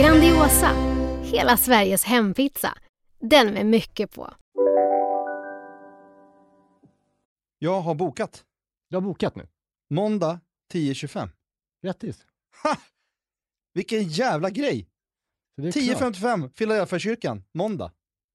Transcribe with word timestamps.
Grandiosa, 0.00 0.72
hela 1.22 1.56
Sveriges 1.56 2.04
hempizza. 2.04 2.78
Den 3.18 3.54
med 3.54 3.66
mycket 3.66 4.12
på. 4.12 4.34
Jag 7.58 7.80
har 7.80 7.94
bokat. 7.94 8.44
Du 8.90 8.96
har 8.96 9.00
bokat 9.00 9.36
nu? 9.36 9.48
Måndag 9.90 10.40
10.25. 10.72 11.28
Grattis. 11.82 12.26
Ha! 12.62 12.76
Vilken 13.74 14.02
jävla 14.02 14.50
grej! 14.50 14.88
Så 15.56 15.62
det 15.62 15.68
är 15.68 15.96
klart. 15.96 16.14
10.55, 16.14 16.50
Filadelfiakyrkan, 16.54 17.44
måndag. 17.54 17.92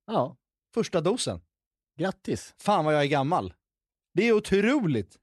Ja, 0.08 0.38
Första 0.74 1.02
dosen. 1.02 1.42
grattis. 2.00 2.54
Fan 2.58 2.86
vad 2.86 2.94
jag 2.96 3.02
är 3.02 3.08
gammal. 3.08 3.54
Det 4.14 4.28
är 4.28 4.34
otroligt. 4.34 5.18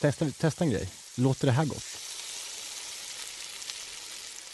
Testa, 0.00 0.30
testa 0.30 0.64
en 0.64 0.70
grej. 0.70 0.88
Låter 1.16 1.46
det 1.46 1.52
här 1.52 1.64
gott? 1.64 1.84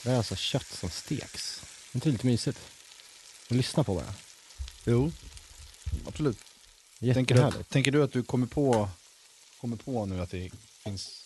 Det 0.05 0.11
är 0.11 0.17
alltså 0.17 0.37
kött 0.37 0.67
som 0.67 0.91
steks. 0.91 1.61
Det 1.93 1.97
är 1.97 1.97
inte 1.97 2.09
lite 2.09 2.27
mysigt? 2.27 2.59
Och 3.51 3.57
lyssna 3.57 3.85
på 3.85 3.95
bara. 3.95 4.15
Jo, 4.85 5.13
absolut. 6.07 6.39
Tänker 7.01 7.35
du, 7.35 7.43
att, 7.43 7.69
tänker 7.69 7.93
du 7.93 8.03
att 8.03 8.13
du 8.13 8.23
kommer 8.23 8.47
på, 8.47 8.89
kommer 9.61 9.77
på 9.77 10.07
nu 10.07 10.21
att 10.23 10.31
det 10.31 10.51
finns 10.85 11.25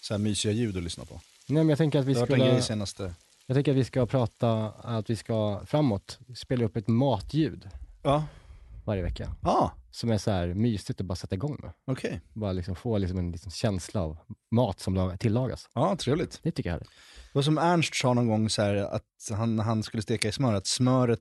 så 0.00 0.14
här 0.14 0.18
mysiga 0.18 0.52
ljud 0.52 0.76
att 0.76 0.82
lyssna 0.82 1.04
på? 1.04 1.14
Nej, 1.46 1.64
men 1.64 1.68
jag 1.68 1.78
tänker 1.78 1.98
att 1.98 2.04
vi 2.04 2.14
ska... 2.14 2.24
grej 2.26 2.62
senaste... 2.62 3.14
Jag 3.46 3.54
tänker 3.56 3.72
att 3.72 3.78
vi 3.78 3.84
ska 3.84 4.06
prata, 4.06 4.68
att 4.68 5.10
vi 5.10 5.16
ska 5.16 5.66
framåt 5.66 6.18
spela 6.36 6.64
upp 6.64 6.76
ett 6.76 6.88
matljud 6.88 7.68
Ja. 8.02 8.24
varje 8.84 9.02
vecka. 9.02 9.34
Ah, 9.42 9.70
Som 9.94 10.10
är 10.10 10.18
så 10.18 10.30
här 10.30 10.46
mysigt 10.54 11.00
att 11.00 11.06
bara 11.06 11.14
sätta 11.16 11.34
igång 11.34 11.58
med. 11.62 11.72
okej. 11.86 12.20
Bara 12.32 12.52
liksom 12.52 12.76
få 12.76 12.98
liksom 12.98 13.18
en 13.18 13.32
liksom 13.32 13.50
känsla 13.52 14.00
av 14.02 14.18
mat 14.50 14.80
som 14.80 14.94
laga, 14.94 15.16
tillagas. 15.16 15.68
Ja, 15.74 15.96
trevligt. 15.96 16.40
Det 16.42 16.50
tycker 16.52 16.70
jag 16.70 16.74
är 16.74 16.78
härligt. 16.78 16.90
Det 17.32 17.38
var 17.38 17.42
som 17.42 17.58
Ernst 17.58 17.94
sa 17.94 18.14
någon 18.14 18.28
gång 18.28 18.50
så 18.50 18.62
här 18.62 18.74
att 18.76 19.04
han, 19.30 19.58
han 19.58 19.82
skulle 19.82 20.02
steka 20.02 20.28
i 20.28 20.32
smör, 20.32 20.54
att 20.54 20.66
smöret 20.66 21.20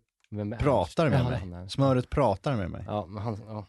pratar 0.59 1.09
med 1.09 1.19
Ja, 1.41 1.45
mig. 1.45 1.69
Smöret 1.69 2.09
pratar 2.09 2.55
med 2.55 2.69
mig. 2.69 2.83
Ja, 2.87 3.05
men 3.05 3.23
han, 3.23 3.41
ja. 3.47 3.67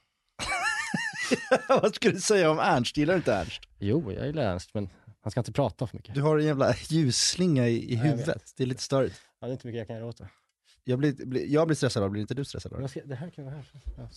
Vad 1.69 1.95
skulle 1.95 2.15
du 2.15 2.21
säga 2.21 2.51
om 2.51 2.59
Ernst? 2.59 2.97
Gillar 2.97 3.15
du 3.15 3.19
inte 3.19 3.35
Ernst? 3.35 3.61
Jo, 3.79 4.13
jag 4.13 4.27
gillar 4.27 4.43
Ernst, 4.43 4.71
men 4.75 4.89
han 5.23 5.31
ska 5.31 5.41
inte 5.41 5.53
prata 5.53 5.87
för 5.87 5.97
mycket. 5.97 6.15
Du 6.15 6.23
har 6.23 6.39
en 6.39 6.45
jävla 6.45 6.75
ljusslinga 6.89 7.69
i, 7.69 7.93
i 7.93 7.97
huvudet. 7.97 8.53
Det 8.57 8.63
är 8.63 8.67
lite 8.67 8.83
störigt. 8.83 9.21
Ja, 9.41 9.47
det 9.47 9.51
är 9.51 9.53
inte 9.53 9.67
mycket 9.67 9.79
jag 9.79 9.87
kan 9.87 9.97
göra 9.97 10.07
åt 10.07 10.19
det. 10.19 10.29
Jag 10.85 10.99
blir, 10.99 11.27
blir, 11.27 11.47
jag 11.47 11.67
blir 11.67 11.75
stressad 11.77 12.03
av 12.03 12.11
blir 12.11 12.21
inte 12.23 12.35
du 12.35 12.45
stressad 12.45 12.73
av 12.73 12.79
det? 12.79 12.83
Jag 12.83 12.91
ska, 12.91 13.01
det 13.05 13.15
här 13.15 13.31
kan 13.31 13.45
vara 13.45 13.55
här. 13.55 13.65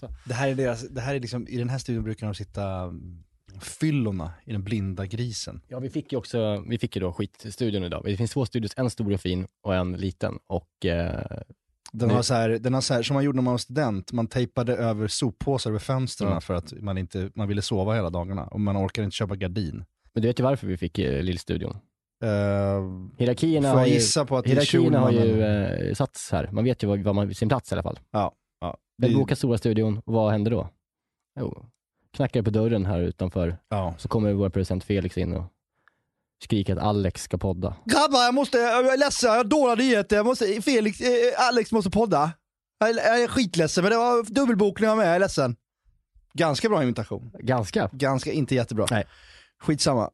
Ja. 0.01 0.09
Det 0.25 0.33
här 0.33 0.49
är 0.49 0.55
deras, 0.55 0.81
det 0.89 1.01
här 1.01 1.15
är 1.15 1.19
liksom, 1.19 1.47
i 1.47 1.57
den 1.57 1.69
här 1.69 1.77
studion 1.77 2.03
brukar 2.03 2.27
de 2.27 2.35
sitta 2.35 2.63
mm, 2.83 3.23
fyllorna 3.61 4.33
i 4.45 4.51
den 4.51 4.63
blinda 4.63 5.05
grisen. 5.05 5.61
Ja, 5.67 5.79
vi 5.79 5.89
fick 5.89 6.11
ju 6.11 6.17
också, 6.17 6.63
vi 6.67 6.77
fick 6.77 6.95
ju 6.95 6.99
då 6.99 7.13
skitstudion 7.13 7.83
idag. 7.83 8.01
Det 8.05 8.17
finns 8.17 8.31
två 8.31 8.45
studios, 8.45 8.71
en 8.77 8.89
stor 8.89 9.13
och 9.13 9.21
fin 9.21 9.47
och 9.61 9.75
en 9.75 9.91
liten. 9.91 10.39
Och 10.47 10.85
eh, 10.85 11.25
Den 11.91 12.07
Nu- 12.07 12.13
har 12.15 12.21
så 12.21 12.33
här, 12.33 12.49
den 12.49 12.73
har 12.73 12.81
så 12.81 12.93
här, 12.93 13.03
som 13.03 13.13
man 13.13 13.23
gjorde 13.23 13.35
när 13.35 13.43
man 13.43 13.53
var 13.53 13.57
student, 13.57 14.11
man 14.11 14.27
tejpade 14.27 14.75
över 14.75 15.07
soppåsar 15.07 15.69
över 15.69 15.79
fönstren 15.79 16.31
Ja. 16.31 16.41
för 16.41 16.53
att 16.53 16.73
man 16.81 16.97
inte, 16.97 17.31
man 17.35 17.47
ville 17.47 17.61
sova 17.61 17.93
hela 17.93 18.09
dagarna 18.09 18.43
och 18.47 18.59
man 18.59 18.77
orkar 18.77 19.03
inte 19.03 19.15
köpa 19.15 19.35
gardin. 19.35 19.85
men 20.13 20.21
du 20.21 20.27
vet 20.27 20.39
ju 20.39 20.43
varför 20.43 20.67
vi 20.67 20.77
fick 20.77 20.99
eh, 20.99 21.23
lillstudion. 21.23 21.77
Uh, 22.23 22.29
Hierarkierna 23.17 23.67
får 23.71 23.73
har 23.79 23.85
jag 23.85 23.89
gissa 23.89 24.25
på 24.25 24.37
att 24.37 24.45
hierarkierna 24.47 24.99
har 24.99 25.11
ju 25.11 25.19
Schulmanen? 25.19 25.87
eh, 25.87 25.93
satts 25.93 26.31
här. 26.31 26.49
Man 26.51 26.63
vet 26.63 26.83
ju 26.83 26.87
var, 26.87 26.97
var 26.97 27.13
man 27.13 27.33
sin 27.35 27.49
plats 27.49 27.71
i 27.71 27.75
alla 27.75 27.83
fall. 27.83 27.99
Ja, 28.11 28.33
Den 28.97 29.09
det- 29.11 29.15
bokar 29.17 29.35
stora 29.35 29.57
studion 29.57 30.01
och 30.05 30.13
vad 30.13 30.31
händer 30.31 30.51
då? 30.51 30.69
Jo, 31.39 31.65
knackar 32.13 32.41
på 32.41 32.49
dörren 32.49 32.85
här 32.85 32.99
utanför. 32.99 33.57
ja. 33.69 33.95
Så 33.97 34.07
kommer 34.07 34.33
vår 34.33 34.49
producent 34.49 34.83
Felix 34.83 35.17
in 35.17 35.33
och 35.33 35.43
skriker 36.43 36.75
att 36.75 36.83
Alex 36.83 37.21
ska 37.23 37.37
podda. 37.37 37.75
Grabbar, 37.85 38.19
jag 38.23 38.33
måste, 38.33 38.57
jag 38.57 38.93
är 38.93 38.97
ledsen, 38.97 39.29
jag 39.29 39.37
har 39.37 39.43
dåliga 39.43 39.75
nyheter. 39.75 40.15
Jag 40.15 40.25
måste, 40.25 40.61
Felix, 40.61 41.01
eh, 41.01 41.47
Alex 41.47 41.71
måste 41.71 41.89
podda. 41.89 42.31
Jag 42.79 42.89
är, 42.89 42.95
jag 42.95 43.23
är 43.23 43.27
skitledsen, 43.27 43.83
men 43.83 43.91
det 43.91 43.97
var 43.97 44.23
dubbelbokning 44.33 44.89
av 44.89 44.97
mig, 44.97 45.05
jag 45.05 45.15
är 45.15 45.19
ledsen. 45.19 45.55
Ganska 46.33 46.69
bra 46.69 46.83
imitation. 46.83 47.31
Ganska. 47.39 47.89
Ganska, 47.93 48.31
inte 48.31 48.55
jättebra. 48.55 48.85
Nej. 48.91 49.03
Skitsamma. 49.63 50.09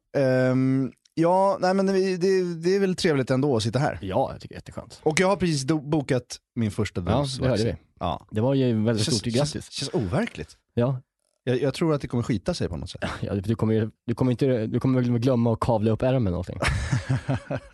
Um, 0.50 0.92
ja, 1.14 1.58
nej 1.60 1.74
men 1.74 1.86
det, 1.86 2.16
det, 2.16 2.54
det 2.54 2.76
är 2.76 2.80
väl 2.80 2.94
trevligt 2.96 3.30
ändå 3.30 3.56
att 3.56 3.62
sitta 3.62 3.78
här. 3.78 3.98
Ja, 4.02 4.28
jag 4.32 4.40
tycker 4.40 4.54
det 4.54 4.56
är 4.56 4.58
jätteskönt. 4.58 5.00
Och 5.02 5.20
jag 5.20 5.28
har 5.28 5.36
precis 5.36 5.64
do- 5.64 5.88
bokat 5.90 6.36
min 6.54 6.70
första 6.70 7.02
Ja, 7.06 7.18
dos. 7.18 7.38
det 7.38 7.48
hörde 7.48 7.64
vi. 7.64 7.76
Ja. 8.00 8.26
Det 8.30 8.40
var 8.40 8.54
ju 8.54 8.84
väldigt 8.84 9.06
stort. 9.14 9.22
Grattis. 9.32 9.70
känns 9.70 9.90
overkligt. 9.94 10.56
Ja, 10.74 11.00
Jag, 11.44 11.62
jag 11.62 11.74
tror 11.74 11.94
att 11.94 12.00
det 12.00 12.08
kommer 12.08 12.22
skita 12.22 12.54
sig 12.54 12.68
på 12.68 12.76
något 12.76 12.90
sätt. 12.90 13.04
ja 13.20 13.34
du, 13.34 13.54
kommer, 13.54 13.74
ju- 13.74 13.90
du, 14.06 14.14
kommer 14.14 14.30
inte, 14.30 14.66
du 14.66 14.80
kommer 14.80 15.00
väl 15.00 15.18
glömma 15.18 15.52
att 15.52 15.60
kavla 15.60 15.90
upp 15.90 16.02
ärmen 16.02 16.22
eller 16.26 16.30
någonting. 16.30 16.58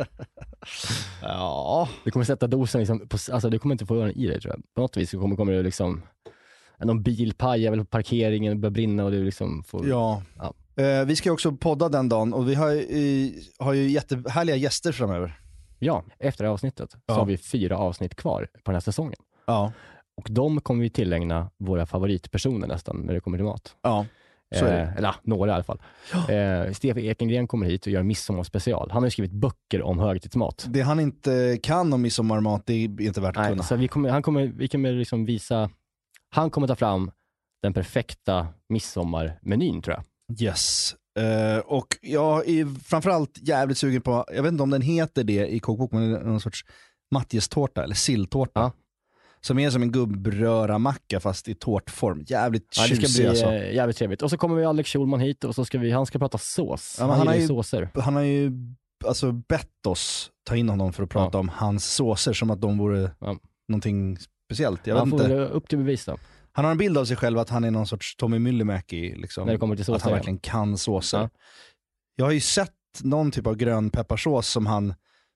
ja. 1.23 1.89
Du 2.05 2.11
kommer 2.11 2.25
sätta 2.25 2.47
dosen 2.47 2.79
liksom, 2.81 3.09
på, 3.09 3.19
alltså 3.33 3.51
du 3.51 3.59
kommer 3.59 3.75
inte 3.75 3.87
få 3.87 3.95
den 3.95 4.11
i 4.11 4.27
dig 4.27 4.41
tror 4.41 4.55
jag. 4.55 4.63
På 4.75 4.81
något 4.81 4.97
vis 4.97 5.11
så 5.11 5.21
kommer, 5.21 5.37
kommer 5.37 5.53
det 5.53 5.63
liksom, 5.63 6.03
någon 6.79 7.03
bil 7.03 7.35
pajar 7.35 7.71
väl 7.71 7.81
på 7.81 7.85
parkeringen 7.87 8.61
börjar 8.61 8.71
brinna 8.73 9.05
och 9.05 9.11
du 9.11 9.25
liksom 9.25 9.63
får... 9.63 9.89
Ja. 9.89 10.23
Ja. 10.39 10.55
Eh, 10.79 11.05
vi 11.07 11.17
ska 11.17 11.33
också 11.33 11.53
podda 11.53 11.89
den 11.89 12.09
dagen 12.09 12.35
och 12.35 12.49
vi 12.49 12.55
har, 12.55 12.71
ju- 12.71 13.33
har 13.59 13.73
ju 13.73 13.89
jättehärliga 13.91 14.57
gäster 14.57 14.93
framöver. 14.93 15.41
Ja, 15.79 16.05
efter 16.19 16.45
det 16.45 16.49
här 16.49 16.53
avsnittet 16.55 16.91
Ja. 17.07 17.15
så 17.15 17.21
har 17.21 17.27
vi 17.27 17.37
fyra 17.39 17.79
avsnitt 17.79 18.15
kvar 18.15 18.49
på 18.53 18.71
den 18.71 18.75
här 18.75 18.81
säsongen. 18.81 19.19
Ja. 19.47 19.73
Och 20.17 20.27
de 20.31 20.61
kommer 20.61 20.83
vi 20.83 20.91
tillägna 20.91 21.51
våra 21.59 21.87
favoritpersoner 21.87 22.67
nästan 22.67 22.97
när 22.97 23.15
det 23.15 23.21
kommer 23.21 23.39
till 23.39 23.45
mat. 23.45 23.77
Ja. 23.83 24.07
Så 24.59 24.65
är 24.65 24.73
det. 24.77 24.81
Eh, 24.83 24.97
eller 24.97 25.09
ja, 25.09 25.15
några 25.23 25.51
i 25.51 25.55
alla 25.55 25.65
fall. 25.65 25.83
Eh, 26.13 26.73
Stefan 26.73 27.03
Ekengren 27.03 27.47
kommer 27.47 27.67
hit 27.67 27.87
och 27.87 27.93
gör 27.93 28.03
midsommarspecial. 28.03 28.91
Han 28.91 29.03
har 29.03 29.07
ju 29.07 29.11
skrivit 29.11 29.33
böcker 29.33 29.83
om 29.83 29.99
högtidsmat. 29.99 30.67
Det 30.69 30.81
han 30.81 31.01
inte 31.01 31.59
kan 31.63 31.93
om 31.93 32.03
midsommarmat, 32.03 32.63
det 32.67 32.73
är 32.75 33.01
inte 33.03 33.21
värt 33.21 33.37
att 33.37 33.43
Nej, 33.43 33.51
kunna. 33.51 33.63
så 33.63 33.77
vi 33.77 33.89
kommer, 33.89 34.09
han 34.11 34.23
kommer, 34.23 34.47
vi 34.47 34.69
kommer 34.69 34.93
liksom 34.93 35.25
visa, 35.25 35.71
han 36.31 36.51
kommer 36.51 36.67
ta 36.67 36.77
fram 36.77 37.11
den 37.63 37.73
perfekta 37.75 38.47
midsommarmenyn 38.69 39.83
tror 39.83 39.97
jag. 39.97 40.05
Yes. 40.41 40.95
Eh, 41.19 41.59
och 41.59 41.87
jag 42.01 42.49
är 42.49 42.81
framförallt 42.85 43.39
jävligt 43.43 43.79
sugen 43.79 44.03
på, 44.03 44.25
jag 44.35 44.43
vet 44.43 44.53
inte 44.53 44.63
om 44.63 44.71
den 44.71 44.83
heter 44.83 45.25
det 45.25 45.47
i 45.49 45.61
kokbok, 45.61 45.93
men 45.93 46.11
det 46.13 46.19
är 46.19 46.25
någon 46.25 46.41
sorts 46.41 46.65
matjestårta 47.11 47.85
eller 47.85 47.95
silltårta. 47.95 48.61
Ja. 48.61 48.73
Som 49.41 49.59
är 49.59 49.71
som 49.71 49.83
en 49.83 49.93
gubbröra-macka 49.93 51.21
fast 51.21 51.49
i 51.49 51.55
tårtform. 51.55 52.25
Jävligt 52.27 52.75
Ja, 52.77 52.83
det 52.83 52.89
ska 52.89 53.03
tjusig 53.03 53.23
bli 53.23 53.29
alltså. 53.29 53.53
jävligt 53.53 53.97
trevligt. 53.97 54.23
Och 54.23 54.31
så 54.31 54.37
kommer 54.37 54.57
vi 54.57 54.65
Alex 54.65 54.91
Schulman 54.93 55.21
hit 55.21 55.45
och 55.45 55.55
så 55.55 55.65
ska 55.65 55.79
vi, 55.79 55.91
han 55.91 56.07
ska 56.07 56.19
prata 56.19 56.39
sås. 56.39 56.97
Ja, 56.99 57.07
han, 57.07 57.19
han 57.19 57.27
har 57.27 57.35
ju 57.35 57.47
såser. 57.47 57.89
Han 57.95 58.15
har 58.17 58.23
ju 58.23 58.53
alltså 59.07 59.33
bett 59.33 59.87
oss 59.87 60.31
ta 60.45 60.57
in 60.57 60.69
honom 60.69 60.93
för 60.93 61.03
att 61.03 61.11
prata 61.11 61.39
om 61.39 61.49
hans 61.49 61.95
såser 61.95 62.33
som 62.33 62.51
att 62.51 62.61
de 62.61 62.79
vore 62.79 63.11
Ja. 63.21 63.37
någonting 63.69 64.19
speciellt. 64.45 64.87
Jag 64.87 64.95
vet 64.95 65.01
Han 65.01 65.11
får 65.11 65.21
inte. 65.23 65.35
upp 65.35 65.69
till 65.69 65.79
bevis 65.79 66.05
då. 66.05 66.19
Han 66.59 66.65
har 66.65 66.73
en 66.73 66.79
bild 66.79 66.99
av 66.99 67.05
sig 67.05 67.17
själv 67.17 67.39
att 67.39 67.51
han 67.51 67.65
är 67.65 67.71
någon 67.71 67.87
sorts 67.87 68.17
Tommy 68.17 68.39
Myllymäki. 68.39 69.15
Liksom. 69.17 69.47
När 69.47 69.53
det 69.53 69.59
kommer 69.59 69.77
till 69.77 69.85
såser, 69.85 69.97
Att 69.97 70.03
han 70.03 70.13
verkligen 70.13 70.39
kan 70.39 70.79
såser. 70.79 71.19
Ja. 71.19 71.29
Jag 72.17 72.25
har 72.25 72.33
ju 72.33 72.41
sett 72.41 72.73
någon 73.03 73.31
typ 73.31 73.47
av 73.47 73.57
grön 73.57 73.91
pepparsås 73.91 74.49
som 74.49 74.67
han 74.67 74.95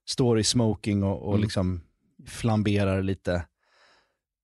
står 0.09 0.39
i 0.39 0.45
smoking 0.45 1.03
och, 1.03 1.23
och 1.23 1.33
Mm. 1.33 1.43
liksom 1.43 1.81
flamberar 2.27 3.03
lite. 3.03 3.45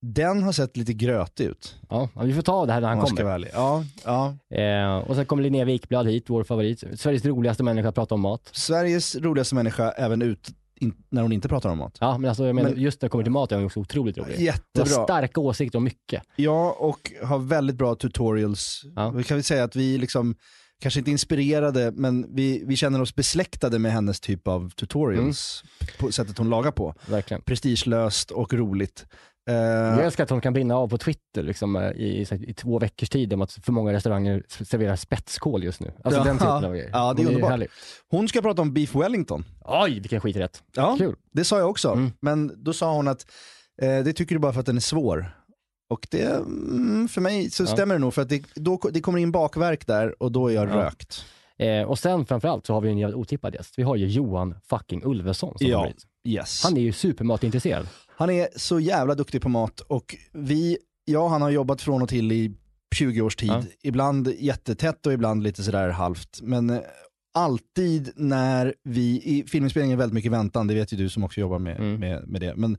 Den 0.02 0.42
har 0.42 0.52
sett 0.52 0.76
lite 0.76 0.92
grötig 0.92 1.44
ut. 1.44 1.76
Ja, 1.88 2.08
vi 2.22 2.34
får 2.34 2.42
ta 2.42 2.66
det 2.66 2.72
här 2.72 2.80
när 2.80 2.88
han 2.88 3.00
kommer. 3.00 3.48
Ja, 3.52 3.84
ja. 4.04 4.36
Eh, 4.56 4.96
och 4.98 5.16
sen 5.16 5.26
kommer 5.26 5.42
Linnea 5.42 5.64
Wikblad 5.64 6.06
hit, 6.08 6.24
vår 6.30 6.44
favorit. 6.44 6.84
Sveriges 7.00 7.24
roligaste 7.24 7.62
människa 7.62 7.88
att 7.88 7.94
prata 7.94 8.14
om 8.14 8.20
mat. 8.20 8.50
Sveriges 8.52 9.16
roligaste 9.16 9.54
människa 9.54 9.90
även 9.90 10.22
ut 10.22 10.48
in, 10.80 10.94
när 11.10 11.22
hon 11.22 11.32
inte 11.32 11.48
pratar 11.48 11.70
om 11.70 11.78
mat. 11.78 11.96
Ja, 12.00 12.18
men 12.18 12.28
alltså 12.28 12.46
jag 12.46 12.54
menar, 12.54 12.70
Men- 12.70 12.80
just 12.80 13.02
när 13.02 13.06
det 13.06 13.10
kommer 13.10 13.24
till 13.24 13.32
mat 13.32 13.52
är 13.52 13.56
hon 13.56 13.64
också 13.66 13.80
otroligt 13.80 14.18
rolig. 14.18 14.26
Hon 14.28 14.36
har 14.36 14.42
Jättebra. 14.44 15.04
starka 15.04 15.40
åsikter 15.40 15.78
om 15.78 15.84
mycket. 15.84 16.22
Ja, 16.36 16.76
och 16.78 17.12
har 17.22 17.38
väldigt 17.38 17.76
bra 17.76 17.94
tutorials. 17.94 18.82
Ja. 18.96 19.10
Vi 19.10 19.24
kan 19.24 19.36
väl 19.36 19.44
säga 19.44 19.64
att 19.64 19.76
vi 19.76 19.98
liksom, 19.98 20.34
kanske 20.80 21.00
inte 21.00 21.10
inspirerade, 21.10 21.92
men 21.94 22.34
vi, 22.34 22.62
vi 22.66 22.76
känner 22.76 23.00
oss 23.02 23.14
besläktade 23.14 23.78
med 23.78 23.92
hennes 23.92 24.20
typ 24.20 24.48
av 24.48 24.70
tutorials. 24.70 25.62
På 25.98 26.12
sättet 26.12 26.38
hon 26.38 26.50
lagar 26.50 26.70
på. 26.70 26.94
Verkligen. 27.06 27.42
Prestigelöst 27.42 28.30
och 28.30 28.54
roligt. 28.54 29.06
Eh, 29.48 29.54
Jag 29.54 30.04
älskar 30.04 30.24
att 30.24 30.30
hon 30.30 30.40
kan 30.40 30.52
brinna 30.52 30.76
av 30.76 30.88
på 30.88 30.98
Twitter 30.98 31.42
liksom, 31.42 31.76
eh, 31.76 31.90
i, 31.90 32.22
i, 32.22 32.50
i 32.50 32.54
två 32.54 32.78
veckors 32.78 33.08
tid 33.08 33.32
om 33.32 33.42
att 33.42 33.52
för 33.52 33.72
många 33.72 33.92
restauranger 33.92 34.42
serverar 34.48 34.96
spetskål 34.96 35.64
just 35.64 35.80
nu. 35.80 35.92
Alltså 36.04 36.20
Ja, 36.20 36.24
den 36.24 36.38
typen 36.38 36.64
av 36.64 36.72
grejer. 36.72 36.90
ja, 36.92 37.14
det 37.14 37.22
är 37.22 37.24
Hon 37.24 37.34
underbart. 37.34 37.50
härlig. 37.50 37.68
hon 38.10 38.28
ska 38.28 38.42
prata 38.42 38.62
om 38.62 38.74
beef 38.74 38.94
wellington. 38.94 39.44
Oj, 39.64 40.00
vilken 40.00 40.20
skiträtt. 40.20 40.62
Ja, 40.74 40.96
Kul. 40.98 41.16
det 41.32 41.44
sa 41.44 41.58
jag 41.58 41.70
också. 41.70 41.88
Mm. 41.92 42.12
Men 42.20 42.52
då 42.64 42.72
sa 42.72 42.92
hon 42.94 43.08
att 43.08 43.26
eh, 43.82 43.98
det 44.04 44.12
tycker 44.12 44.34
du 44.34 44.38
bara 44.38 44.52
för 44.52 44.60
att 44.60 44.66
den 44.66 44.76
är 44.76 44.80
svår. 44.80 45.30
Och 45.90 46.06
det, 46.10 46.22
mm, 46.24 47.08
för 47.08 47.20
mig 47.20 47.50
så 47.50 47.62
Ja. 47.62 47.66
stämmer 47.66 47.94
det 47.94 47.98
nog, 47.98 48.14
för 48.14 48.22
att 48.22 48.28
det, 48.28 48.42
då, 48.54 48.80
det 48.92 49.00
kommer 49.00 49.18
in 49.18 49.32
bakverk 49.32 49.86
där 49.86 50.22
och 50.22 50.32
då 50.32 50.48
är 50.48 50.54
jag 50.54 50.68
Ja. 50.68 50.74
rökt. 50.76 51.24
Eh, 51.58 51.82
och 51.82 51.98
sen 51.98 52.26
framförallt 52.26 52.66
så 52.66 52.74
har 52.74 52.80
vi 52.80 52.88
en 52.88 52.98
jävligt 52.98 53.16
otippad 53.16 53.54
gäst. 53.54 53.74
Vi 53.78 53.82
har 53.82 53.96
ju 53.96 54.06
Johan 54.06 54.54
fucking 54.70 55.02
Ulveson 55.04 55.58
som 55.58 55.66
Ja. 55.66 55.76
har 55.78 55.84
blivit. 55.84 56.02
Yes. 56.28 56.64
Han 56.64 56.76
är 56.76 56.80
ju 56.80 56.92
supermatintresserad. 56.92 57.88
Han 58.16 58.30
är 58.30 58.48
så 58.56 58.80
jävla 58.80 59.14
duktig 59.14 59.42
på 59.42 59.48
mat 59.48 59.80
och 59.80 60.16
vi, 60.32 60.78
ja 61.04 61.28
han 61.28 61.42
har 61.42 61.50
jobbat 61.50 61.82
från 61.82 62.02
och 62.02 62.08
till 62.08 62.32
i 62.32 62.54
20 62.94 63.20
års 63.20 63.36
tid. 63.36 63.50
Ja. 63.50 63.62
Ibland 63.82 64.34
jättetätt 64.38 65.06
och 65.06 65.12
ibland 65.12 65.42
lite 65.42 65.62
sådär 65.62 65.88
halvt. 65.88 66.38
Men 66.42 66.70
eh, 66.70 66.80
alltid 67.34 68.12
när 68.16 68.74
vi, 68.84 69.22
i 69.24 69.44
filminspelningen 69.48 69.96
är 69.98 69.98
väldigt 69.98 70.14
mycket 70.14 70.32
väntan, 70.32 70.66
det 70.66 70.74
vet 70.74 70.92
ju 70.92 70.96
du 70.96 71.08
som 71.08 71.24
också 71.24 71.40
jobbar 71.40 71.58
med, 71.58 71.76
Mm. 71.76 72.00
med, 72.00 72.28
med 72.28 72.40
det. 72.40 72.54
Men 72.56 72.78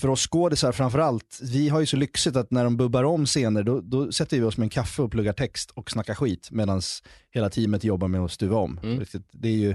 för 0.00 0.08
oss 0.08 0.26
skådisar 0.28 0.72
framförallt, 0.72 1.40
vi 1.42 1.68
har 1.68 1.80
ju 1.80 1.86
så 1.86 1.96
lyxigt 1.96 2.36
att 2.36 2.50
när 2.50 2.64
de 2.64 2.76
bubbar 2.76 3.04
om 3.04 3.26
scener 3.26 3.62
då, 3.62 3.80
då 3.80 4.12
sätter 4.12 4.36
vi 4.36 4.42
oss 4.42 4.56
med 4.56 4.64
en 4.64 4.70
kaffe 4.70 5.02
och 5.02 5.10
pluggar 5.10 5.32
text 5.32 5.70
och 5.70 5.90
snackar 5.90 6.14
skit 6.14 6.48
medan 6.50 6.82
hela 7.30 7.50
teamet 7.50 7.84
jobbar 7.84 8.08
med 8.08 8.20
att 8.20 8.32
stuva 8.32 8.56
om. 8.56 8.80
Mm. 8.82 9.04
Det 9.32 9.48
är 9.48 9.52
ju 9.52 9.70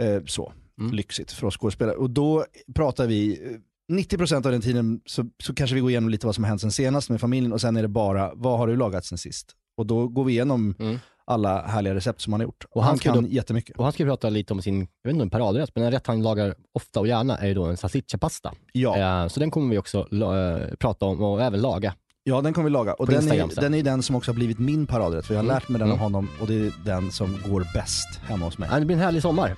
eh, 0.00 0.24
så 0.26 0.52
Mm. 0.78 0.92
lyxigt 0.92 1.32
för 1.32 1.46
oss 1.46 1.56
skådespelare. 1.56 1.96
Och 1.96 2.10
då 2.10 2.44
pratar 2.74 3.06
vi, 3.06 3.32
eh, 3.52 3.94
90% 3.94 4.46
av 4.46 4.52
den 4.52 4.60
tiden 4.60 5.00
så, 5.06 5.24
så 5.42 5.54
kanske 5.54 5.74
vi 5.74 5.80
går 5.80 5.90
igenom 5.90 6.08
lite 6.08 6.26
vad 6.26 6.34
som 6.34 6.44
har 6.44 6.48
hänt 6.48 6.60
sen 6.60 6.72
senast 6.72 7.10
med 7.10 7.20
familjen 7.20 7.52
och 7.52 7.60
sen 7.60 7.76
är 7.76 7.82
det 7.82 7.88
bara, 7.88 8.32
vad 8.34 8.58
har 8.58 8.66
du 8.66 8.76
lagat 8.76 9.04
sen 9.04 9.18
sist? 9.18 9.52
Och 9.76 9.86
då 9.86 10.08
går 10.08 10.24
vi 10.24 10.32
igenom 10.32 10.74
Mm. 10.78 10.98
alla 11.24 11.66
härliga 11.66 11.94
recept 11.94 12.20
som 12.20 12.32
han 12.32 12.40
har 12.40 12.44
gjort. 12.46 12.64
Och 12.70 12.82
han, 12.82 12.88
han 12.88 12.98
kan 12.98 13.22
då- 13.24 13.28
jättemycket. 13.30 13.76
Och 13.76 13.84
han 13.84 13.92
ska 13.92 14.04
prata 14.04 14.28
lite 14.30 14.52
om 14.52 14.62
sin, 14.62 14.78
jag 14.80 15.08
vet 15.10 15.12
inte 15.14 15.22
om 15.22 15.30
paradrätt, 15.30 15.70
men 15.74 15.84
en 15.84 15.90
rätt 15.90 16.06
han 16.06 16.22
lagar 16.22 16.54
ofta 16.72 17.00
och 17.00 17.06
gärna 17.08 17.36
är 17.36 17.46
ju 17.48 17.54
då 17.54 17.64
en 17.64 17.76
salsiccia-pasta. 17.76 18.54
Ja, 18.72 19.22
Eh, 19.22 19.28
så 19.28 19.40
den 19.40 19.50
kommer 19.50 19.70
vi 19.70 19.78
också 19.78 19.98
eh, 20.12 20.74
prata 20.74 21.06
om 21.06 21.22
och 21.22 21.42
även 21.42 21.60
laga. 21.60 21.94
Ja, 22.28 22.40
den 22.40 22.52
kommer 22.52 22.64
vi 22.64 22.72
laga. 22.72 22.92
Och 22.92 23.06
På 23.06 23.12
den 23.12 23.20
Instagram 23.22 23.50
är, 23.50 23.54
sen. 23.54 23.62
den 23.62 23.74
är 23.74 23.82
den 23.82 24.02
som 24.02 24.16
också 24.16 24.30
har 24.30 24.34
blivit 24.34 24.58
min 24.58 24.86
paradrätt. 24.86 25.26
För 25.26 25.34
jag 25.34 25.38
har 25.38 25.44
Mm. 25.44 25.54
lärt 25.54 25.68
mig 25.68 25.78
den 25.78 25.88
av 25.88 25.94
Mm. 25.96 26.02
honom 26.02 26.28
och 26.40 26.46
det 26.46 26.54
är 26.66 26.72
den 26.84 27.12
som 27.12 27.38
går 27.48 27.66
bäst 27.74 28.08
hemma 28.28 28.44
hos 28.44 28.58
mig. 28.58 28.68
Ja, 28.72 28.78
det 28.80 28.86
blir 28.86 28.96
en 28.96 29.02
härlig 29.02 29.22
sommar. 29.22 29.56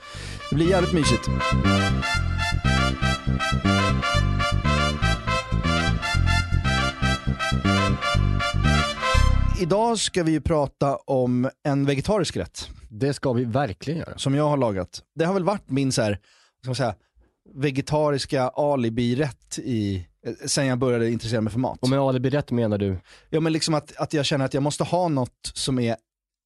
Det 0.51 0.55
blir 0.57 0.69
jävligt 0.71 0.93
mysigt. 0.93 1.29
Idag 9.61 9.99
ska 9.99 10.23
vi 10.23 10.33
ju 10.33 10.41
prata 10.41 10.97
om 10.97 11.51
en 11.65 11.87
vegetarisk 11.87 12.37
rätt 12.37 12.69
Det 12.89 13.15
ska 13.15 13.33
vi 13.33 13.45
verkligen 13.45 13.99
göra. 14.01 14.19
som 14.19 14.35
jag 14.35 14.49
har 14.49 14.57
lagat. 14.57 15.03
Det 15.15 15.25
har 15.25 15.35
väl 15.35 15.45
varit 15.45 15.71
min 15.71 15.93
så 15.93 16.03
här, 16.03 16.11
vad 16.11 16.19
ska 16.63 16.69
man 16.69 16.75
säga, 16.93 16.95
vegetariska 17.55 18.49
alibi-rätt 18.49 19.59
i, 19.59 20.07
sen 20.47 20.67
jag 20.67 20.79
började 20.79 21.11
intressera 21.11 21.41
mig 21.41 21.53
för 21.53 21.59
mat. 21.61 21.79
Och 21.83 21.89
med 21.89 21.99
alibi 21.99 22.31
rätt 22.31 22.51
menar 22.51 22.79
du? 22.79 22.99
Ja 23.31 23.41
men 23.41 23.53
liksom 23.53 23.75
att, 23.75 23.97
att 23.97 24.13
jag 24.15 24.25
känner 24.27 24.45
att 24.45 24.55
jag 24.55 24.63
måste 24.63 24.85
ha 24.85 25.09
något 25.09 25.51
som 25.55 25.79
är 25.79 25.97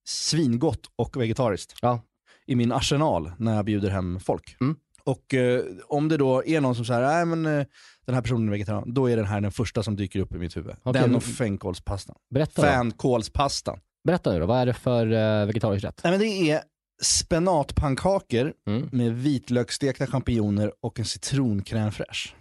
svingott 0.06 0.80
och 0.96 1.16
vegetariskt 1.16 1.74
Ja. 1.82 2.00
i 2.46 2.54
min 2.56 2.72
arsenal 2.72 3.32
när 3.38 3.56
jag 3.56 3.64
bjuder 3.64 3.90
hem 3.90 4.20
folk. 4.20 4.56
Mm. 4.60 4.76
Och 5.04 5.34
eh, 5.34 5.62
om 5.88 6.08
det 6.08 6.16
då 6.16 6.44
är 6.46 6.60
någon 6.60 6.74
som 6.74 6.84
säger, 6.84 7.00
nej 7.00 7.24
men 7.26 7.46
eh, 7.58 7.66
den 8.06 8.14
här 8.14 8.22
personen 8.22 8.48
är 8.48 8.52
vegetarian, 8.52 8.94
då 8.94 9.10
är 9.10 9.16
den 9.16 9.26
här 9.26 9.40
den 9.40 9.52
första 9.52 9.82
som 9.82 9.96
dyker 9.96 10.20
upp 10.20 10.34
i 10.34 10.38
mitt 10.38 10.56
huvud. 10.56 10.74
Okej, 10.82 11.00
den 11.02 11.10
men- 11.10 11.16
och 11.16 11.22
fänkålspastan. 11.22 12.16
Berätta. 12.34 12.62
Fänkålspastan. 12.62 13.78
Berätta 14.04 14.32
nu 14.32 14.40
då, 14.40 14.46
vad 14.46 14.58
är 14.60 14.66
det 14.66 14.74
för 14.74 15.06
uh, 15.12 15.46
vegetarisk 15.46 15.84
rätt? 15.84 16.00
Nej 16.04 16.10
men 16.10 16.20
det 16.20 16.50
är 16.50 16.60
spenatpannkakor 17.02 18.52
Mm. 18.66 18.88
med 18.92 19.12
vitlöksstekta 19.12 20.06
champinjoner 20.06 20.72
och 20.80 20.98
en 20.98 21.04
citroncrème 21.04 21.90
fraîche. 21.90 22.32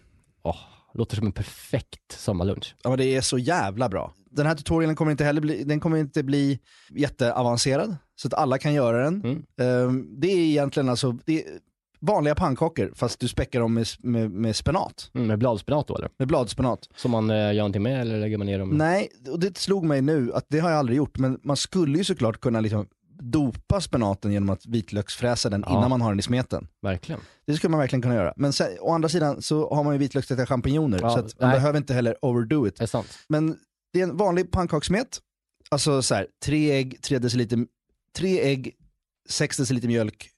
Åh, 0.43 0.55
låter 0.93 1.15
som 1.15 1.25
en 1.25 1.31
perfekt 1.31 2.11
sommarlunch. 2.11 2.75
Ja 2.83 2.89
men 2.89 2.99
det 2.99 3.05
är 3.05 3.21
så 3.21 3.37
jävla 3.37 3.89
bra. 3.89 4.13
Den 4.31 4.45
här 4.45 4.55
tutorialen 4.55 4.95
kommer 4.95 5.11
inte 5.11 5.23
heller 5.23 5.41
bli, 5.41 5.63
den 5.63 5.79
kommer 5.79 5.97
inte 5.97 6.23
bli 6.23 6.59
jätteavancerad, 6.89 7.95
så 8.15 8.27
att 8.27 8.33
alla 8.33 8.57
kan 8.57 8.73
göra 8.73 9.03
den. 9.03 9.21
Mm. 9.23 9.43
Ehm, 9.57 10.19
det 10.19 10.27
är 10.27 10.37
egentligen 10.37 10.89
alltså, 10.89 11.17
det 11.25 11.43
är 11.43 11.49
vanliga 11.99 12.35
pannkakor 12.35 12.91
fast 12.95 13.19
du 13.19 13.27
späckar 13.27 13.59
dem 13.59 13.73
med, 13.73 13.87
med, 13.99 14.31
med 14.31 14.55
spenat, 14.55 15.11
Mm, 15.13 15.27
med 15.27 15.39
bladspenat 15.39 15.87
då 15.87 15.95
eller? 15.95 16.09
med 16.17 16.27
bladspenat. 16.27 16.89
Som 16.95 17.11
man 17.11 17.29
uh, 17.29 17.37
gör 17.37 17.53
någonting 17.53 17.83
med 17.83 18.01
eller 18.01 18.19
lägger 18.19 18.37
man 18.37 18.47
ner 18.47 18.59
dem? 18.59 18.69
Nej, 18.69 19.09
och 19.31 19.39
det 19.39 19.57
slog 19.57 19.85
mig 19.85 20.01
nu 20.01 20.33
att 20.33 20.45
det 20.49 20.59
har 20.59 20.69
jag 20.69 20.79
aldrig 20.79 20.97
gjort, 20.97 21.17
men 21.17 21.39
man 21.43 21.57
skulle 21.57 21.97
ju 21.97 22.03
såklart 22.03 22.41
kunna 22.41 22.59
liksom 22.59 22.87
dopa 23.19 23.81
spenaten 23.81 24.31
genom 24.31 24.49
att 24.49 24.65
vitlöksfräsa 24.65 25.49
den 25.49 25.63
Ja. 25.67 25.77
innan 25.77 25.89
man 25.89 26.01
har 26.01 26.09
den 26.11 26.19
i 26.19 26.21
smeten. 26.21 26.67
Verkligen. 26.81 27.21
Det 27.45 27.53
skulle 27.53 27.71
man 27.71 27.79
verkligen 27.79 28.01
kunna 28.01 28.15
göra. 28.15 28.33
Men 28.37 28.53
sen, 28.53 28.67
å 28.81 28.91
andra 28.93 29.09
sidan 29.09 29.41
så 29.41 29.73
har 29.75 29.83
man 29.83 29.93
ju 29.93 29.99
vitlöksstekta 29.99 30.45
champinjoner, 30.45 30.99
Ja, 31.01 31.09
så 31.09 31.19
att 31.19 31.39
man 31.39 31.49
nej. 31.49 31.57
behöver 31.59 31.77
inte 31.77 31.93
heller 31.93 32.25
overdo 32.25 32.67
it. 32.67 32.75
Det 32.75 32.83
är 32.83 32.87
sant. 32.87 33.17
Men 33.27 33.57
det 33.93 33.99
är 33.99 34.03
en 34.03 34.17
vanlig 34.17 34.51
pannkakssmet, 34.51 35.19
alltså 35.69 36.01
så 36.01 36.15
här, 36.15 36.27
tre 36.45 36.71
ägg, 36.71 37.01
tre 37.01 37.19
deciliter, 37.19 37.65
tre 38.17 38.41
ägg, 38.41 38.75
sex 39.29 39.57
deciliter 39.57 39.87
mjölk, 39.87 40.29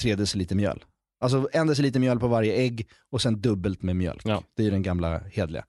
tre 0.00 0.14
deciliter 0.14 0.56
mjöl. 0.56 0.84
Alltså 1.20 1.48
en 1.52 1.66
deciliter 1.66 2.00
mjöl 2.00 2.18
på 2.20 2.28
varje 2.28 2.54
ägg 2.54 2.88
och 3.12 3.22
sen 3.22 3.40
dubbelt 3.40 3.82
med 3.82 3.96
mjölk. 3.96 4.22
Ja. 4.24 4.42
Det 4.56 4.62
är 4.62 4.64
ju 4.64 4.70
den 4.70 4.82
gamla 4.82 5.18
hedliga. 5.18 5.64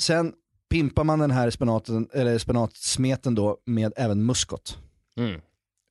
Sen 0.00 0.32
pimpar 0.70 1.04
man 1.04 1.18
den 1.18 1.30
här 1.30 1.50
spenaten, 1.50 2.08
eller 2.12 2.38
spenatsmeten 2.38 3.34
då 3.34 3.58
med 3.66 3.92
även 3.96 4.26
muskot. 4.26 4.78
Mm. 5.18 5.40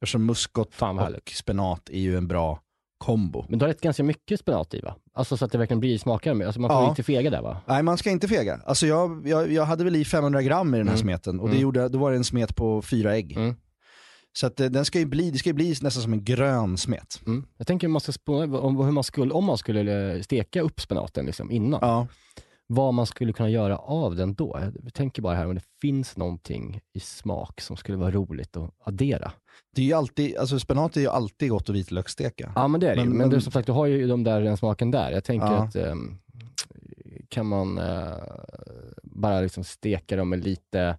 Eftersom 0.01 0.25
muskot 0.25 0.75
Fan 0.75 0.95
vad 0.95 1.03
och 1.05 1.11
härligt. 1.11 1.29
spenat 1.29 1.89
är 1.89 1.99
ju 1.99 2.17
en 2.17 2.27
bra 2.27 2.59
kombo. 2.97 3.45
Men 3.49 3.59
du 3.59 3.65
har 3.65 3.67
rätt 3.69 3.81
ganska 3.81 4.03
mycket 4.03 4.39
spenat 4.39 4.73
i 4.73 4.79
va? 4.79 4.95
Alltså 5.13 5.37
så 5.37 5.45
att 5.45 5.51
det 5.51 5.57
verkligen 5.57 5.79
blir 5.79 5.97
smakare. 5.97 6.45
Alltså 6.45 6.61
man 6.61 6.69
får 6.69 6.77
Ja. 6.81 6.89
inte 6.89 7.03
fega 7.03 7.29
där 7.29 7.41
va? 7.41 7.61
Nej 7.67 7.83
man 7.83 7.97
ska 7.97 8.09
inte 8.09 8.27
fega. 8.27 8.59
Alltså 8.65 8.87
jag, 8.87 9.27
jag, 9.27 9.51
jag 9.51 9.65
hade 9.65 9.83
väl 9.83 9.95
i 9.95 10.05
500 10.05 10.41
gram 10.41 10.73
i 10.75 10.77
den 10.77 10.87
här 10.87 10.93
Mm. 10.95 11.01
smeten 11.03 11.39
och 11.39 11.47
det 11.47 11.53
Mm. 11.55 11.61
gjorde, 11.61 11.89
då 11.89 11.97
var 11.99 12.11
det 12.11 12.17
en 12.17 12.23
smet 12.23 12.55
på 12.55 12.81
fyra 12.81 13.15
ägg. 13.15 13.37
Mm. 13.37 13.55
Så 14.37 14.47
att 14.47 14.59
eh, 14.59 14.65
den 14.67 14.85
ska 14.85 14.99
ju 14.99 15.05
bli, 15.05 15.31
det 15.31 15.37
ska 15.37 15.49
ju 15.49 15.53
bli 15.53 15.69
nästan 15.69 15.91
som 16.03 16.13
en 16.13 16.23
grön 16.23 16.77
smet. 16.77 17.21
Mm. 17.25 17.45
Jag 17.57 17.67
tänker 17.67 17.87
man 17.87 18.01
ska 18.01 18.11
spå- 18.11 18.57
om 18.59 18.77
hur 18.77 18.91
man 18.91 19.03
skulle, 19.03 19.33
om 19.33 19.45
man 19.45 19.57
skulle 19.57 20.13
eh, 20.15 20.21
steka 20.21 20.61
upp 20.61 20.81
spenaten 20.81 21.25
liksom 21.25 21.51
innan. 21.51 21.79
Ja. 21.81 22.07
Vad 22.67 22.93
man 22.93 23.05
skulle 23.05 23.33
kunna 23.33 23.49
göra 23.49 23.77
av 23.77 24.15
den 24.15 24.33
då. 24.33 24.59
Jag 24.83 24.93
tänker 24.93 25.21
bara 25.21 25.35
här 25.35 25.47
om 25.47 25.55
det 25.55 25.61
finns 25.81 26.17
någonting 26.17 26.81
i 26.93 26.99
smak 26.99 27.61
som 27.61 27.77
skulle 27.77 27.97
vara 27.97 28.11
roligt 28.11 28.57
att 28.57 28.71
addera. 28.85 29.31
Det 29.75 29.81
är 29.81 29.85
ju 29.85 29.93
alltid, 29.93 30.37
alltså 30.37 30.59
spenat 30.59 30.97
är 30.97 31.01
ju 31.01 31.07
alltid 31.09 31.49
gott 31.49 31.69
att 31.69 31.75
vitlökssteka. 31.75 32.51
Ja 32.55 32.67
men 32.67 32.79
det 32.81 32.89
är 32.91 32.95
det. 32.95 33.01
Men- 33.01 33.09
men, 33.09 33.17
men- 33.17 33.29
du, 33.29 33.41
som 33.41 33.51
sagt, 33.51 33.65
du 33.65 33.71
har 33.71 33.85
ju 33.85 34.07
de 34.07 34.23
där, 34.23 34.41
den 34.41 34.57
smaken 34.57 34.91
där. 34.91 35.11
Jag 35.11 35.23
tänker 35.23 35.47
Ja. 35.47 35.63
att 35.63 35.75
ehm, 35.75 36.17
kan 37.29 37.45
man 37.45 37.77
eh, 37.77 38.13
bara 39.03 39.39
liksom 39.41 39.63
steka 39.63 40.15
dem 40.15 40.29
med 40.29 40.43
lite 40.45 40.97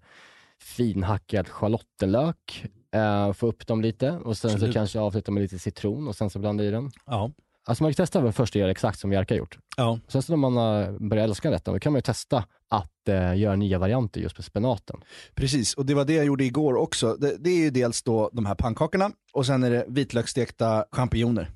finhackad 0.60 1.48
schalottenlök, 1.48 2.66
eh, 2.94 3.32
få 3.32 3.46
upp 3.46 3.66
dem 3.66 3.82
lite 3.82 4.10
och 4.10 4.36
sen 4.36 4.50
Absolut. 4.50 4.72
så 4.74 4.78
kanske 4.78 5.00
avsluta 5.00 5.32
med 5.32 5.40
lite 5.42 5.58
citron 5.58 6.08
och 6.08 6.16
sen 6.16 6.30
så 6.30 6.38
blanda 6.38 6.64
i 6.64 6.70
den. 6.70 6.90
Ja. 7.06 7.30
Alltså 7.68 7.84
man 7.84 7.92
kan 7.92 7.96
testa 8.04 8.20
väl 8.20 8.32
först 8.32 8.52
att 8.56 8.60
göra 8.60 8.70
exakt 8.70 8.98
som 8.98 9.12
Jerka 9.12 9.34
har 9.34 9.38
gjort. 9.38 9.58
ja. 9.76 9.98
Sen 10.08 10.22
så 10.22 10.32
när 10.32 10.36
man 10.36 10.56
har 10.56 11.08
börjat 11.08 11.24
älska 11.28 11.50
rätten, 11.50 11.74
då 11.74 11.80
kan 11.80 11.92
man 11.92 11.98
ju 11.98 12.02
testa 12.02 12.44
att 12.70 13.08
eh, 13.08 13.36
göra 13.36 13.56
nya 13.56 13.78
varianter 13.78 14.20
just 14.20 14.38
med 14.38 14.44
spenaten. 14.44 14.96
Precis, 15.34 15.74
och 15.74 15.86
det 15.86 15.94
var 15.94 16.04
det 16.04 16.12
jag 16.12 16.24
gjorde 16.24 16.44
igår 16.44 16.74
också. 16.76 17.14
Det, 17.20 17.36
det 17.38 17.50
är 17.50 17.58
ju 17.58 17.70
dels 17.70 18.02
då 18.02 18.30
de 18.32 18.46
här 18.46 18.54
pannkakorna 18.54 19.10
och 19.32 19.46
sen 19.46 19.62
är 19.64 19.70
det 19.70 19.84
vitlöksstekta 19.88 20.84
champinjoner. 20.92 21.50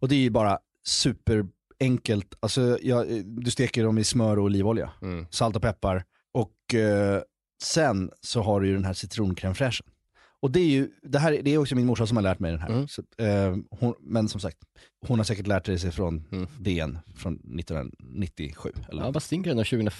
Och 0.00 0.08
det 0.08 0.14
är 0.14 0.18
ju 0.20 0.30
bara 0.30 0.58
superenkelt. 0.86 2.34
Alltså, 2.40 2.78
jag, 2.82 3.06
du 3.24 3.50
steker 3.50 3.84
dem 3.84 3.98
i 3.98 4.04
smör 4.04 4.38
och 4.38 4.44
olivolja, 4.44 4.90
Mm. 5.02 5.26
salt 5.30 5.56
och 5.56 5.62
peppar. 5.62 6.04
Och 6.34 6.74
eh, 6.74 7.22
sen 7.62 8.10
så 8.20 8.42
har 8.42 8.60
du 8.60 8.66
ju 8.68 8.74
den 8.74 8.84
här 8.84 8.92
citroncrème 8.92 9.54
fraîchen. 9.54 9.86
Och 10.42 10.50
det 10.50 10.60
är 10.60 10.66
ju, 10.66 10.88
det 11.02 11.18
här 11.18 11.40
det 11.42 11.50
är 11.54 11.58
också 11.58 11.74
min 11.74 11.86
morsa 11.86 12.06
som 12.06 12.16
har 12.16 12.22
lärt 12.22 12.38
mig 12.38 12.50
den 12.50 12.60
här. 12.60 12.68
Mm. 12.68 12.88
Så, 12.88 13.02
eh, 13.18 13.56
hon, 13.70 13.94
men 14.00 14.28
som 14.28 14.40
sagt, 14.40 14.58
hon 15.06 15.18
har 15.18 15.24
säkert 15.24 15.46
lärt 15.46 15.66
sig 15.66 15.90
från 15.92 16.24
Mm. 16.32 16.46
DN 16.60 16.98
från 17.16 17.34
1997. 17.34 18.72
Eller? 18.88 19.02
Ja, 19.02 19.10
vad 19.10 19.22
stinker 19.22 19.54
den 19.54 19.64
2007? 19.64 19.90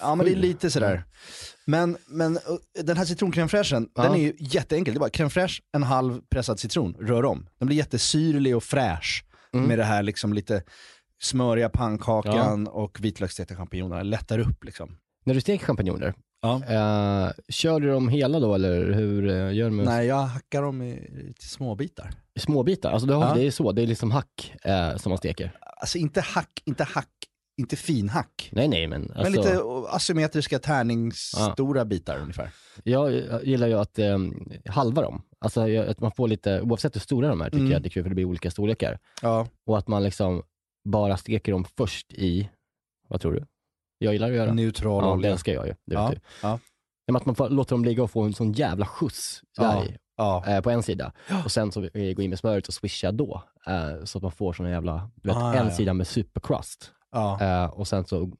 Ja 0.00 0.14
men 0.14 0.26
det 0.26 0.32
är 0.32 0.36
lite 0.36 0.70
sådär. 0.70 1.04
Men, 1.64 1.96
men 2.06 2.32
uh, 2.36 2.82
den 2.84 2.96
här 2.96 3.04
citroncrème 3.04 3.48
fraîchen, 3.48 3.88
Ja. 3.94 4.02
den 4.02 4.12
är 4.14 4.18
ju 4.18 4.32
jätteenkel. 4.38 4.94
Det 4.94 4.98
är 4.98 5.00
bara 5.00 5.10
crème 5.10 5.28
fraîche, 5.28 5.60
en 5.72 5.82
halv 5.82 6.20
pressad 6.30 6.60
citron, 6.60 6.94
rör 7.00 7.24
om. 7.24 7.46
Den 7.58 7.66
blir 7.66 7.76
jättesyrlig 7.76 8.56
och 8.56 8.64
fräsch 8.64 9.24
Mm. 9.54 9.66
med 9.68 9.78
det 9.78 9.84
här 9.84 10.02
liksom 10.02 10.32
lite 10.32 10.62
smöriga 11.22 11.68
pannkakan 11.68 12.66
och 12.66 12.98
vitlöksstekta 13.00 13.56
champinjonerna. 13.56 14.02
Lättar 14.02 14.38
upp 14.38 14.64
liksom. 14.64 14.96
När 15.24 15.34
du 15.34 15.40
steker 15.40 15.66
champinjoner, 15.66 16.14
Ja. 16.44 16.54
Eh, 17.26 17.32
kör 17.48 17.80
du 17.80 17.90
dem 17.90 18.08
hela 18.08 18.40
då 18.40 18.54
eller 18.54 18.92
hur 18.92 19.28
eh, 19.28 19.52
gör 19.54 19.64
du 19.70 19.70
med 19.76 19.86
Nej, 19.86 20.06
jag 20.06 20.16
hackar 20.22 20.62
dem 20.62 20.82
i, 20.82 20.90
i 20.92 21.34
små 21.40 21.74
bitar. 21.74 22.10
småbitar? 22.38 22.90
Alltså 22.92 23.06
det, 23.06 23.14
har, 23.14 23.28
Ja. 23.28 23.34
det 23.34 23.46
är 23.46 23.50
så, 23.50 23.72
det 23.72 23.82
är 23.82 23.86
liksom 23.86 24.10
hack 24.10 24.54
eh, 24.64 24.96
som 24.96 25.10
man 25.10 25.18
steker? 25.18 25.56
Alltså 25.80 25.98
inte 25.98 26.20
hack, 26.20 26.62
inte 26.64 26.84
hack, 26.84 27.08
inte 27.60 27.76
finhack. 27.76 28.48
Nej 28.52 28.68
nej 28.68 28.86
men 28.86 29.02
alltså, 29.02 29.22
Men 29.22 29.32
lite 29.32 29.60
asymmetriska 29.88 30.58
tärningsstora 30.58 31.84
bitar 31.84 32.18
ungefär. 32.18 32.50
jag, 32.84 33.12
jag 33.12 33.44
gillar 33.44 33.66
ju 33.68 33.74
att 33.74 33.98
eh, 33.98 34.18
halva 34.66 35.02
dem. 35.02 35.22
Alltså 35.38 35.68
jag- 35.68 35.88
att 35.88 36.00
man 36.00 36.12
får 36.12 36.28
lite, 36.28 36.60
oavsett 36.60 36.94
hur 36.96 37.00
stora 37.00 37.28
de 37.28 37.40
är 37.40 37.44
tycker 37.44 37.58
Mm. 37.58 37.72
jag 37.72 37.82
det 37.82 37.88
är 37.88 37.90
kul 37.90 38.02
för 38.02 38.08
det 38.10 38.14
blir 38.14 38.24
olika 38.24 38.50
storlekar. 38.50 38.98
Ja. 39.22 39.46
Och 39.66 39.78
att 39.78 39.88
man 39.88 40.02
liksom 40.02 40.42
bara 40.84 41.16
steker 41.16 41.52
dem 41.52 41.64
först 41.76 42.12
i, 42.12 42.48
vad 43.08 43.20
tror 43.20 43.32
du? 43.32 43.44
Jag 43.98 44.12
gillar 44.12 44.28
att 44.30 44.34
göra. 44.36 44.52
Neutral 44.52 45.04
ja, 45.04 45.12
olja. 45.12 45.28
det 45.28 45.32
älskar 45.32 45.52
jag 45.52 45.66
ju. 45.66 45.74
Det 45.86 45.94
Ja, 45.94 46.08
vet 46.08 46.14
du. 46.16 46.20
ja. 46.42 46.58
Men 47.06 47.16
att 47.16 47.26
man 47.26 47.34
får, 47.34 47.50
låter 47.50 47.70
dem 47.76 47.84
ligga 47.84 48.02
och 48.02 48.10
få 48.10 48.22
en 48.22 48.32
sån 48.34 48.52
jävla 48.52 48.86
skjuts 48.86 49.42
Ja. 49.56 49.62
där 49.64 49.98
Ja. 50.16 50.44
eh, 50.46 50.60
på 50.60 50.70
en 50.70 50.82
sida. 50.82 51.12
Och 51.44 51.52
sen 51.52 51.72
så 51.72 51.84
eh, 51.84 52.12
gå 52.14 52.22
in 52.22 52.30
med 52.30 52.38
smöret 52.38 52.68
och 52.68 52.74
swisha 52.74 53.12
då. 53.12 53.42
Eh, 53.66 54.04
så 54.04 54.18
att 54.18 54.22
man 54.22 54.32
får 54.32 54.52
sån 54.52 54.70
jävla, 54.70 55.10
du 55.14 55.28
vet, 55.28 55.36
Ah, 55.38 55.54
ja, 55.54 55.60
en 55.60 55.66
ja. 55.68 55.74
sida 55.74 55.92
med 55.94 56.06
supercrust. 56.06 56.90
ja. 57.12 57.40
Eh, 57.64 57.70
och 57.70 57.88
sen 57.88 58.04
så 58.04 58.30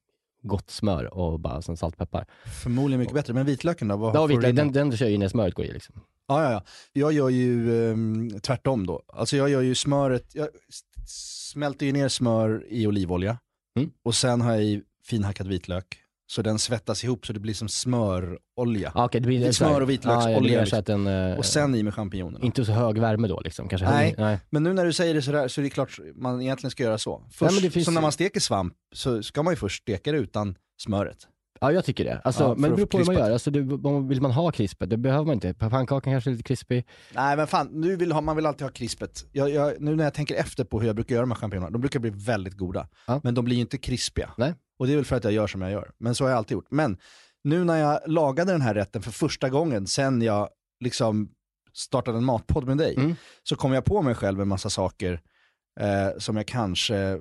gott 0.43 0.71
smör 0.71 1.15
och 1.15 1.41
bara 1.41 1.63
sen 1.63 1.77
salt 1.77 1.95
och 1.95 1.99
peppar. 1.99 2.27
Förmodligen 2.63 3.01
mycket 3.01 3.15
bättre. 3.15 3.33
Men 3.35 3.47
vitlöken 3.47 3.89
då? 3.89 3.97
Vad 3.97 4.17
Ja, 4.17 4.27
vitlök, 4.27 4.57
den, 4.57 4.73
den 4.73 4.97
kör 4.97 5.07
ju 5.09 5.19
när 5.19 5.29
smöret 5.29 5.55
går 5.55 5.65
i 5.65 5.73
liksom. 5.73 5.95
Ja, 6.29 6.43
ja, 6.45 6.53
ja. 6.53 6.63
Jag 6.93 7.13
gör 7.13 7.29
ju 7.29 7.91
ehm, 7.93 8.41
tvärtom 8.41 8.87
då. 8.87 9.03
Alltså 9.09 9.37
jag 9.37 9.49
gör 9.51 9.61
ju 9.61 9.75
smöret, 9.75 10.35
jag 10.35 10.49
smälter 11.07 11.87
ju 11.87 11.93
ner 11.93 12.09
smör 12.09 12.65
i 12.69 12.87
olivolja 12.87 13.39
Mm. 13.79 13.91
och 14.05 14.15
sen 14.15 14.41
har 14.41 14.53
jag 14.53 14.63
i 14.63 14.83
finhackad 15.07 15.49
vitlök. 15.49 15.85
Så 16.27 16.43
den 16.43 16.59
svettas 16.59 17.05
ihop 17.05 17.27
så 17.27 17.33
det 17.33 17.41
blir 17.41 17.55
som 17.55 17.69
smörolja. 17.69 18.93
Ah, 18.95 19.05
okay, 19.05 19.21
det 19.21 19.27
blir 19.27 19.39
Det 19.39 19.45
här- 19.45 19.53
smör 19.53 19.81
och 19.81 19.91
vitlöksolja, 19.91 20.31
Ja, 20.31 20.41
det 20.41 20.47
blir 20.47 20.61
liksom. 20.65 21.07
eh, 21.07 21.39
Och 21.39 21.45
sen 21.45 21.75
i 21.75 21.83
med 21.83 21.95
champinjonerna. 21.95 22.45
inte 22.45 22.65
så 22.65 22.73
hög 22.73 22.99
värme 22.99 23.29
då 23.29 23.41
liksom. 23.41 23.69
Kanske 23.69 23.91
Nej. 23.91 24.15
nej. 24.19 24.39
Men 24.51 24.63
nu 24.63 24.73
när 24.73 24.85
du 24.85 24.93
säger 24.93 25.15
det 25.15 25.23
sådär 25.23 25.49
så 25.49 25.61
är 25.61 25.63
det 25.63 25.71
klart 25.71 25.99
man 26.15 26.43
egentligen 26.43 26.71
ska 26.71 26.83
göra 26.83 26.99
så. 26.99 27.23
Först, 27.33 27.63
Nej, 27.75 27.85
som 27.85 27.95
när 27.95 28.01
man 28.01 28.13
steker 28.13 28.41
svamp 28.41 28.75
så 28.95 29.23
ska 29.23 29.43
man 29.43 29.53
ju 29.53 29.57
först 29.57 29.83
steka 29.83 30.13
det 30.13 30.19
utan 30.19 30.55
smöret. 30.83 31.19
Ja, 31.61 31.73
jag 31.73 31.85
tycker 31.85 32.05
det. 32.05 32.21
Alltså, 32.25 32.43
Ja, 32.43 32.55
men 32.55 32.71
det 32.71 32.77
beror 32.77 32.87
på 32.87 32.99
hur 32.99 33.05
man 33.05 33.15
gör. 33.15 33.31
Alltså, 33.31 33.51
det, 33.51 33.61
vill 34.09 34.21
man 34.23 34.31
ha 34.31 34.51
krispet, 34.51 34.91
det 34.91 34.97
behöver 34.97 35.25
man 35.25 35.35
inte. 35.35 35.55
Pannkakan 35.55 36.13
kanske 36.13 36.31
är 36.31 36.33
lite 36.33 36.43
krispig. 36.45 36.87
Nej 37.15 37.37
men 37.37 37.47
fan, 37.47 37.69
nu 37.73 37.97
vill 37.97 38.13
ha, 38.13 38.21
man 38.21 38.37
vill 38.37 38.47
alltid 38.47 38.63
ha 38.63 38.71
krispet. 38.71 39.25
Jag, 39.33 39.51
jag, 39.51 39.81
nu 39.81 39.97
när 39.97 40.05
jag 40.05 40.15
tänker 40.15 40.35
efter 40.35 40.65
på 40.65 40.81
hur 40.81 40.87
jag 40.87 40.97
brukar 40.97 41.15
göra 41.15 41.27
med 41.27 41.37
champinjonerna, 41.39 41.71
de 41.71 41.81
brukar 41.81 42.01
bli 42.01 42.11
väldigt 42.11 42.55
goda. 42.57 42.89
Ja. 43.07 43.21
Men 43.25 43.35
de 43.35 43.45
blir 43.45 43.55
ju 43.57 43.61
inte 43.61 43.79
krispiga. 43.79 44.31
Nej. 44.39 44.55
Och 44.79 44.87
det 44.87 44.93
är 44.93 44.97
väl 44.97 45.05
för 45.05 45.17
att 45.17 45.25
jag 45.25 45.33
gör 45.33 45.47
som 45.47 45.63
jag 45.63 45.71
gör. 45.71 45.91
Men 45.99 46.15
så 46.15 46.25
har 46.25 46.29
jag 46.31 46.37
alltid 46.39 46.53
gjort. 46.55 46.71
Men 46.71 46.97
nu 47.45 47.65
när 47.65 47.77
jag 47.77 48.01
lagade 48.07 48.53
den 48.53 48.61
här 48.61 48.75
rätten 48.75 49.03
för 49.03 49.11
första 49.11 49.49
gången 49.49 49.87
sen 49.87 50.23
jag 50.23 50.49
liksom 50.81 51.31
startade 51.73 52.19
en 52.19 52.25
matpodd 52.25 52.67
med 52.67 52.79
dig, 52.79 52.95
Mm. 52.97 53.15
så 53.43 53.57
kom 53.57 53.73
jag 53.73 53.85
på 53.85 54.03
mig 54.03 54.15
själv 54.15 54.41
en 54.41 54.49
massa 54.49 54.71
saker 54.71 55.21
eh, 55.81 56.19
som 56.19 56.37
jag 56.37 56.47
kanske 56.47 57.21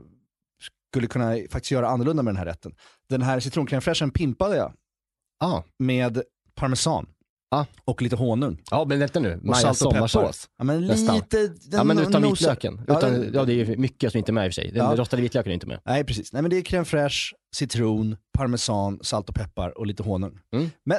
skulle 0.89 1.07
kunna 1.07 1.35
faktiskt 1.51 1.71
göra 1.71 1.87
annorlunda 1.87 2.23
med 2.23 2.33
den 2.33 2.37
här 2.37 2.45
rätten. 2.45 2.75
Den 3.09 3.21
här 3.21 3.39
citronkrämfräschen 3.39 4.11
pimpade 4.11 4.55
jag 4.57 4.73
Ja, 5.39 5.63
med 5.79 6.21
parmesan 6.55 7.07
Ah. 7.51 7.65
och 7.85 8.01
lite 8.01 8.15
honung. 8.15 8.61
ja 8.71 8.85
men 8.85 8.99
vänta 8.99 9.19
nu. 9.19 9.39
Maja 9.43 9.73
sommarsås. 9.73 10.49
Ja, 10.57 10.63
men 10.63 10.87
Nästan. 10.87 11.15
lite... 11.15 11.37
Den 11.47 11.57
Ja 11.71 11.83
men 11.83 11.99
utan 11.99 12.21
vitlöken. 12.23 12.81
Ja, 12.87 12.97
Utan, 12.97 13.13
den- 13.13 13.31
ja, 13.33 13.45
det 13.45 13.53
är 13.53 13.77
mycket 13.77 14.11
som 14.11 14.17
inte 14.19 14.31
är 14.31 14.33
med 14.33 14.45
i 14.45 14.49
och 14.49 14.53
för 14.53 14.61
sig. 14.61 14.71
Den 14.71 14.85
Ja. 14.85 14.95
rostade 14.95 15.21
vitlöken 15.21 15.49
är 15.49 15.53
inte 15.53 15.67
med. 15.67 15.79
Nej 15.85 16.03
precis, 16.03 16.33
nej 16.33 16.41
men 16.41 16.51
det 16.51 16.57
är 16.57 16.61
crème 16.61 16.83
fraîche, 16.83 17.33
citron, 17.53 18.15
parmesan, 18.37 18.99
salt 19.01 19.29
och 19.29 19.35
peppar 19.35 19.77
och 19.77 19.85
lite 19.87 20.03
honung. 20.03 20.39
Mm. 20.55 20.69
Men 20.85 20.97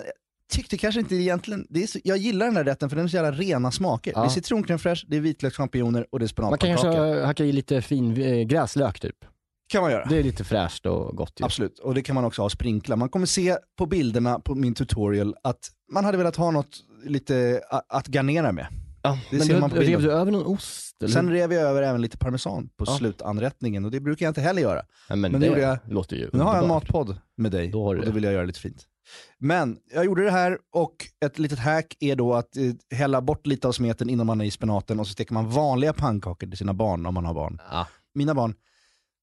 tyckte 0.52 0.78
kanske 0.78 1.00
inte 1.00 1.14
egentligen, 1.14 1.66
det 1.70 1.82
är 1.82 1.86
så, 1.86 1.98
jag 2.04 2.16
gillar 2.18 2.46
den 2.46 2.56
här 2.56 2.64
rätten 2.64 2.88
för 2.90 2.96
den 2.96 3.04
är 3.04 3.08
så 3.08 3.16
jävla 3.16 3.32
rena 3.32 3.70
smaker. 3.70 4.12
Ja. 4.14 4.20
Det 4.20 4.26
är 4.26 4.30
citroncrème 4.30 4.78
fraîche, 4.78 5.04
det 5.08 5.16
är 5.16 5.20
vitlökschampinjoner 5.20 6.06
och 6.10 6.18
det 6.18 6.24
är 6.24 6.42
Man 6.42 6.58
kan 6.58 6.58
spenatpannkakor. 6.68 6.92
kanske 7.04 7.26
hacka 7.26 7.44
i 7.44 7.52
lite 7.52 7.82
fin 7.82 8.22
eh, 8.22 8.42
gräslök 8.46 9.00
typ. 9.00 9.16
kan 9.72 9.82
man 9.82 9.90
göra. 9.92 10.04
Det 10.04 10.18
är 10.18 10.22
lite 10.22 10.44
fräscht 10.44 10.86
och 10.86 11.16
gott 11.16 11.32
ju. 11.40 11.44
Absolut, 11.44 11.78
och 11.78 11.94
det 11.94 12.02
kan 12.02 12.14
man 12.14 12.24
också 12.24 12.42
ha 12.42 12.50
sprinkla. 12.50 12.96
Man 12.96 13.08
kommer 13.08 13.26
se 13.26 13.56
på 13.78 13.86
bilderna 13.86 14.38
på 14.40 14.54
min 14.54 14.74
tutorial 14.74 15.34
att 15.42 15.58
man 15.92 16.04
hade 16.04 16.18
velat 16.18 16.36
ha 16.36 16.50
något 16.50 16.76
lite 17.04 17.60
a- 17.70 17.82
att 17.88 18.06
garnera 18.06 18.52
med. 18.52 18.66
Ja, 19.06 19.18
Det 19.30 19.36
men 19.36 19.46
ser 19.46 19.54
du, 19.54 19.60
man 19.60 19.70
på 19.70 19.76
rev 19.76 19.86
bilden. 19.86 20.02
du 20.02 20.12
över 20.12 20.32
någon 20.32 20.46
ost? 20.46 20.96
Eller? 21.02 21.12
Sen 21.12 21.30
rev 21.30 21.52
jag 21.52 21.62
över 21.62 21.82
även 21.82 22.00
lite 22.00 22.18
parmesan 22.18 22.68
på 22.76 22.84
Ja. 22.88 22.96
slutanrättningen 22.98 23.84
och 23.84 23.90
det 23.90 24.00
brukar 24.00 24.26
jag 24.26 24.30
inte 24.30 24.40
heller 24.40 24.62
göra. 24.62 24.82
ja, 25.08 25.16
men 25.16 25.32
men 25.32 25.40
det 25.40 25.50
det 25.54 25.60
jag. 25.60 25.78
låter 25.88 26.16
ju 26.16 26.30
nu 26.32 26.38
har 26.40 26.54
jag 26.54 26.62
en 26.62 26.68
matpodd 26.68 27.16
med 27.36 27.52
dig 27.52 27.68
Då 27.68 27.84
och 27.86 27.96
då 27.96 28.10
vill 28.10 28.24
jag 28.24 28.32
göra 28.32 28.44
lite 28.44 28.60
fint. 28.60 28.86
Men 29.38 29.78
jag 29.94 30.04
gjorde 30.04 30.24
det 30.24 30.30
här 30.30 30.58
och 30.74 30.94
ett 31.24 31.38
litet 31.38 31.58
hack 31.58 31.96
är 32.00 32.16
då 32.16 32.34
att 32.34 32.56
eh, 32.56 32.96
hälla 32.98 33.20
bort 33.20 33.46
lite 33.46 33.68
av 33.68 33.72
smeten 33.72 34.10
innan 34.10 34.26
man 34.26 34.40
är 34.40 34.44
i 34.44 34.50
spenaten 34.50 35.00
och 35.00 35.06
så 35.06 35.12
steker 35.12 35.34
man 35.34 35.50
vanliga 35.50 35.92
pannkakor 35.92 36.46
till 36.46 36.58
sina 36.58 36.74
barn 36.74 37.06
om 37.06 37.14
man 37.14 37.24
har 37.24 37.34
barn. 37.34 37.60
Mina 38.14 38.34
barn 38.34 38.54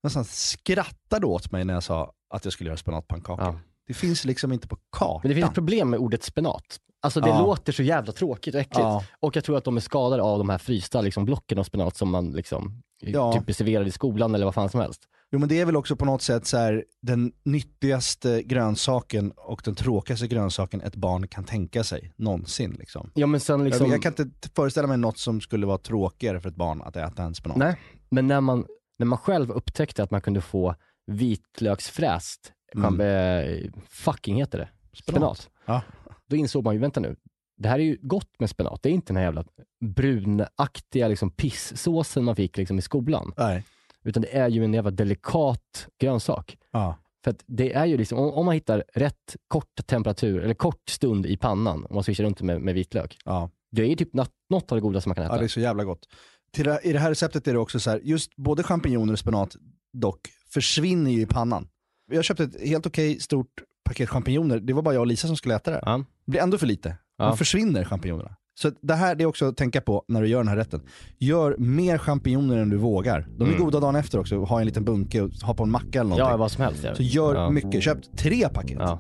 nästan 0.04 0.26
skrattade 0.26 1.26
åt 1.26 1.52
mig 1.52 1.66
när 1.66 1.74
jag 1.74 1.84
sa 1.84 2.14
att 2.34 2.46
jag 2.46 2.54
skulle 2.54 2.68
göra 2.70 2.78
spenatpannkakor. 2.78 3.60
Det 3.94 3.96
finns 3.98 4.26
liksom 4.26 4.52
inte 4.54 4.68
på 4.68 4.78
kartan. 4.92 5.20
Men 5.24 5.30
det 5.30 5.36
finns 5.36 5.48
ett 5.48 5.54
problem 5.56 5.90
med 5.90 6.00
ordet 6.00 6.24
spenat. 6.24 6.78
Alltså 7.04 7.20
det 7.22 7.30
Ja. 7.30 7.42
låter 7.42 7.72
så 7.74 7.84
jävla 7.84 8.12
tråkigt 8.12 8.56
och 8.56 8.62
äckligt. 8.62 8.80
Ja. 8.80 9.04
Och 9.20 9.36
jag 9.36 9.44
tror 9.44 9.58
att 9.58 9.64
de 9.64 9.78
är 9.78 9.82
skadade 9.82 10.24
av 10.24 10.38
de 10.38 10.50
här 10.50 10.58
frysta 10.58 11.02
liksom, 11.02 11.26
blocken 11.26 11.60
av 11.60 11.64
spenat 11.64 11.96
som 11.98 12.10
man 12.12 12.32
liksom, 12.32 12.82
Ja. 13.02 13.34
typ 13.34 13.46
blir 13.46 13.56
serverad 13.56 13.88
i 13.88 13.92
skolan 13.92 14.36
eller 14.36 14.46
vad 14.46 14.54
fan 14.54 14.70
som 14.70 14.80
helst. 14.80 15.02
Jo 15.34 15.40
men 15.40 15.50
det 15.50 15.60
är 15.60 15.66
väl 15.66 15.76
också 15.76 15.96
på 15.96 16.06
något 16.06 16.22
sätt 16.22 16.46
så 16.48 16.58
här, 16.58 16.86
den 17.02 17.32
nyttigaste 17.46 18.44
grönsaken 18.44 19.32
och 19.38 19.62
den 19.66 19.76
tråkigaste 19.76 20.28
grönsaken 20.28 20.82
ett 20.82 20.96
barn 20.96 21.28
kan 21.28 21.44
tänka 21.44 21.84
sig 21.84 22.14
någonsin. 22.16 22.76
Liksom. 22.80 23.12
Ja 23.14 23.28
men 23.28 23.40
sen 23.40 23.64
liksom, 23.64 23.86
Jag, 23.88 23.94
jag 23.96 24.02
kan 24.04 24.14
inte 24.28 24.50
föreställa 24.56 24.88
mig 24.88 24.98
något 24.98 25.18
som 25.18 25.42
skulle 25.42 25.66
vara 25.66 25.78
tråkigare 25.78 26.40
för 26.42 26.50
ett 26.50 26.56
barn 26.56 26.82
att 26.82 26.96
äta 26.96 27.24
än 27.24 27.36
spenat. 27.36 27.58
nej, 27.58 27.80
men 28.10 28.28
när 28.28 28.42
man, 28.42 28.66
när 29.00 29.06
man 29.06 29.18
själv 29.20 29.52
upptäckte 29.52 30.04
att 30.04 30.12
man 30.12 30.22
kunde 30.22 30.42
få 30.42 30.76
vitlöksfräst, 31.12 32.52
Mm. 32.76 33.72
fucking 33.90 34.36
heter 34.36 34.58
det, 34.58 34.70
spenat. 34.94 35.50
Ja. 35.66 35.82
Då 36.28 36.36
insåg 36.36 36.64
man 36.64 36.74
ju, 36.74 36.80
vänta 36.80 37.00
nu, 37.00 37.16
det 37.58 37.70
här 37.70 37.80
är 37.80 37.84
ju 37.84 37.98
gott 38.02 38.40
med 38.40 38.50
spenat. 38.50 38.84
Det 38.84 38.90
är 38.90 38.94
inte 38.94 39.08
den 39.08 39.18
här 39.18 39.24
jävla 39.24 39.46
brunaktiga 39.86 41.08
liksom, 41.08 41.32
pisssåsen 41.32 42.24
man 42.24 42.36
fick 42.36 42.58
liksom, 42.58 42.80
i 42.80 42.82
skolan. 42.82 43.34
Nej. 43.38 43.64
Utan 44.04 44.22
det 44.22 44.38
är 44.38 44.50
ju 44.50 44.64
en 44.64 44.74
jävla 44.74 44.92
delikat 44.92 45.88
grönsak. 46.00 46.58
Ja. 46.72 46.98
För 47.24 47.32
att 47.32 47.44
det 47.48 47.74
är 47.74 47.86
ju 47.86 47.98
liksom, 47.98 48.20
om, 48.20 48.34
om 48.34 48.46
man 48.46 48.54
hittar 48.54 48.84
rätt 48.94 49.36
kort 49.48 49.88
temperatur, 49.88 50.44
eller 50.44 50.54
kort 50.54 50.90
stund 50.90 51.26
i 51.26 51.38
pannan, 51.38 51.86
om 51.86 51.96
man 51.96 52.04
swishar 52.04 52.24
runt 52.24 52.42
med, 52.42 52.62
med 52.62 52.74
vitlök. 52.74 53.18
Ja. 53.26 53.50
Det 53.72 53.82
är 53.82 53.88
ju 53.88 53.96
typ 53.96 54.14
något, 54.14 54.32
något 54.50 54.72
av 54.72 54.76
det 54.76 54.82
godaste 54.82 55.10
man 55.10 55.16
kan 55.16 55.26
äta. 55.26 55.34
ja, 55.34 55.40
det 55.40 55.46
är 55.46 55.48
så 55.48 55.60
jävla 55.60 55.84
gott. 55.84 56.08
Till 56.52 56.78
I 56.84 56.94
det 56.94 57.00
här 57.00 57.10
receptet 57.10 57.48
är 57.48 57.54
det 57.54 57.60
också 57.60 57.80
så 57.80 57.90
här, 57.90 58.00
just 58.04 58.36
både 58.36 58.64
champinjoner 58.64 59.14
och 59.14 59.20
spenat 59.20 59.56
dock 59.94 60.20
försvinner 60.50 61.12
ju 61.12 61.22
i 61.22 61.26
pannan. 61.26 61.68
Jag 62.12 62.24
köpte 62.24 62.44
ett 62.44 62.62
helt 62.68 62.86
okej 62.88 63.20
stort 63.20 63.48
paket 63.86 64.10
champinjoner, 64.10 64.60
det 64.60 64.74
var 64.74 64.82
bara 64.82 64.94
jag 64.94 65.02
och 65.02 65.08
Lisa 65.08 65.28
som 65.28 65.36
skulle 65.38 65.56
äta 65.56 65.72
det. 65.72 65.82
Ja. 65.86 65.98
Det 66.26 66.32
blir 66.32 66.42
ändå 66.42 66.58
för 66.58 66.68
lite. 66.68 66.98
Ja. 67.18 67.26
De 67.26 67.38
försvinner 67.38 67.84
champinjonerna. 67.84 68.36
Så 68.60 68.72
det 68.82 68.94
här 68.94 69.16
det 69.16 69.24
är 69.24 69.26
också 69.26 69.46
att 69.48 69.58
tänka 69.58 69.82
på 69.82 70.04
när 70.08 70.22
du 70.22 70.28
gör 70.28 70.40
den 70.40 70.48
här 70.48 70.56
rätten. 70.56 70.82
Gör 71.18 71.56
mer 71.58 71.98
champinjoner 71.98 72.58
än 72.58 72.70
du 72.70 72.78
vågar. 72.78 73.28
De 73.38 73.44
är 73.44 73.54
Mm. 73.54 73.64
goda 73.64 73.80
dagen 73.80 73.96
efter 73.96 74.20
också, 74.20 74.44
ha 74.44 74.60
en 74.60 74.66
liten 74.66 74.86
bunke 74.86 75.22
och 75.22 75.32
ha 75.32 75.54
på 75.54 75.64
en 75.64 75.72
macka 75.72 75.88
eller 76.00 76.04
någonting. 76.10 76.28
Ja, 76.32 76.38
vad 76.38 76.52
som 76.52 76.64
helst. 76.64 76.84
Ja. 76.84 76.96
Så 76.96 77.04
gör 77.04 77.36
ja. 77.36 77.50
mycket, 77.50 77.84
köp 77.84 78.18
tre 78.18 78.50
paket 78.50 78.78
Ja. 78.80 79.00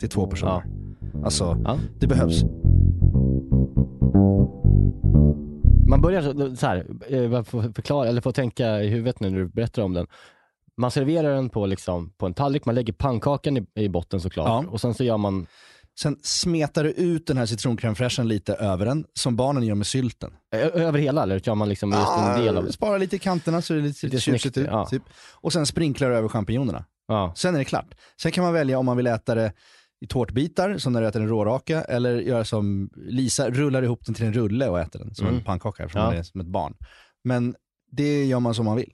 till 0.00 0.08
två 0.08 0.26
personer. 0.26 0.64
Alltså, 1.24 1.60
Ja. 1.64 1.78
det 2.00 2.06
behövs. 2.06 2.42
Man 5.88 6.00
börjar 6.00 6.22
så, 6.22 6.56
så 6.56 6.66
här, 6.66 6.76
eh, 7.08 7.42
förklara, 7.72 8.08
eller 8.08 8.20
får 8.20 8.32
tänka 8.32 8.82
i 8.82 8.88
huvudet 8.88 9.20
nu 9.20 9.30
när 9.30 9.38
du 9.38 9.46
berättar 9.48 9.82
om 9.82 9.92
den. 9.94 10.06
Man 10.76 10.90
serverar 10.90 11.34
den 11.34 11.48
på, 11.48 11.66
liksom, 11.66 12.10
på 12.10 12.26
en 12.26 12.34
tallrik, 12.34 12.64
man 12.64 12.74
lägger 12.74 12.92
pannkakan 12.92 13.56
i, 13.56 13.66
i 13.74 13.88
botten 13.88 14.20
såklart. 14.20 14.48
Ja. 14.48 14.70
Och 14.70 14.80
sen 14.80 14.94
så 14.94 15.04
gör 15.04 15.16
man, 15.16 15.46
Sen 16.00 16.16
smetar 16.22 16.84
du 16.84 16.90
ut 16.90 17.26
den 17.26 17.36
här 17.36 17.46
citroncrème 17.46 18.22
lite 18.24 18.54
över 18.54 18.86
den, 18.86 19.04
som 19.14 19.36
barnen 19.36 19.62
gör 19.62 19.74
med 19.74 19.86
sylten. 19.86 20.32
ö- 20.54 20.70
över 20.74 20.98
hela 20.98 21.22
eller 21.22 21.40
gör 21.48 21.54
man 21.54 21.68
liksom 21.68 21.90
just 21.92 22.12
en 22.18 22.40
del 22.44 22.56
av 22.56 22.64
det? 22.64 22.72
Spara 22.72 22.98
lite 22.98 23.16
i 23.16 23.18
kanterna 23.18 23.62
så 23.62 23.72
det 23.72 23.78
är 23.78 23.82
lite, 23.82 24.06
Lite 24.06 24.20
tjusigt 24.20 24.56
ut. 24.58 24.66
ja. 24.70 24.86
Typ. 24.86 25.02
Och 25.34 25.52
sen 25.52 25.66
sprinklar 25.66 26.10
du 26.10 26.16
över 26.16 26.28
champinjonerna. 26.28 26.84
Ja. 27.08 27.32
Sen 27.36 27.54
är 27.54 27.58
det 27.58 27.64
klart. 27.64 27.94
Sen 28.22 28.32
kan 28.32 28.44
man 28.44 28.52
välja 28.52 28.78
om 28.78 28.86
man 28.86 28.96
vill 28.96 29.06
äta 29.06 29.34
det 29.34 29.52
i 30.00 30.06
tårtbitar, 30.06 30.78
som 30.78 30.92
när 30.92 31.00
du 31.02 31.06
äter 31.08 31.20
en 31.22 31.28
råraka, 31.28 31.82
eller 31.82 32.20
göra 32.20 32.44
som 32.44 32.90
Lisa, 32.96 33.50
rullar 33.50 33.82
ihop 33.82 34.00
den 34.06 34.14
till 34.14 34.26
en 34.26 34.32
rulle 34.32 34.68
och 34.68 34.80
äter 34.80 34.98
den 34.98 35.14
som 35.14 35.26
Mm. 35.26 35.38
en 35.38 35.44
pannkaka, 35.44 35.88
Ja. 35.94 36.04
man 36.04 36.16
är 36.16 36.22
som 36.22 36.40
ett 36.40 36.46
barn. 36.46 36.74
Men 37.24 37.54
det 37.90 38.24
gör 38.24 38.40
man 38.40 38.54
som 38.54 38.64
man 38.64 38.76
vill. 38.76 38.92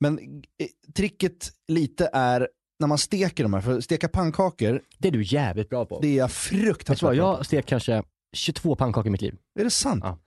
Men 0.00 0.18
eh, 0.18 0.66
tricket 0.94 1.52
lite 1.68 2.10
är 2.12 2.48
när 2.80 2.86
man 2.86 2.98
steker 2.98 3.42
de 3.42 3.54
här, 3.54 3.60
för 3.60 3.78
att 3.78 3.84
steka 3.84 4.08
pannkakor, 4.08 4.82
Det 4.98 5.08
är 5.08 5.12
du 5.12 5.22
jävligt 5.22 5.68
bra 5.68 5.84
på. 5.84 6.00
det 6.00 6.08
är 6.08 6.16
jag 6.16 6.32
fruktansvärt 6.32 7.16
bra 7.16 7.36
jag 7.38 7.46
stek 7.46 7.66
kanske 7.66 8.02
22 8.32 8.76
pannkakor 8.76 9.06
i 9.06 9.10
mitt 9.10 9.22
liv. 9.22 9.36
på. 9.54 9.60
Är 9.60 9.64
det 9.64 9.70
sant? 9.70 10.04
Ja. 10.04 10.18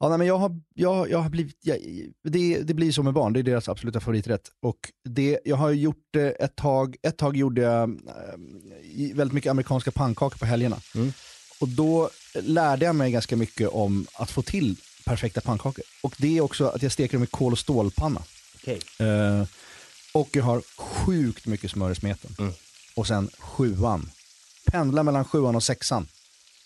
Ja, 0.00 0.08
nej, 0.08 0.18
men 0.18 0.26
jag 0.26 0.38
har, 0.38 0.60
jag, 0.74 1.10
jag 1.10 1.18
har 1.18 1.30
blivit, 1.30 1.56
jag, 1.62 1.78
det, 2.24 2.60
det 2.62 2.74
blir 2.74 2.92
så 2.92 3.02
med 3.02 3.14
barn, 3.14 3.32
det 3.32 3.40
är 3.40 3.42
deras 3.42 3.68
absoluta 3.68 4.00
favoriträtt. 4.00 4.48
Och 4.62 4.78
det, 5.08 5.40
jag 5.44 5.56
har 5.56 5.70
gjort 5.70 6.06
det 6.10 6.30
ett 6.30 6.56
tag, 6.56 6.96
ett 7.02 7.16
tag 7.18 7.36
gjorde 7.36 7.60
jag 7.60 7.90
eh, 7.90 9.14
väldigt 9.14 9.32
mycket 9.32 9.50
amerikanska 9.50 9.90
pannkakor 9.90 10.38
på 10.38 10.46
helgerna. 10.46 10.76
Mm. 10.94 11.12
Och 11.60 11.68
då 11.68 12.10
lärde 12.34 12.84
jag 12.84 12.96
mig 12.96 13.12
ganska 13.12 13.36
mycket 13.36 13.68
om 13.68 14.06
att 14.14 14.30
få 14.30 14.42
till 14.42 14.76
perfekta 15.04 15.40
pannkakor. 15.40 15.84
Och 16.02 16.14
det 16.18 16.38
är 16.38 16.40
också 16.40 16.66
att 16.66 16.82
jag 16.82 16.92
steker 16.92 17.16
dem 17.16 17.24
i 17.24 17.26
kol 17.26 17.52
och 17.52 17.58
stålpanna. 17.58 18.22
Eh, 18.72 19.46
och 20.14 20.28
jag 20.32 20.44
har 20.44 20.62
sjukt 20.78 21.46
mycket 21.46 21.70
smör 21.70 21.90
i 21.90 21.94
smeten. 21.94 22.30
Mm. 22.38 22.52
Och 22.96 23.06
sen 23.06 23.30
sjuan. 23.38 24.10
Pendla 24.66 25.02
mellan 25.02 25.24
sjuan 25.24 25.56
och 25.56 25.62
sexan. 25.62 26.06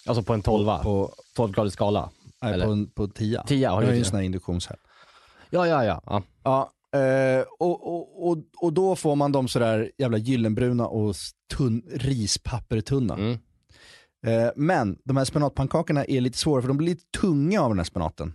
Alltså 0.06 0.22
på 0.22 0.34
en 0.34 0.42
tolva? 0.42 0.78
På, 0.78 1.14
12-gradig 1.36 1.70
skala? 1.70 2.10
nej, 2.42 2.52
Eller? 2.52 2.66
på, 2.66 2.72
en, 2.72 2.86
på 2.86 3.08
tia. 3.08 3.42
Tia, 3.42 3.70
har 3.70 3.82
jag 3.82 3.88
har 3.88 3.94
ju 3.94 3.98
en 3.98 4.04
sån 4.04 4.16
här 4.16 4.22
induktionshäll. 4.22 4.76
Ja, 5.50 5.66
ja, 5.66 5.84
ja. 5.84 6.02
ja. 6.06 6.22
Ja, 6.42 6.98
eh, 6.98 7.44
och, 7.58 7.94
och, 7.94 8.28
och, 8.28 8.38
och 8.56 8.72
då 8.72 8.96
får 8.96 9.16
man 9.16 9.32
dem 9.32 9.48
sådär 9.48 9.90
jävla 9.98 10.18
gyllenbruna 10.18 10.86
och 10.86 11.14
tunn, 11.56 11.82
rispappertunna. 11.94 13.14
Mm. 13.14 13.38
Eh, 14.26 14.50
men 14.56 14.98
de 15.04 15.16
här 15.16 15.24
spenatpannkakorna 15.24 16.04
är 16.04 16.20
lite 16.20 16.38
svåra 16.38 16.60
för 16.60 16.68
de 16.68 16.76
blir 16.76 16.88
lite 16.88 17.18
tunga 17.20 17.60
av 17.60 17.68
den 17.68 17.78
här 17.78 17.84
spenaten. 17.84 18.34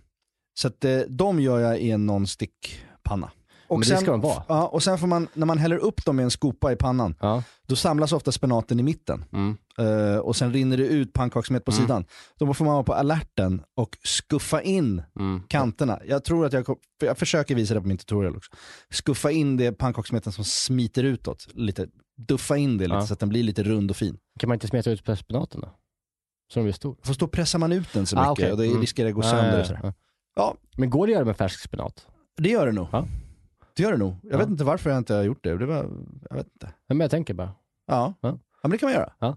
Så 0.58 0.68
att, 0.68 0.84
eh, 0.84 0.98
de 1.08 1.40
gör 1.40 1.58
jag 1.58 1.80
i 1.80 1.90
en 1.90 2.10
non-stick-panna. 2.10 3.30
Och 3.68 3.78
Men 3.78 3.88
det 3.88 3.96
ska 3.96 4.10
de 4.10 4.20
vara. 4.20 4.42
Ja, 4.48 4.66
och 4.66 4.82
sen 4.82 4.98
får 4.98 5.06
man, 5.06 5.28
när 5.34 5.46
man 5.46 5.58
häller 5.58 5.76
upp 5.76 6.04
dem 6.04 6.20
i 6.20 6.22
en 6.22 6.30
skopa 6.30 6.72
i 6.72 6.76
pannan, 6.76 7.14
Ja. 7.20 7.42
då 7.66 7.76
samlas 7.76 8.12
ofta 8.12 8.32
spenaten 8.32 8.80
i 8.80 8.82
mitten. 8.82 9.24
Mm. 9.32 9.56
Eh, 9.78 10.18
och 10.18 10.36
sen 10.36 10.52
rinner 10.52 10.76
det 10.76 10.86
ut 10.86 11.12
pannkakssmet 11.12 11.64
på 11.64 11.70
Mm. 11.72 11.82
sidan. 11.82 12.04
Då 12.38 12.54
får 12.54 12.64
man 12.64 12.74
vara 12.74 12.84
på 12.84 12.94
alerten 12.94 13.62
och 13.76 13.96
skuffa 14.04 14.62
in 14.62 15.02
Mm. 15.20 15.42
kanterna. 15.48 16.00
Jag 16.06 16.24
tror 16.24 16.46
att 16.46 16.52
jag, 16.52 16.66
jag 17.00 17.18
försöker 17.18 17.54
visa 17.54 17.74
det 17.74 17.80
på 17.80 17.86
min 17.88 17.98
tutorial 17.98 18.36
också. 18.36 18.50
Skuffa 18.90 19.30
in 19.30 19.56
det 19.56 19.72
pannkakssmeten 19.72 20.32
som 20.32 20.44
smiter 20.44 21.04
utåt. 21.04 21.46
Lite, 21.54 21.86
duffa 22.16 22.56
in 22.56 22.78
det 22.78 22.84
lite 22.84 22.94
Ja. 22.96 23.06
så 23.06 23.12
att 23.12 23.20
den 23.20 23.28
blir 23.28 23.42
lite 23.42 23.62
rund 23.62 23.90
och 23.90 23.96
fin. 23.96 24.18
Kan 24.40 24.48
man 24.48 24.54
inte 24.56 24.66
smeta 24.68 24.90
ut 24.90 24.98
spenaten 25.18 25.60
då? 25.60 25.68
Så 26.52 26.58
de 26.60 26.62
blir 26.62 26.72
stor? 26.72 26.96
För 27.02 27.14
då 27.18 27.26
pressar 27.28 27.58
man 27.58 27.72
ut 27.72 27.92
den 27.92 28.06
så 28.06 28.16
Ah, 28.16 28.20
mycket 28.30 28.30
okej. 28.44 28.52
och 28.52 28.58
det 28.58 28.66
Mm. 28.66 28.80
riskerar 28.80 29.08
att 29.08 29.14
gå 29.14 29.22
Ja, 29.22 29.30
sönder. 29.30 29.66
ja, 29.70 29.78
ja. 29.82 29.92
Ja, 30.36 30.54
Men 30.76 30.90
går 30.90 31.06
det 31.06 31.10
att 31.12 31.14
göra 31.14 31.24
med 31.24 31.36
färsk 31.36 31.60
spenat? 31.60 32.06
det 32.36 32.48
gör 32.50 32.66
det 32.66 32.72
nog. 32.72 32.86
Det 33.78 33.82
gör 33.82 33.92
det 33.92 33.98
nog. 33.98 34.16
Jag 34.22 34.32
Ja. 34.32 34.38
vet 34.38 34.48
inte 34.48 34.64
varför 34.64 34.90
jag 34.90 34.98
inte 34.98 35.14
har 35.14 35.22
gjort 35.22 35.44
det. 35.44 35.58
det 35.58 35.66
var, 35.66 35.90
jag 36.30 36.36
vet 36.36 36.46
inte. 36.54 36.74
Men 36.88 37.00
jag 37.00 37.10
tänker 37.10 37.34
bara. 37.34 37.50
Ja. 37.86 38.14
Ja. 38.20 38.28
ja, 38.28 38.38
men 38.62 38.70
det 38.70 38.78
kan 38.78 38.86
man 38.86 38.94
göra. 38.94 39.12
Ja. 39.18 39.36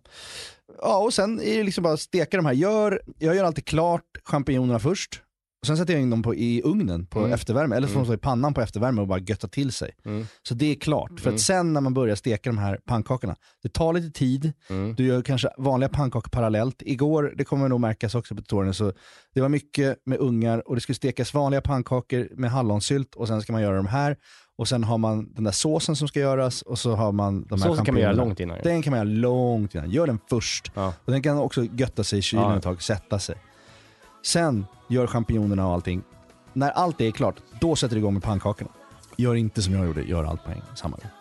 Ja, 0.82 1.04
och 1.04 1.14
sen 1.14 1.42
är 1.42 1.58
det 1.58 1.64
liksom 1.64 1.84
bara 1.84 1.98
steka 1.98 2.38
de 2.38 2.46
här. 2.46 2.54
Gör, 2.54 3.02
jag 3.20 3.36
gör 3.36 3.44
alltid 3.44 3.66
klart 3.66 4.06
champinjonerna 4.24 4.80
först. 4.80 5.22
Och 5.62 5.68
sen 5.68 5.77
sätter 5.77 5.94
jag 5.94 6.01
in 6.01 6.10
dem 6.10 6.24
på, 6.24 6.36
i 6.36 6.62
ugnen 6.63 7.06
på 7.06 7.20
Mm. 7.20 7.34
eftervärme, 7.34 7.75
eller 7.75 7.88
så 7.88 7.94
får 7.94 8.00
Mm. 8.00 8.03
de 8.03 8.08
stå 8.08 8.13
i 8.13 8.18
pannan 8.32 8.53
på 8.53 8.62
eftervärme 8.62 9.01
och 9.01 9.08
bara 9.08 9.20
götta 9.20 9.48
till 9.48 9.72
sig. 9.72 9.91
Mm. 10.06 10.25
Så 10.44 10.53
det 10.53 10.65
är 10.65 10.75
klart. 10.75 11.20
För 11.20 11.27
Mm. 11.27 11.36
att 11.36 11.41
sen 11.41 11.74
när 11.74 11.82
man 11.82 11.94
börjar 11.94 12.15
steka 12.15 12.50
de 12.50 12.58
här 12.58 12.80
pannkakorna, 12.86 13.36
det 13.63 13.70
tar 13.74 13.94
lite 13.94 14.12
tid, 14.20 14.53
Mm. 14.70 14.96
du 14.96 15.06
gör 15.06 15.22
kanske 15.22 15.50
vanliga 15.58 15.89
pannkakor 15.89 16.30
parallellt. 16.30 16.82
Igår, 16.86 17.34
det 17.38 17.44
kommer 17.44 17.70
nog 17.70 17.80
märkas 17.80 18.15
också 18.15 18.36
på 18.36 18.41
tutorialen, 18.41 18.74
så 18.74 18.94
det 19.34 19.41
var 19.41 19.50
mycket 19.50 19.98
med 20.06 20.20
ungar 20.20 20.68
och 20.70 20.75
det 20.75 20.82
skulle 20.82 20.96
stekas 20.96 21.34
vanliga 21.34 21.62
pannkakor 21.62 22.27
med 22.36 22.51
hallonsylt 22.51 23.15
och 23.15 23.27
sen 23.27 23.41
ska 23.41 23.53
man 23.53 23.62
göra 23.62 23.75
de 23.75 23.88
här. 23.88 24.18
Och 24.58 24.68
sen 24.68 24.84
har 24.84 24.98
man 24.98 25.34
den 25.34 25.44
där 25.44 25.51
såsen 25.51 25.96
som 25.96 26.08
ska 26.08 26.20
göras 26.20 26.62
och 26.62 26.80
så 26.80 26.96
har 26.96 27.12
man 27.12 27.44
de 27.50 27.62
här 27.62 27.75
Så 27.75 27.84
kan 27.86 27.94
man 27.94 28.01
göra 28.03 28.13
långt 28.13 28.39
innan. 28.39 28.58
Den 28.63 28.82
kan 28.82 28.91
man 28.91 28.98
göra 29.00 29.10
långt 29.20 29.75
innan. 29.75 29.89
Gör 29.91 30.08
den 30.08 30.20
först. 30.30 30.72
Ja. 30.75 30.94
Och 31.06 31.12
den 31.12 31.22
kan 31.22 31.38
också 31.38 31.63
götta 31.63 32.03
sig 32.03 32.20
i 32.20 32.22
kylen 32.22 32.44
Ja. 32.46 32.58
ett 32.58 32.63
tag, 32.63 32.82
sätta 32.84 33.20
sig. 33.20 33.36
Sen 34.24 34.66
gör 34.88 35.08
champinjonerna 35.08 35.68
och 35.68 35.74
allting. 35.74 36.04
När 36.54 36.70
allt 36.70 36.98
det 36.98 37.08
är 37.08 37.12
klart, 37.12 37.36
då 37.60 37.75
sätter 37.75 37.96
du 37.96 38.00
igång 38.00 38.13
med 38.13 38.24
pannkakorna. 38.24 38.70
Gör 39.16 39.36
inte 39.36 39.62
som 39.62 39.74
jag 39.74 39.86
gjorde, 39.86 40.01
gör 40.01 40.24
allt 40.24 40.44
på 40.44 40.51
en 40.51 40.62
samma 40.75 40.98
gång. 40.98 41.12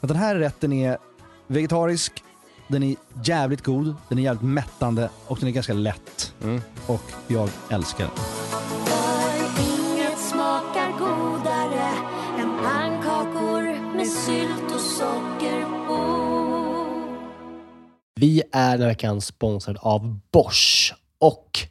Men 0.00 0.08
den 0.08 0.16
här 0.16 0.34
rätten 0.36 0.72
är 0.72 0.98
vegetarisk, 1.46 2.24
den 2.68 2.82
är 2.82 2.96
jävligt 3.24 3.62
god, 3.62 3.94
den 4.08 4.18
är 4.18 4.22
jävligt 4.22 4.42
mättande 4.42 5.10
och 5.26 5.38
den 5.38 5.48
är 5.48 5.52
ganska 5.52 5.72
lätt. 5.72 6.34
Mm. 6.42 6.60
Och 6.86 7.02
jag 7.26 7.48
älskar 7.70 8.04
den. 8.04 8.14
Inget 9.66 10.18
smakar 10.18 10.98
godare 10.98 11.90
än 12.38 12.58
pannkakor 12.64 13.94
med 13.96 14.06
sylt 14.06 14.74
och 14.74 14.80
socker 14.80 15.86
på. 15.86 16.30
Vi 18.14 18.42
är 18.52 18.70
den 18.70 18.80
här 18.80 18.88
veckan 18.88 19.20
sponsrad 19.20 19.78
av 19.80 20.18
Bosch 20.32 20.94
och 21.18 21.70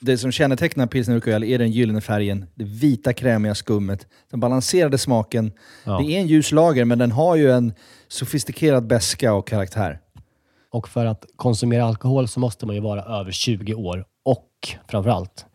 Det 0.00 0.18
som 0.18 0.32
kännetecknar 0.32 0.86
pilsner 0.86 1.16
urquell 1.16 1.44
är 1.44 1.58
den 1.58 1.70
gyllene 1.70 2.00
färgen, 2.00 2.46
det 2.54 2.64
vita 2.64 3.12
krämiga 3.12 3.54
skummet, 3.54 4.06
den 4.30 4.40
balanserade 4.40 4.98
smaken. 4.98 5.52
Ja. 5.84 5.98
Det 5.98 6.16
är 6.16 6.20
en 6.20 6.26
ljus 6.26 6.52
lager 6.52 6.84
men 6.84 6.98
den 6.98 7.12
har 7.12 7.36
ju 7.36 7.50
en 7.50 7.72
sofistikerad 8.08 8.86
beska 8.86 9.32
och 9.32 9.48
karaktär. 9.48 10.00
Och 10.70 10.88
för 10.88 11.06
att 11.06 11.24
konsumera 11.36 11.84
alkohol 11.84 12.28
så 12.28 12.40
måste 12.40 12.66
man 12.66 12.74
ju 12.74 12.80
vara 12.82 13.02
över 13.20 13.32
20 13.32 13.74
år 13.74 14.04
och 14.22 14.50
framförallt 14.88 15.46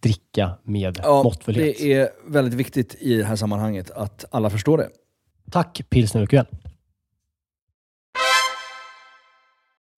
dricka 0.00 0.50
med 0.62 1.00
måttfullhet. 1.06 1.78
det 1.78 1.92
är 1.92 2.10
väldigt 2.26 2.54
viktigt 2.54 2.94
i 3.00 3.16
det 3.16 3.24
här 3.24 3.36
sammanhanget 3.36 3.90
att 3.90 4.24
alla 4.30 4.50
förstår 4.50 4.78
det. 4.78 4.88
Tack 5.50 5.82
Pilsner 5.90 6.22
Urquell. 6.22 6.46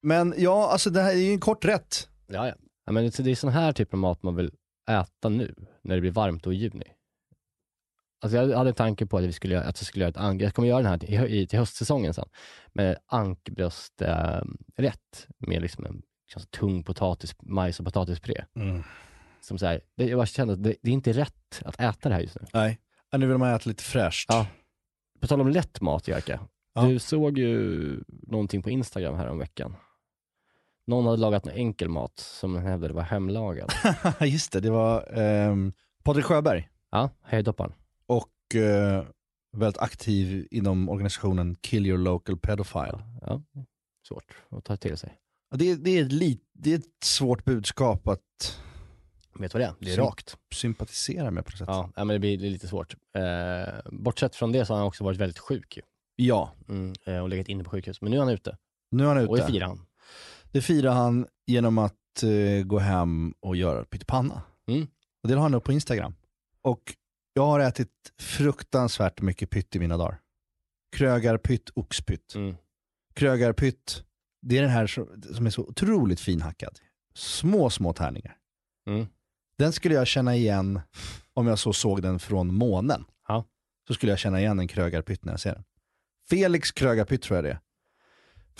Men 0.02 0.34
ja, 0.38 0.70
alltså 0.70 0.90
det 0.90 1.02
här 1.02 1.10
är 1.10 1.16
ju 1.16 1.32
en 1.32 1.40
kort 1.40 1.64
rätt. 1.64 2.08
Ja, 2.26 2.48
ja. 2.48 2.54
Ja 2.90 2.94
men 2.94 3.04
det 3.04 3.18
är 3.30 3.34
sån 3.34 3.50
här 3.50 3.72
typ 3.72 3.92
av 3.94 3.98
mat 4.00 4.22
man 4.22 4.36
vill 4.36 4.50
äta 4.90 5.28
nu, 5.28 5.54
när 5.82 5.94
det 5.94 6.00
blir 6.00 6.10
varmt 6.10 6.46
och 6.46 6.54
i 6.54 6.56
juni. 6.56 6.84
Alltså 8.22 8.36
jag 8.36 8.56
hade 8.56 8.70
en 8.70 8.74
tanke 8.74 9.06
på 9.06 9.18
att, 9.18 9.24
vi 9.24 9.32
skulle, 9.32 9.60
att 9.60 9.80
jag 9.80 9.86
skulle 9.86 10.02
göra 10.04 10.10
ett 10.10 10.16
ang- 10.16 10.42
jag 10.42 10.54
kommer 10.54 10.68
göra 10.68 10.82
den 10.82 10.90
här 10.90 11.26
i- 11.28 11.46
till 11.46 11.58
höstsäsongen 11.58 12.14
sen, 12.14 12.28
med 12.72 12.96
ankbrösträtt 13.06 15.26
äh, 15.28 15.34
med 15.38 15.62
liksom 15.62 15.86
en 15.86 16.02
ganska 16.34 16.58
tung 16.58 16.84
potatis, 16.84 17.34
majs 17.42 17.78
och 17.80 17.84
potatispuré. 17.84 18.44
Som 19.40 19.58
så 19.58 19.66
här, 19.66 19.80
det, 19.96 20.04
jag 20.04 20.18
bara 20.18 20.26
kände 20.26 20.54
att 20.54 20.62
det, 20.62 20.74
det 20.82 20.90
är 20.90 20.94
inte 20.94 21.12
rätt 21.12 21.62
att 21.64 21.80
äta 21.80 22.08
det 22.08 22.14
här 22.14 22.22
just 22.22 22.36
nu. 22.40 22.46
Nej, 22.54 22.78
ja, 23.10 23.18
nu 23.18 23.26
vill 23.26 23.38
man 23.38 23.54
äta 23.54 23.68
lite 23.70 23.82
fräscht. 23.82 24.26
Ja. 24.28 24.46
På 25.20 25.26
tal 25.26 25.40
om 25.40 25.48
lätt 25.48 25.80
mat, 25.80 26.08
Jerka. 26.08 26.40
Ja. 26.74 26.82
Du 26.86 26.98
såg 26.98 27.38
ju 27.38 28.04
någonting 28.08 28.62
på 28.62 28.70
Instagram 28.70 29.14
här 29.14 29.28
om 29.28 29.38
veckan. 29.38 29.76
Någon 30.90 31.04
hade 31.04 31.16
lagat 31.16 31.46
en 31.46 31.52
enkel 31.52 31.88
mat 31.88 32.18
som 32.18 32.54
han 32.54 32.64
hävdade 32.66 32.94
var 32.94 33.02
hemlagad. 33.02 33.72
Just 34.20 34.52
det, 34.52 34.60
det 34.60 34.70
var 34.70 35.18
ehm, 35.18 35.72
Patrik 36.02 36.24
Sjöberg 36.24 36.68
Ja, 36.90 37.10
höjdhopparen. 37.22 37.72
och 38.06 38.54
eh, 38.54 39.04
väldigt 39.56 39.78
aktiv 39.82 40.46
inom 40.50 40.88
organisationen 40.88 41.54
Kill 41.54 41.86
Your 41.86 41.98
Local 41.98 42.36
Pedophile. 42.38 42.98
Ja, 43.22 43.42
svårt 44.08 44.34
att 44.50 44.64
ta 44.64 44.76
till 44.76 44.96
sig. 44.96 45.18
Ja, 45.50 45.56
Det 45.56 45.70
är, 45.70 45.76
det, 45.76 45.90
är 45.98 46.04
lit, 46.04 46.42
det 46.52 46.72
är 46.72 46.78
ett 46.78 47.04
svårt 47.04 47.44
budskap 47.44 48.08
att 48.08 48.60
Vet 49.38 49.54
vad 49.54 49.60
det 49.60 49.66
är? 49.66 49.74
Det 49.78 49.90
är 49.92 49.96
Sym- 49.96 50.04
rakt. 50.04 50.36
sympatisera 50.54 51.30
med 51.30 51.44
på 51.44 51.50
något 51.50 51.58
sätt. 51.58 51.68
Ja, 51.68 51.90
men 51.96 52.08
det 52.08 52.18
blir 52.18 52.38
lite 52.38 52.68
svårt. 52.68 52.94
Eh, 53.16 53.80
bortsett 53.92 54.36
från 54.36 54.52
det 54.52 54.66
så 54.66 54.72
har 54.72 54.78
han 54.78 54.86
också 54.86 55.04
varit 55.04 55.18
väldigt 55.18 55.38
sjuk 55.38 55.76
ju. 55.76 55.82
Ja, 56.16 56.52
Mm, 56.68 56.92
eh, 57.06 57.18
och 57.18 57.28
legat 57.28 57.48
inne 57.48 57.64
på 57.64 57.70
sjukhus. 57.70 58.00
Men 58.00 58.10
nu 58.10 58.16
är 58.16 58.20
han 58.20 58.28
ute. 58.28 58.56
nu 58.90 59.04
är 59.04 59.08
han 59.08 59.28
Och 59.28 59.36
det 59.36 59.42
ute. 59.42 59.52
firar 59.52 59.66
han. 59.66 59.86
Det 60.52 60.62
firar 60.62 60.92
han 60.92 61.26
genom 61.46 61.78
att 61.78 62.22
eh, 62.22 62.64
gå 62.64 62.78
hem 62.78 63.34
och 63.40 63.56
göra 63.56 63.84
pyttipanna. 63.84 64.42
Mm. 64.68 64.86
Och 65.22 65.28
det 65.28 65.34
la 65.34 65.40
han 65.40 65.54
upp 65.54 65.64
på 65.64 65.72
Instagram. 65.72 66.14
Och 66.62 66.94
jag 67.32 67.46
har 67.46 67.60
ätit 67.60 67.90
fruktansvärt 68.18 69.20
mycket 69.20 69.50
pytt 69.50 69.76
i 69.76 69.78
mina 69.78 69.96
dagar. 69.96 70.20
Krögarpytt, 70.96 71.70
oxpytt. 71.74 72.34
Mm. 72.34 72.56
Krögarpytt, 73.14 74.04
det 74.42 74.58
är 74.58 74.62
den 74.62 74.70
här 74.70 74.86
som 74.86 75.22
som 75.34 75.46
är 75.46 75.50
så 75.50 75.62
otroligt 75.62 76.20
finhackad. 76.20 76.78
Små, 77.14 77.70
små 77.70 77.92
tärningar. 77.92 78.36
Mm. 78.86 79.06
Den 79.58 79.72
skulle 79.72 79.94
jag 79.94 80.06
känna 80.06 80.36
igen 80.36 80.80
om 81.34 81.46
jag 81.46 81.58
så 81.58 81.72
såg 81.72 82.02
den 82.02 82.18
från 82.18 82.54
månen. 82.54 83.04
Ja. 83.28 83.44
Så 83.88 83.94
skulle 83.94 84.12
jag 84.12 84.18
känna 84.18 84.40
igen 84.40 84.58
en 84.58 84.68
krögarpytt 84.68 85.24
när 85.24 85.32
jag 85.32 85.40
ser 85.40 85.54
den. 85.54 85.64
Felix 86.30 86.72
krögarpytt 86.72 87.22
tror 87.22 87.36
jag 87.36 87.44
det 87.44 87.50
är. 87.50 87.60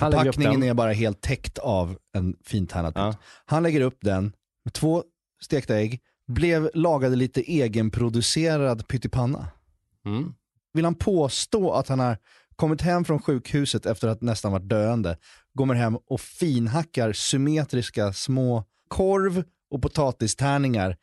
Förpackningen 0.01 0.63
är 0.63 0.75
bara 0.75 0.93
helt 0.93 1.21
täckt 1.21 1.59
av 1.59 1.99
en 2.15 2.37
fintärnad. 2.45 2.93
Ja. 2.97 3.15
Han 3.47 3.63
lägger 3.63 3.81
upp 3.81 3.99
den 4.01 4.33
med 4.65 4.75
två 4.75 5.05
stekta 5.43 5.77
ägg, 5.77 6.01
blev 6.27 6.71
lagade 6.75 7.17
lite 7.17 7.41
egenproducerad 7.53 8.89
pyttipanna. 8.89 9.47
Mm. 10.07 10.35
Vill 10.73 10.85
han 10.85 10.95
påstå 10.95 11.73
att 11.73 11.89
han 11.89 12.01
har 12.01 12.19
kommit 12.57 12.81
hem 12.81 13.05
från 13.05 13.23
sjukhuset 13.23 13.87
efter 13.87 14.09
att 14.09 14.21
nästan 14.21 14.53
varit 14.53 14.69
döende, 14.69 15.17
kommer 15.57 15.75
hem 15.75 15.97
och 15.97 16.21
finhackar 16.21 17.13
symmetriska 17.13 18.13
små 18.13 18.65
korv 18.89 19.45
och 19.71 19.83
potatistärningar 19.83 20.97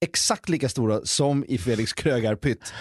exakt 0.00 0.48
lika 0.48 0.68
stora 0.68 1.00
som 1.04 1.44
i 1.48 1.58
Felix 1.58 1.92
krögarpytt. 1.92 2.72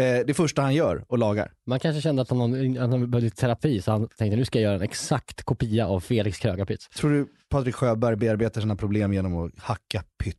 Eh, 0.00 0.26
det 0.26 0.34
första 0.34 0.62
han 0.62 0.74
gör 0.74 1.04
och 1.08 1.18
lagar. 1.18 1.52
Man 1.66 1.80
kanske 1.80 2.00
kände 2.02 2.22
att 2.22 2.30
han, 2.30 2.78
att 2.78 2.90
han 2.90 3.10
behövde 3.10 3.30
terapi 3.30 3.82
så 3.82 3.90
han 3.92 4.08
tänkte 4.08 4.36
nu 4.36 4.44
ska 4.44 4.58
jag 4.58 4.64
göra 4.64 4.74
en 4.76 4.82
exakt 4.82 5.42
kopia 5.42 5.86
av 5.86 6.00
Felix 6.00 6.38
Krögarpizza. 6.38 6.88
Tror 6.96 7.10
du 7.10 7.26
Patrik 7.48 7.74
Sjöberg 7.74 8.16
bearbetar 8.16 8.60
sina 8.60 8.76
problem 8.76 9.12
genom 9.12 9.36
att 9.46 9.58
hacka 9.58 10.02
pytt? 10.24 10.36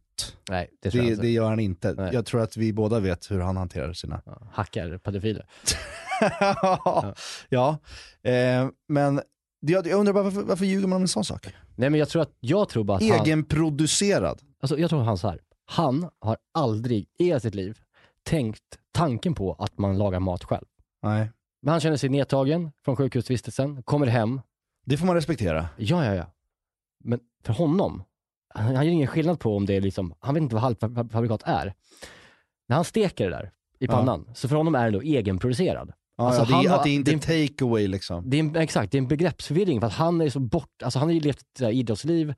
Nej, 0.50 0.70
det 0.82 0.92
tror 0.92 1.04
jag 1.04 1.10
Det, 1.10 1.12
inte. 1.12 1.22
det 1.24 1.30
gör 1.32 1.50
han 1.50 1.60
inte. 1.60 1.94
Nej. 1.94 2.10
Jag 2.14 2.26
tror 2.26 2.42
att 2.42 2.58
vi 2.58 2.74
båda 2.74 3.00
vet 3.00 3.32
hur 3.32 3.40
han 3.40 3.58
hanterar 3.58 3.94
sina... 3.94 4.22
Ja, 4.26 4.42
Hackar 4.54 4.98
pedofiler. 4.98 5.46
ja, 7.50 7.78
eh, 8.24 8.70
men 8.88 9.16
det- 9.62 9.74
jag, 9.74 9.88
jag 9.88 10.00
undrar 10.00 10.14
bara 10.14 10.24
varför, 10.24 10.42
varför 10.42 10.66
ljuger 10.66 10.88
man 10.88 10.96
om 10.96 11.02
en 11.02 11.08
sån 11.08 11.26
sak? 11.26 11.48
Nej 11.76 11.90
men 11.90 12.00
jag 12.00 12.10
tror 12.10 12.22
att, 12.22 12.32
jag 12.40 12.70
tror 12.70 12.84
bara 12.84 12.98
att 12.98 13.04
han, 13.10 13.26
Egenproducerad. 13.26 14.42
alltså 14.62 14.80
jag 14.80 14.90
tror 14.90 15.02
han 15.02 15.18
så 15.18 15.28
här. 15.30 15.40
han 15.66 16.10
har 16.20 16.38
aldrig 16.54 17.08
i 17.20 17.26
hela 17.26 17.40
sitt 17.40 17.56
liv 17.56 17.78
tänkt 18.24 18.64
tanken 18.92 19.36
på 19.36 19.54
att 19.60 19.78
man 19.78 19.98
lagar 19.98 20.20
mat 20.20 20.44
själv. 20.44 20.66
Nej. 21.04 21.30
Men 21.62 21.72
han 21.72 21.80
känner 21.82 21.98
sig 21.98 22.10
nedtagen 22.10 22.72
från 22.86 22.96
sjukhusvistelsen, 22.96 23.84
kommer 23.84 24.08
hem, 24.08 24.42
Det 24.86 24.98
får 24.98 25.06
man 25.06 25.16
respektera. 25.16 25.70
ja 25.78 26.06
ja 26.06 26.14
ja. 26.16 26.26
Men 27.04 27.20
för 27.44 27.54
honom, 27.54 28.04
han, 28.54 28.76
han 28.76 28.86
gör 28.86 28.92
ingen 28.94 29.08
skillnad 29.08 29.40
på 29.40 29.56
om 29.56 29.66
det 29.66 29.74
är 29.76 29.82
liksom, 29.82 30.14
han 30.20 30.34
vet 30.34 30.42
inte 30.44 30.56
vad 30.56 30.64
halvfabrikat 30.64 31.42
är. 31.46 31.74
När 32.68 32.76
han 32.76 32.86
steker 32.86 33.30
det 33.30 33.36
där 33.36 33.52
i 33.80 33.86
Ja. 33.86 33.92
pannan, 33.92 34.30
så 34.36 34.48
för 34.48 34.56
honom 34.56 34.76
är 34.76 34.86
det 34.86 34.92
då 34.98 35.02
egenproducerad. 35.02 35.92
Ja, 36.18 36.24
Alltså, 36.28 36.42
ja, 36.42 36.46
det, 36.48 36.54
han 36.54 36.66
är, 36.66 36.70
har- 36.70 36.78
att 36.78 36.84
det 36.84 36.90
är 36.90 36.96
inte 36.96 37.12
det 37.12 37.34
är- 37.44 37.48
take 37.48 37.66
away 37.66 37.88
liksom. 37.88 38.30
Det 38.30 38.38
är 38.38 38.40
en, 38.40 38.56
exakt, 38.56 38.92
det 38.92 38.98
är 38.98 39.02
en 39.02 39.08
begreppsförvirring 39.08 39.80
för 39.80 39.88
att 39.88 39.94
han 39.94 40.22
är 40.22 40.30
så 40.30 40.40
bort, 40.40 40.84
alltså 40.84 41.00
han 41.00 41.08
har 41.08 41.14
ju 41.14 41.20
levt 41.20 41.40
ett 41.62 41.74
idrottsliv 41.74 42.34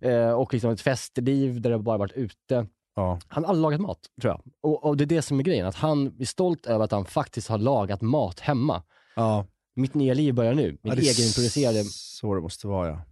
eh, 0.00 0.30
och 0.30 0.52
liksom 0.52 0.70
ett 0.70 0.80
festliv 0.80 1.60
där 1.60 1.70
det 1.70 1.78
bara 1.78 1.98
varit 1.98 2.12
ute. 2.12 2.66
Ja. 2.94 3.20
Han 3.28 3.44
har 3.44 3.48
aldrig 3.50 3.62
lagat 3.62 3.80
mat, 3.80 3.98
tror 4.20 4.32
jag. 4.32 4.42
Och, 4.62 4.84
och 4.84 4.96
det 4.96 5.04
är 5.04 5.06
det 5.06 5.22
som 5.22 5.38
är 5.38 5.42
grejen, 5.42 5.66
att 5.66 5.74
han 5.74 6.16
är 6.20 6.24
stolt 6.24 6.66
över 6.66 6.84
att 6.84 6.92
han 6.92 7.04
faktiskt 7.04 7.48
har 7.48 7.58
lagat 7.58 8.00
mat 8.02 8.40
hemma. 8.40 8.82
Ja. 9.16 9.46
Mitt 9.74 9.94
nya 9.94 10.14
liv 10.14 10.34
börjar 10.34 10.54
nu. 10.54 10.62
Min 10.70 10.78
ja, 10.82 10.92
är 10.92 10.96
egenproducerade... 10.98 11.84
Så 11.84 12.34
det 12.34 12.40
måste 12.40 12.66
vara 12.66 12.88
ja. 12.88 13.02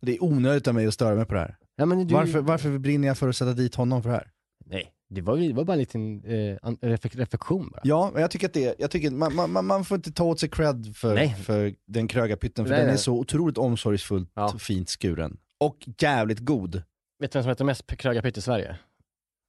Det 0.00 0.14
är 0.16 0.24
onödigt 0.24 0.68
av 0.68 0.74
mig 0.74 0.86
att 0.86 0.94
störa 0.94 1.14
mig 1.14 1.24
på 1.24 1.34
det 1.34 1.40
här. 1.40 1.56
Ja, 1.76 1.86
du... 1.86 2.14
Varför, 2.14 2.40
varför 2.40 2.78
brinner 2.78 3.08
jag 3.08 3.18
för 3.18 3.28
att 3.28 3.36
sätta 3.36 3.52
dit 3.52 3.74
honom 3.74 4.02
för 4.02 4.10
det 4.10 4.16
här? 4.16 4.30
Nej, 4.64 4.92
det 5.08 5.20
var, 5.20 5.36
det 5.36 5.52
var 5.52 5.64
bara 5.64 5.72
en 5.72 5.78
liten 5.78 6.24
eh, 6.24 6.56
reflektion 6.80 7.70
bara. 7.72 7.80
Ja, 7.84 8.10
men 8.12 8.22
jag 8.22 8.30
tycker 8.30 8.46
att 8.46 8.54
det, 8.54 8.74
jag 8.78 8.90
tycker, 8.90 9.10
man, 9.10 9.52
man, 9.52 9.66
man- 9.66 9.84
får 9.84 9.94
inte 9.94 10.12
ta 10.12 10.24
åt 10.24 10.40
sig 10.40 10.48
cred 10.48 10.96
för, 10.96 11.14
Nej. 11.14 11.34
för 11.34 11.74
den 11.86 12.08
krögarpytten, 12.08 12.64
för 12.64 12.70
Nej, 12.70 12.78
den 12.80 12.88
är 12.88 12.92
nej. 12.92 12.98
så 12.98 13.14
otroligt 13.14 13.58
omsorgsfullt 13.58 14.30
Ja. 14.34 14.48
fint 14.58 14.88
skuren. 14.88 15.38
Och 15.60 15.88
jävligt 15.98 16.38
god. 16.38 16.82
Vet 17.18 17.32
du 17.32 17.36
vem 17.38 17.42
som 17.42 17.48
heter 17.48 17.64
mest 17.64 17.86
krögarpytt 17.96 18.36
i 18.38 18.40
Sverige? 18.40 18.76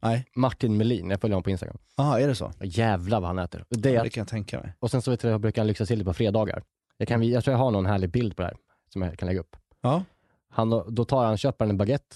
Nej. 0.02 0.26
Martin 0.36 0.78
Melin, 0.78 1.10
jag 1.10 1.22
följer 1.22 1.34
honom 1.34 1.44
på 1.44 1.50
Instagram. 1.50 1.78
Jaha, 1.96 2.20
är 2.22 2.28
det 2.28 2.36
så? 2.36 2.52
Jävlar 2.62 3.20
vad 3.20 3.28
han 3.28 3.40
äter. 3.40 3.66
Det, 3.70 3.90
Ja, 3.92 4.04
det 4.04 4.10
kan 4.10 4.22
jag 4.22 4.28
tänka 4.28 4.60
mig. 4.60 4.74
och 4.80 4.92
sen 4.92 5.02
så 5.02 5.12
vet 5.12 5.20
du, 5.20 5.28
jag 5.28 5.42
brukar 5.42 5.62
han 5.62 5.68
lyxa 5.68 5.86
till 5.86 6.00
det 6.00 6.06
på 6.06 6.14
fredagar. 6.14 6.64
Jag, 6.98 7.08
kan, 7.08 7.24
jag 7.24 7.44
tror 7.44 7.52
jag 7.52 7.60
har 7.60 7.72
någon 7.72 7.86
härlig 7.86 8.10
bild 8.12 8.36
på 8.36 8.42
det 8.42 8.48
här 8.48 8.58
som 8.94 9.02
jag 9.02 9.20
kan 9.20 9.28
lägga 9.28 9.40
upp. 9.40 9.56
Ja. 9.82 10.04
Han, 10.50 10.70
då 10.96 11.06
tar 11.06 11.26
han, 11.26 11.38
köper 11.38 11.66
han 11.66 11.70
en 11.70 11.78
baguette, 11.78 12.16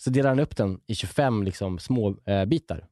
så 0.00 0.10
delar 0.10 0.28
han 0.30 0.38
upp 0.40 0.56
den 0.56 0.80
i 0.86 0.94
25 0.94 1.42
liksom, 1.42 1.78
små 1.78 2.16
eh, 2.24 2.44
bitar, 2.44 2.76
den 2.76 2.86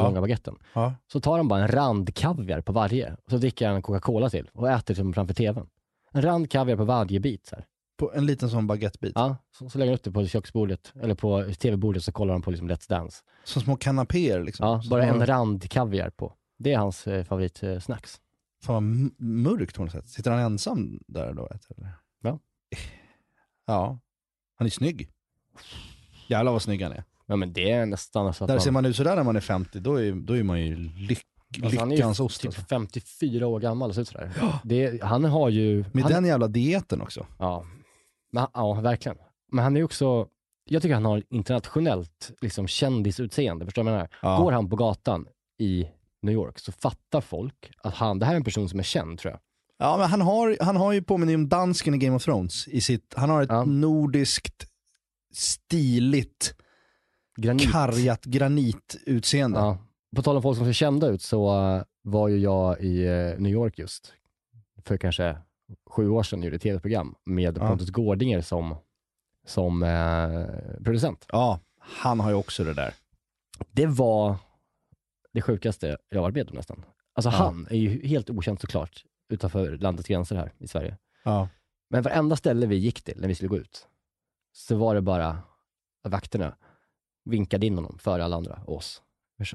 Ja. 0.00 0.02
långa 0.02 0.20
baguetten. 0.20 0.56
Ja. 0.72 0.94
Så 1.12 1.20
tar 1.20 1.36
han 1.36 1.48
bara 1.48 1.60
en 1.62 1.68
rand 1.68 2.14
kaviar 2.14 2.60
på 2.60 2.72
varje 2.72 3.12
och 3.24 3.30
så 3.30 3.36
dricker 3.36 3.68
han 3.68 3.82
Coca-Cola 3.82 4.30
till 4.30 4.50
och 4.52 4.70
äter 4.70 4.94
liksom 4.94 5.12
framför 5.12 5.34
tvn. 5.34 5.68
En 6.12 6.22
rand 6.22 6.50
kaviar 6.50 6.76
på 6.76 6.84
varje 6.84 7.20
bit. 7.20 7.46
Så 7.46 7.54
här. 7.56 7.64
På 8.00 8.12
en 8.14 8.26
liten 8.26 8.50
sån 8.50 8.66
baguettebit. 8.66 9.12
Ja, 9.14 9.36
så, 9.58 9.70
så 9.70 9.78
lägger 9.78 9.92
han 9.92 9.94
upp 9.98 10.04
det 10.04 10.10
på 10.12 10.26
köksbordet, 10.26 10.92
eller 11.02 11.14
på 11.14 11.44
tv-bordet 11.58 12.04
så 12.04 12.12
kollar 12.12 12.32
han 12.34 12.42
på 12.42 12.50
liksom 12.50 12.70
Let's 12.70 12.88
Dance. 12.88 13.22
Som 13.44 13.62
små 13.62 13.76
kanapéer 13.76 14.44
liksom. 14.44 14.66
Ja, 14.66 14.82
bara 14.90 15.04
har- 15.04 15.14
en 15.14 15.26
rand 15.26 15.70
kaviar 15.70 16.10
på. 16.10 16.32
Det 16.58 16.72
är 16.72 16.78
hans 16.78 17.06
eh, 17.06 17.24
favoritsnacks. 17.24 18.20
Fan 18.62 18.74
vad 19.18 19.26
mörkt 19.28 19.76
på 19.76 19.82
något 19.82 19.92
sätt. 19.92 20.08
Sitter 20.08 20.30
han 20.30 20.40
ensam 20.40 21.00
där 21.06 21.32
då? 21.34 21.48
Eller? 21.76 21.92
Ja. 22.22 22.38
Ja. 23.66 23.98
Han 24.56 24.66
är 24.66 24.70
snygg. 24.70 25.08
Jävlar 26.28 26.52
vad 26.52 26.62
snygg 26.62 26.82
han 26.82 26.92
är. 26.92 27.04
Ja 27.26 27.36
men 27.36 27.52
det 27.52 27.70
är 27.70 27.86
nästan 27.86 28.34
så 28.34 28.44
att 28.44 28.48
Där 28.48 28.58
ser 28.58 28.70
man, 28.70 28.82
man 28.82 28.90
ut 28.90 28.96
sådär 28.96 29.16
när 29.16 29.22
man 29.22 29.36
är 29.36 29.40
50, 29.40 29.80
då 29.80 30.00
är, 30.00 30.12
då 30.12 30.36
är 30.36 30.42
man 30.42 30.60
ju 30.60 30.76
lyck, 30.76 31.24
alltså, 31.62 31.78
han 31.80 31.88
är 31.88 31.92
ju 31.92 31.96
lyckans 31.96 32.20
ost. 32.20 32.40
typ 32.40 32.48
Alltså. 32.48 32.62
54 32.62 33.46
år 33.46 33.60
gammal 33.60 33.88
och 33.88 33.94
ser 33.94 34.02
ut 34.02 34.08
sådär. 34.08 34.32
Det, 34.64 35.02
han 35.02 35.24
har 35.24 35.48
ju... 35.48 35.84
Med 35.92 36.02
han, 36.04 36.12
den 36.12 36.24
jävla 36.24 36.48
dieten 36.48 37.00
också. 37.00 37.26
Ja, 37.38 37.66
men, 38.32 38.46
ja, 38.54 38.72
verkligen. 38.74 39.18
Men 39.52 39.64
han 39.64 39.76
är 39.76 39.82
också, 39.84 40.28
jag 40.64 40.82
tycker 40.82 40.94
han 40.94 41.04
har 41.04 41.22
internationellt 41.30 42.30
liksom, 42.40 42.66
kändisutseende. 42.66 43.64
Förstår 43.64 43.82
du 43.84 43.90
vad 43.90 43.92
jag 43.92 43.96
menar? 44.22 44.36
Ja. 44.36 44.42
Går 44.42 44.52
han 44.52 44.70
på 44.70 44.76
gatan 44.76 45.26
i 45.58 45.88
New 46.22 46.34
York 46.34 46.58
så 46.58 46.72
fattar 46.72 47.20
folk 47.20 47.70
att 47.82 47.94
han, 47.94 48.18
det 48.18 48.26
här 48.26 48.32
är 48.32 48.36
en 48.36 48.44
person 48.44 48.68
som 48.68 48.78
är 48.78 48.82
känd 48.82 49.18
tror 49.18 49.30
jag. 49.32 49.40
Ja, 49.78 49.96
men 49.98 50.06
han 50.08 50.20
har, 50.20 50.56
han 50.60 50.76
har 50.76 50.92
ju 50.92 51.02
påminner 51.02 51.34
om 51.34 51.48
dansken 51.48 51.94
i 51.94 51.98
Game 51.98 52.16
of 52.16 52.24
Thrones. 52.24 52.68
I 52.68 52.80
sitt, 52.80 53.14
han 53.16 53.30
har 53.30 53.42
ett 53.42 53.48
Ja. 53.50 53.64
nordiskt, 53.64 54.66
stiligt, 55.32 56.54
Granit. 57.36 57.72
kargat 57.72 58.24
granitutseende. 58.24 59.58
Ja. 59.58 59.78
På 60.16 60.22
tal 60.22 60.36
om 60.36 60.42
folk 60.42 60.56
som 60.56 60.66
ser 60.66 60.72
kända 60.72 61.06
ut 61.08 61.22
så 61.22 61.48
eh, 61.76 61.82
var 62.02 62.28
ju 62.28 62.38
jag 62.38 62.80
i 62.80 63.04
eh, 63.06 63.38
New 63.40 63.52
York 63.52 63.78
just 63.78 64.12
för 64.84 64.96
kanske 64.96 65.36
sju 65.90 66.08
år 66.08 66.22
sedan 66.22 66.38
och 66.38 66.44
gjorde 66.44 66.56
ett 66.56 66.62
tv-program 66.62 67.14
med 67.24 67.58
Ja. 67.58 67.68
Pontus 67.68 67.90
Gårdinger 67.90 68.40
som, 68.40 68.74
som 69.46 69.82
eh, 69.82 70.44
producent. 70.84 71.26
Ja, 71.28 71.60
han 71.78 72.20
har 72.20 72.30
ju 72.30 72.36
också 72.36 72.64
det 72.64 72.74
där. 72.74 72.94
Det 73.70 73.86
var 73.86 74.36
det 75.32 75.42
sjukaste 75.42 75.96
jag 76.08 76.22
varit 76.22 76.34
med 76.34 76.50
om 76.50 76.56
nästan. 76.56 76.84
Alltså 77.14 77.30
Ja. 77.30 77.36
han 77.36 77.66
är 77.70 77.76
ju 77.76 78.06
helt 78.06 78.30
okänd 78.30 78.60
såklart 78.60 79.04
utanför 79.32 79.78
landets 79.78 80.08
gränser 80.08 80.36
här 80.36 80.52
i 80.58 80.68
Sverige. 80.68 80.96
Ja. 81.24 81.48
Men 81.90 82.02
varenda 82.02 82.36
ställe 82.36 82.66
vi 82.66 82.76
gick 82.76 83.02
till 83.02 83.20
när 83.20 83.28
vi 83.28 83.34
skulle 83.34 83.48
gå 83.48 83.56
ut 83.58 83.86
så 84.52 84.76
var 84.76 84.94
det 84.94 85.00
bara 85.00 85.38
vakterna 86.08 86.56
vinkade 87.24 87.66
in 87.66 87.74
honom 87.74 87.98
före 87.98 88.24
alla 88.24 88.36
andra, 88.36 88.60
oss. 88.66 89.02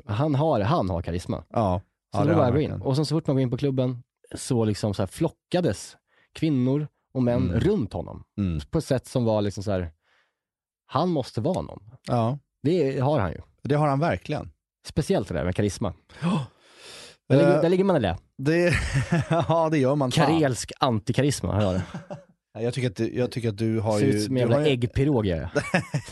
Han 0.05 0.35
har, 0.35 0.59
han 0.61 0.89
har 0.89 1.01
karisma. 1.01 1.43
Ja. 1.49 1.81
Så 2.15 2.21
Ja, 2.21 2.25
det 2.25 2.33
var 2.35 2.51
bara 2.51 2.61
in. 2.61 2.71
Och 2.71 2.95
sen 2.95 3.05
så 3.05 3.15
fort 3.15 3.27
man 3.27 3.35
går 3.35 3.41
in 3.41 3.49
på 3.51 3.57
klubben 3.57 4.03
så 4.35 4.65
liksom 4.65 4.93
så 4.93 5.07
flockades 5.07 5.97
kvinnor 6.35 6.87
och 7.13 7.23
män 7.23 7.49
Mm. 7.49 7.59
runt 7.59 7.93
honom 7.93 8.23
Mm. 8.37 8.59
på 8.71 8.77
ett 8.77 8.85
sätt 8.85 9.07
som 9.07 9.25
var 9.25 9.41
liksom 9.41 9.63
så 9.63 9.71
här, 9.71 9.91
han 10.85 11.09
måste 11.09 11.41
vara 11.41 11.61
någon. 11.61 11.83
Ja, 12.07 12.39
Det 12.63 12.99
har 12.99 13.19
han 13.19 13.31
ju. 13.31 13.41
det 13.63 13.75
har 13.75 13.87
han 13.87 13.99
verkligen. 13.99 14.51
Speciellt 14.87 15.27
det 15.27 15.33
där 15.33 15.45
med 15.45 15.55
karisma. 15.55 15.93
Där, 17.29 17.37
ligger, 17.37 17.55
Eh, 17.55 17.61
där 17.61 17.69
ligger 17.69 17.83
man 17.83 17.95
i 17.95 17.99
det. 17.99 18.17
Det, 18.37 18.73
ja, 19.29 19.69
det 19.71 19.77
gör 19.77 19.95
man. 19.95 20.11
Fan. 20.11 20.25
Karelsk 20.27 20.71
antikarisma. 20.79 21.55
Här 21.55 21.65
har 21.65 21.73
det. 21.73 21.83
Ja, 22.53 22.61
Jag 22.61 22.73
tycker, 22.73 22.89
att, 22.89 22.95
du- 22.95 23.15
jag 23.15 23.31
tycker 23.31 23.49
att 23.49 23.57
du 23.57 23.79
har 23.79 23.99
Ser 23.99 24.05
ju... 24.05 24.13
ut 24.13 24.23
som 24.25 24.35
en 24.37 24.41
jävla 24.41 24.61
ju- 24.67 24.73
äggpirog 24.73 25.25
jag. 25.25 25.39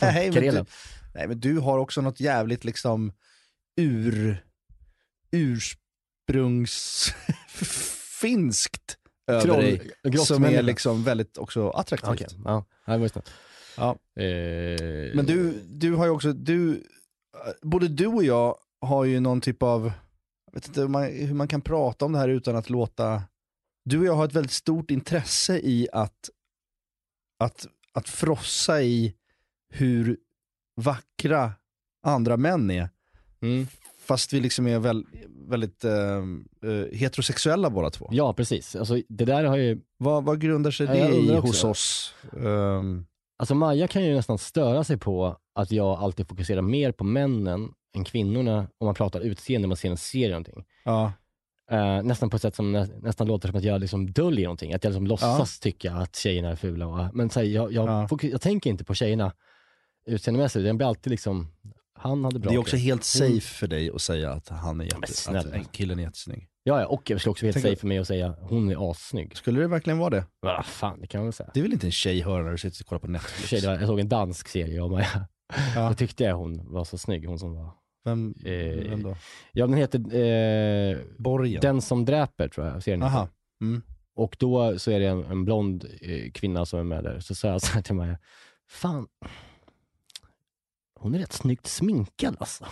Nej, 0.00 0.24
men 0.24 0.24
du, 0.26 0.32
Karelen. 0.32 0.66
nej 1.14 1.28
men 1.28 1.40
du 1.40 1.58
har 1.58 1.78
också 1.78 2.00
något 2.00 2.20
jävligt 2.20 2.64
liksom 2.64 3.12
ur, 3.76 4.44
ursprungsfinskt 7.74 8.96
över 9.26 9.40
Troll- 9.40 9.60
dig. 9.60 10.18
Som 10.18 10.44
är 10.44 10.62
liksom 10.62 11.04
väldigt 11.04 11.38
också 11.38 11.70
attraktivt. 11.70 12.10
Okej, 12.10 12.26
ja. 12.44 12.64
Det 12.86 12.96
var 12.98 13.08
snällt. 13.08 13.30
Ja. 13.76 13.90
Eh, 14.22 15.14
Men 15.14 15.26
du, 15.26 15.52
du 15.66 15.94
har 15.94 16.04
ju 16.04 16.10
också, 16.10 16.32
du, 16.32 16.82
både 17.62 17.88
du 17.88 18.06
och 18.06 18.24
jag 18.24 18.58
har 18.80 19.04
ju 19.04 19.20
någon 19.20 19.40
typ 19.40 19.62
av, 19.62 19.92
jag 20.46 20.54
vet 20.54 20.68
inte 20.68 20.80
hur 20.80 20.88
man, 20.88 21.04
hur 21.04 21.34
man 21.34 21.48
kan 21.48 21.60
prata 21.60 22.04
om 22.04 22.12
det 22.12 22.18
här 22.18 22.28
utan 22.28 22.56
att 22.56 22.70
låta, 22.70 23.22
du 23.84 23.98
och 23.98 24.04
jag 24.04 24.14
har 24.14 24.24
ett 24.24 24.32
väldigt 24.34 24.52
stort 24.52 24.90
intresse 24.90 25.58
i 25.58 25.88
att, 25.92 26.30
att, 27.38 27.66
att 27.92 28.08
frossa 28.08 28.82
i 28.82 29.14
hur 29.68 30.16
vackra 30.76 31.52
andra 32.02 32.36
män 32.36 32.70
är. 32.70 32.88
Mm. 33.40 33.66
Fast 34.04 34.32
vi 34.32 34.40
liksom 34.40 34.66
är 34.66 34.78
väl, 34.78 35.04
väldigt 35.48 35.84
eh, 35.84 35.92
eh, 35.92 36.92
heterosexuella 36.92 37.70
båda 37.70 37.90
två. 37.90 38.08
Ja, 38.12 38.32
precis. 38.32 38.76
Alltså, 38.76 39.00
det 39.08 39.24
där 39.24 39.44
har 39.44 39.56
ju... 39.56 39.80
Vad, 39.96 40.24
vad 40.24 40.40
grundar 40.40 40.70
sig 40.70 40.86
Ja, 40.86 40.92
det 40.92 41.16
i 41.16 41.34
hos 41.36 41.64
oss? 41.64 42.14
Ehm, 42.36 43.06
Alltså 43.36 43.54
Maja 43.54 43.88
kan 43.88 44.04
ju 44.04 44.14
nästan 44.14 44.38
störa 44.38 44.84
sig 44.84 44.96
på 44.98 45.36
att 45.54 45.70
jag 45.72 45.98
alltid 45.98 46.28
fokuserar 46.28 46.62
mer 46.62 46.92
på 46.92 47.04
männen 47.04 47.72
än 47.96 48.04
kvinnorna 48.04 48.58
om 48.78 48.84
man 48.86 48.94
pratar 48.94 49.20
utseende, 49.20 49.68
man 49.68 49.76
ser 49.76 49.90
en 49.90 49.96
serie 49.96 50.28
någonting. 50.28 50.64
ja. 50.84 51.12
Eh, 51.70 52.02
nästan 52.02 52.30
på 52.30 52.36
ett 52.36 52.42
sätt 52.42 52.54
som 52.54 52.72
nä, 52.72 52.88
nästan 53.02 53.26
låter 53.26 53.48
som 53.48 53.56
att 53.58 53.64
jag 53.64 53.80
liksom 53.80 54.12
döljer 54.12 54.44
någonting. 54.44 54.72
Att 54.74 54.84
jag 54.84 54.90
liksom 54.90 55.06
låtsas 55.06 55.60
tycka 55.60 55.92
att 55.92 56.16
tjejerna 56.16 56.50
är 56.50 56.56
fula. 56.56 56.86
Och, 56.86 57.14
men 57.16 57.30
så 57.30 57.40
här, 57.40 57.46
jag, 57.46 57.72
jag, 57.72 57.88
Ja. 57.88 58.08
fokus, 58.08 58.30
jag 58.32 58.40
tänker 58.40 58.70
inte 58.70 58.84
på 58.84 58.94
tjejerna 58.94 59.32
utseendemässigt. 60.06 60.66
Jag 60.66 60.76
blir 60.76 60.86
alltid 60.86 61.10
liksom, 61.10 61.48
han 61.98 62.24
hade 62.24 62.38
bra 62.38 62.50
Det 62.50 62.54
är 62.56 62.58
också 62.58 62.76
helt 62.76 63.04
safe 63.04 63.40
för 63.40 63.66
dig 63.66 63.90
att 63.94 64.00
säga 64.02 64.30
att 64.32 64.48
han 64.48 64.68
är 64.70 64.74
men 64.74 64.86
jätte, 64.86 65.12
snälla. 65.14 65.38
att 65.40 65.46
en 65.54 65.64
killen 65.64 65.98
är 65.98 66.02
jättesnygg. 66.02 66.48
Ja, 66.62 66.80
ja, 66.80 66.86
och 66.86 67.10
jag 67.10 67.20
skulle 67.20 67.30
också 67.30 67.44
vara 67.46 67.52
helt 67.52 67.62
Tänk- 67.62 67.72
safe 67.72 67.80
för 67.80 67.86
mig 67.86 67.98
att 67.98 68.06
säga 68.06 68.36
hon 68.40 68.70
är 68.70 68.90
assnygg. 68.90 69.36
Skulle 69.36 69.60
det 69.60 69.68
verkligen 69.68 69.98
vara 69.98 70.10
det? 70.10 70.24
Vad 70.40 70.66
fan, 70.66 71.00
det 71.00 71.06
kan 71.06 71.18
man 71.20 71.26
väl 71.26 71.32
säga. 71.32 71.50
Det 71.54 71.60
är 71.60 71.62
väl 71.62 71.72
inte 71.72 71.86
en 71.86 71.92
tjejhöra 71.92 72.42
när 72.42 72.50
du 72.52 72.58
sitter 72.58 72.82
och 72.82 72.86
kollar 72.86 73.00
på 73.00 73.06
I 73.06 73.08
och 73.08 73.12
Netflix? 73.12 73.48
sig, 73.50 73.60
det 73.60 73.66
var- 73.66 73.74
Jag 73.74 73.86
såg 73.86 74.00
en 74.00 74.08
dansk 74.08 74.48
serie 74.48 74.80
om 74.80 74.90
Maja. 74.90 75.26
Ja. 75.74 75.88
Då 75.88 75.94
tyckte 75.94 76.24
jag 76.24 76.36
hon 76.36 76.72
var 76.72 76.84
så 76.84 76.98
snygg, 76.98 77.26
hon 77.26 77.38
som 77.38 77.54
var 77.54 77.70
Vem, 78.04 78.34
Eh, 78.44 78.90
vem 78.90 79.02
då? 79.02 79.16
Ja, 79.52 79.66
den 79.66 79.76
heter 79.76 79.98
eh, 79.98 80.98
Borgen? 81.18 81.60
Den 81.60 81.80
som 81.82 82.04
dräper 82.04 82.48
tror 82.48 82.66
jag 82.66 82.82
serien 82.82 83.02
heter. 83.02 83.14
Aha. 83.16 83.28
Mm. 83.62 83.82
Och 84.16 84.36
då 84.38 84.78
så 84.78 84.90
är 84.90 85.00
det 85.00 85.06
en, 85.06 85.24
en 85.24 85.44
blond 85.44 85.84
eh, 86.00 86.30
kvinna 86.32 86.66
som 86.66 86.78
är 86.78 86.84
med 86.84 87.04
där. 87.04 87.20
Så 87.20 87.34
sa 87.34 87.48
jag 87.48 87.62
så 87.62 87.72
här 87.74 87.82
till 87.82 87.94
mig, 87.94 88.16
fan, 88.70 89.06
hon 91.04 91.14
är 91.14 91.18
rätt 91.18 91.32
snyggt 91.32 91.66
sminkad 91.66 92.36
alltså. 92.40 92.66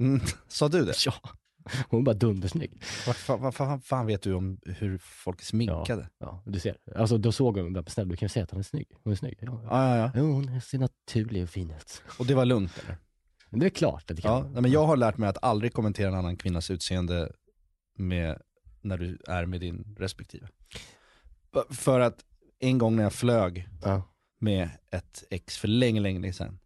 Mm. 0.00 0.20
Sa 0.48 0.68
du 0.68 0.84
det? 0.84 0.94
Ja, 1.06 1.14
hon 1.88 2.00
är 2.00 2.04
bara 2.04 2.14
dundersnygg. 2.14 2.82
Vad 3.06 3.16
fan, 3.16 3.40
vad 3.40 3.54
fan, 3.54 3.80
fan 3.80 4.06
vet 4.06 4.22
du 4.22 4.34
om 4.34 4.58
hur 4.64 4.98
folk 4.98 5.40
är 5.40 5.44
sminkade? 5.44 6.08
Ja, 6.18 6.42
du 6.46 6.60
ser. 6.60 6.76
Alltså 6.96 7.18
då 7.18 7.32
såg 7.32 7.58
hon, 7.58 7.72
bara, 7.72 7.84
snälla 7.86 8.10
du 8.10 8.16
kan 8.16 8.26
ju 8.26 8.30
säga 8.30 8.44
att 8.44 8.50
hon 8.50 8.60
är 8.60 8.64
snygg. 8.64 8.88
Hon 9.04 9.12
är 9.12 9.16
snygg. 9.16 9.38
Ja, 9.40 9.60
ja. 9.62 9.68
Ja, 9.70 9.96
ja, 9.96 10.10
ja. 10.14 10.20
Hon 10.20 10.60
ser 10.60 10.78
naturlig 10.78 11.42
och 11.42 11.48
fin 11.48 11.70
ut. 11.70 12.02
Och 12.18 12.26
det 12.26 12.34
var 12.34 12.44
lugnt 12.44 12.78
eller? 12.84 12.96
Men 13.50 13.60
det 13.60 13.66
är 13.66 13.70
klart 13.70 14.10
att 14.10 14.16
det 14.16 14.22
kan 14.22 14.52
Ja, 14.54 14.60
men 14.60 14.70
jag 14.70 14.86
har 14.86 14.96
lärt 14.96 15.18
mig 15.18 15.28
att 15.28 15.44
aldrig 15.44 15.72
kommentera 15.72 16.08
en 16.08 16.14
annan 16.14 16.36
kvinnas 16.36 16.70
utseende 16.70 17.32
med, 17.98 18.42
när 18.80 18.98
du 18.98 19.18
är 19.28 19.46
med 19.46 19.60
din 19.60 19.96
respektive. 19.98 20.48
För 21.70 22.00
att 22.00 22.24
en 22.58 22.78
gång 22.78 22.96
när 22.96 23.02
jag 23.02 23.12
flög 23.12 23.68
Ja. 23.82 24.02
med 24.40 24.70
ett 24.90 25.24
ex 25.30 25.58
för 25.58 25.68
länge, 25.68 26.00
länge 26.00 26.32
sedan. 26.32 26.58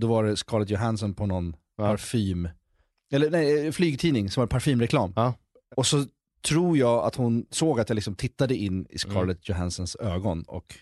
Då 0.00 0.06
var 0.06 0.24
det 0.24 0.36
Scarlett 0.36 0.70
Johansson 0.70 1.14
på 1.14 1.26
någon 1.26 1.56
Ja. 1.76 1.84
parfym, 1.88 2.48
eller 3.12 3.30
nej, 3.30 3.72
flygtidning 3.72 4.30
som 4.30 4.40
var 4.40 4.46
parfymreklam. 4.46 5.12
Ja. 5.16 5.34
Och 5.76 5.86
så 5.86 6.04
tror 6.48 6.78
jag 6.78 7.04
att 7.04 7.14
hon 7.14 7.46
såg 7.50 7.80
att 7.80 7.88
jag 7.88 7.94
liksom 7.96 8.14
tittade 8.14 8.56
in 8.56 8.86
i 8.90 8.98
Scarlett 8.98 9.48
Johanssons 9.48 9.96
ögon 9.96 10.42
och 10.42 10.74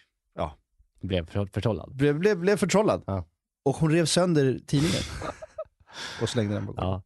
Blev 1.03 1.27
för, 1.27 1.47
förtrollad. 1.47 1.97
blev, 1.97 2.19
blev, 2.19 2.39
blev 2.39 2.57
förtrollad. 2.57 3.03
Ja. 3.07 3.25
Och 3.65 3.77
hon 3.77 3.91
rev 3.93 4.05
sönder 4.07 4.61
tidningen. 4.67 5.01
och 6.23 6.29
slängde 6.29 6.55
den 6.55 6.67
på 6.67 6.73
golvet. 6.73 7.03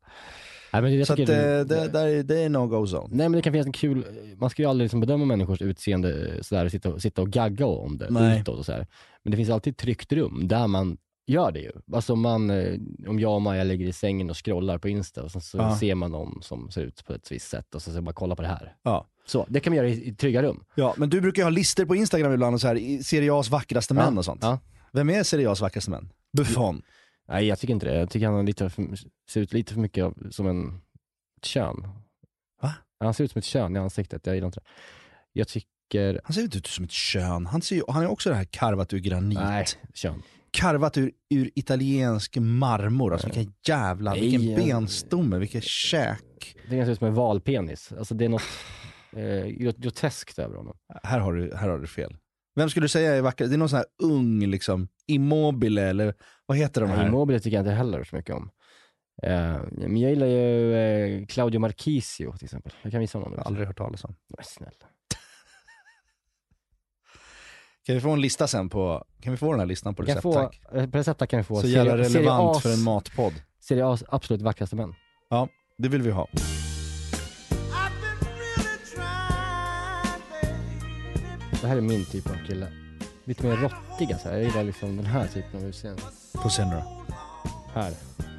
Ja. 0.72 0.80
Nej, 0.80 1.06
Så 1.06 1.12
att, 1.12 1.18
eh, 1.18 1.26
det, 1.26 1.64
det, 1.92 2.22
det 2.22 2.38
är 2.42 2.48
no-go 2.48 2.86
zone. 2.86 3.08
Nej 3.16 3.28
men 3.28 3.32
det 3.32 3.42
kan 3.42 3.52
finnas 3.52 3.66
en 3.66 3.72
kul, 3.72 4.04
man 4.40 4.50
ska 4.50 4.62
ju 4.62 4.68
aldrig 4.68 4.84
liksom 4.84 5.00
bedöma 5.00 5.24
människors 5.24 5.62
utseende 5.62 6.28
eh, 6.34 6.40
sådär, 6.40 6.68
sitta, 6.68 6.92
och- 6.92 7.02
sitta 7.02 7.22
och 7.22 7.30
gagga 7.30 7.66
om 7.66 7.98
det 7.98 8.10
Nej. 8.10 8.40
utåt 8.40 8.58
och 8.58 8.66
sådär. 8.66 8.86
Men 9.22 9.30
det 9.30 9.36
finns 9.36 9.50
alltid 9.50 9.70
ett 9.70 9.78
tryggt 9.78 10.12
rum 10.12 10.48
där 10.48 10.66
man 10.66 10.96
gör 11.26 11.52
det 11.52 11.60
ju. 11.60 11.72
Alltså 11.92 12.16
man, 12.16 12.50
eh, 12.50 12.78
om 13.08 13.20
jag 13.20 13.34
och 13.34 13.42
Maja 13.42 13.64
ligger 13.64 13.86
i 13.86 13.92
sängen 13.92 14.30
och 14.30 14.44
scrollar 14.44 14.78
på 14.78 14.88
Insta 14.88 15.22
och 15.22 15.30
så 15.30 15.58
Ja. 15.58 15.76
ser 15.78 15.94
man 15.94 16.10
någon 16.10 16.42
som 16.42 16.70
ser 16.70 16.82
ut 16.82 17.04
på 17.04 17.12
ett 17.12 17.32
visst 17.32 17.48
sätt 17.48 17.74
och 17.74 17.82
så 17.82 17.90
säger 17.90 18.00
man 18.02 18.14
kolla 18.14 18.36
på 18.36 18.42
det 18.42 18.48
här. 18.48 18.76
Ja. 18.82 19.06
Så, 19.26 19.46
det 19.48 19.60
kan 19.60 19.70
man 19.70 19.76
göra 19.76 19.88
i, 19.88 20.08
i 20.08 20.14
trygga 20.14 20.42
rum. 20.42 20.64
ja, 20.74 20.94
men 20.96 21.10
du 21.10 21.20
brukar 21.20 21.42
ju 21.42 21.44
ha 21.44 21.50
listor 21.50 21.84
på 21.84 21.96
Instagram 21.96 22.32
ibland 22.32 22.54
och 22.54 22.60
så 22.60 22.68
här, 22.68 23.02
Serie 23.02 23.30
A's 23.32 23.50
vackraste 23.50 23.94
män 23.94 24.12
Ja, 24.14 24.18
och 24.18 24.24
sånt. 24.24 24.44
Vem 24.92 25.10
är 25.10 25.22
Serie 25.22 25.48
A's 25.48 25.60
vackraste 25.60 25.90
män? 25.90 26.12
Buffon. 26.36 26.82
Nej 27.28 27.46
jag 27.46 27.58
tycker 27.58 27.74
inte 27.74 27.86
det. 27.86 27.98
Jag 27.98 28.10
tycker 28.10 28.26
han 28.26 28.46
lite 28.46 28.70
för, 28.70 28.86
ser 29.30 29.40
ut 29.40 29.52
lite 29.52 29.72
för 29.72 29.80
mycket 29.80 30.04
av, 30.04 30.14
som 30.30 30.46
en 30.46 30.80
kön. 31.42 31.88
Va? 32.62 32.74
Han 33.00 33.14
ser 33.14 33.24
ut 33.24 33.32
som 33.32 33.38
ett 33.38 33.44
kön 33.44 33.76
i 33.76 33.78
ansiktet, 33.78 34.26
jag 34.26 34.34
gillar 34.34 34.46
inte 34.48 34.60
det. 34.60 34.66
Jag 35.32 35.48
tycker, 35.48 36.20
Han 36.24 36.34
ser 36.34 36.42
inte 36.42 36.58
ut 36.58 36.66
som 36.66 36.84
ett 36.84 36.90
kön. 36.90 37.46
Han, 37.46 37.62
ser 37.62 37.76
ju, 37.76 37.82
han 37.88 38.02
är 38.02 38.10
också 38.10 38.28
det 38.30 38.34
här 38.36 38.44
karvat 38.44 38.92
ur 38.92 38.98
granit. 38.98 39.38
nej, 39.38 39.66
kön. 39.94 40.22
Karvat 40.58 40.98
ur, 40.98 41.12
ur 41.30 41.50
italiensk 41.54 42.36
marmor. 42.36 43.12
Alltså 43.12 43.26
vilken 43.28 43.54
jävla, 43.68 44.14
vilken 44.14 44.54
benstomme, 44.56 45.38
vilket 45.38 45.64
käk. 45.64 46.56
Det 46.70 46.76
kan 46.76 46.86
se 46.86 46.92
ut 46.92 46.98
som 46.98 47.06
en 47.06 47.14
valpenis. 47.14 47.92
Alltså 47.98 48.14
det 48.14 48.24
är 48.24 48.28
något 48.28 48.42
eh, 49.16 49.46
grot- 49.46 49.78
groteskt 49.78 50.38
över 50.38 50.56
honom. 50.56 50.76
Här 51.02 51.18
har, 51.18 51.32
du, 51.32 51.56
här 51.56 51.68
har 51.68 51.78
du 51.78 51.86
fel. 51.86 52.16
Vem 52.54 52.70
skulle 52.70 52.84
du 52.84 52.88
säga 52.88 53.14
är 53.14 53.22
vacker? 53.22 53.46
Det 53.46 53.54
är 53.54 53.58
någon 53.58 53.68
sån 53.68 53.76
här 53.76 53.86
ung, 54.02 54.46
liksom, 54.46 54.88
immobile 55.06 55.82
eller 55.82 56.14
vad 56.46 56.58
heter 56.58 56.80
de 56.80 56.90
här? 56.90 57.06
Immobile 57.06 57.40
tycker 57.40 57.56
jag 57.56 57.62
inte 57.62 57.72
heller 57.72 58.04
så 58.04 58.16
mycket 58.16 58.34
om. 58.34 58.50
Eh, 59.22 59.58
men 59.72 59.96
jag 59.96 60.10
gillar 60.10 60.26
ju 60.26 60.74
eh, 60.74 61.26
Claudio 61.26 61.58
Marchisio 61.60 62.36
till 62.36 62.44
exempel. 62.44 62.72
Jag 62.82 62.92
kan 62.92 63.00
visa 63.00 63.18
honom. 63.18 63.32
Jag 63.32 63.38
har 63.40 63.44
aldrig 63.46 63.66
hört 63.66 63.78
talas 63.78 64.04
om. 64.04 64.14
Men 64.36 64.44
snälla. 64.44 64.72
Kan 67.86 67.94
vi 67.94 68.00
få 68.00 68.10
en 68.10 68.20
lista 68.20 68.46
sen 68.48 68.68
på, 68.68 69.04
kan 69.20 69.30
vi 69.32 69.36
få 69.36 69.50
den 69.50 69.60
här 69.60 69.66
listan 69.66 69.94
på 69.94 70.02
recept 70.02 70.22
tack? 70.22 70.60
eh, 70.74 70.86
på 70.90 70.98
recepta 70.98 71.26
kan 71.26 71.36
vi 71.38 71.44
få 71.44 71.60
Så 71.60 71.66
jävla 71.66 72.04
Serie 72.04 72.04
relevant 72.18 72.56
A's- 72.56 72.60
för 72.60 72.72
en 72.72 72.82
matpodd. 72.82 73.32
Serie 73.60 73.84
A's 73.84 74.04
absolut 74.08 74.42
vackraste 74.42 74.76
män. 74.76 74.94
Ja, 75.30 75.48
det 75.78 75.88
vill 75.88 76.02
vi 76.02 76.10
ha. 76.10 76.28
Det 81.60 81.68
här 81.68 81.76
är 81.76 81.80
min 81.80 82.04
typ 82.04 82.26
av 82.30 82.46
kille. 82.46 82.66
Lite 83.24 83.46
mer 83.46 83.56
råttiga 83.56 84.18
så 84.18 84.28
här. 84.28 84.36
Jag 84.36 84.44
gillar 84.44 84.64
liksom 84.64 84.96
den 84.96 85.06
här 85.06 85.26
typen 85.26 85.60
av 85.60 85.66
utseende. 85.68 86.02
Nu 86.34 86.64
då. 86.64 87.04
Här. 87.74 87.90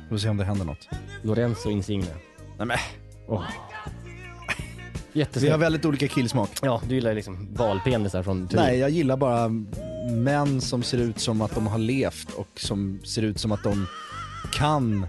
Vi 0.03 0.09
får 0.09 0.17
se 0.17 0.29
om 0.29 0.37
det 0.37 0.45
händer 0.45 0.65
något. 0.65 0.89
Lorenzo 1.21 1.69
Insigne. 1.69 2.15
Nej, 2.57 2.67
men. 2.67 2.77
Åh. 3.27 3.43
Vi 5.13 5.49
har 5.49 5.57
väldigt 5.57 5.85
olika 5.85 6.07
killsmak. 6.07 6.49
Ja, 6.61 6.81
du 6.87 6.95
gillar 6.95 7.13
liksom 7.13 7.47
valpenisar 7.53 8.23
från 8.23 8.47
Turin. 8.47 8.65
Nej, 8.65 8.79
jag 8.79 8.89
gillar 8.89 9.17
bara 9.17 9.49
män 10.11 10.61
som 10.61 10.83
ser 10.83 10.97
ut 10.97 11.19
som 11.19 11.41
att 11.41 11.55
de 11.55 11.67
har 11.67 11.77
levt 11.77 12.31
och 12.31 12.47
som 12.55 12.99
ser 13.05 13.21
ut 13.21 13.39
som 13.39 13.51
att 13.51 13.63
de 13.63 13.87
kan 14.53 15.07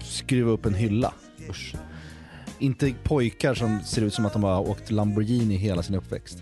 skruva 0.00 0.50
upp 0.50 0.66
en 0.66 0.74
hylla. 0.74 1.12
Usch. 1.50 1.74
Inte 2.58 2.94
pojkar 3.02 3.54
som 3.54 3.80
ser 3.80 4.02
ut 4.02 4.14
som 4.14 4.26
att 4.26 4.32
de 4.32 4.42
har 4.42 4.68
åkt 4.68 4.90
Lamborghini 4.90 5.56
hela 5.56 5.82
sin 5.82 5.94
uppväxt. 5.94 6.38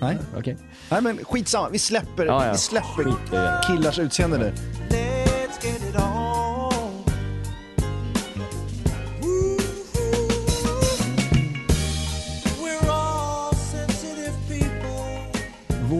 Nej, 0.00 0.18
Okej. 0.36 0.56
Nej 0.90 1.02
men 1.02 1.18
skitsamma, 1.24 1.68
vi 1.68 1.78
släpper, 1.78 2.26
Ja, 2.26 2.46
ja. 2.46 2.52
vi 2.52 2.58
släpper 2.58 3.04
Skit 3.04 3.66
killars 3.66 3.98
utseende 3.98 4.38
nu. 4.38 4.52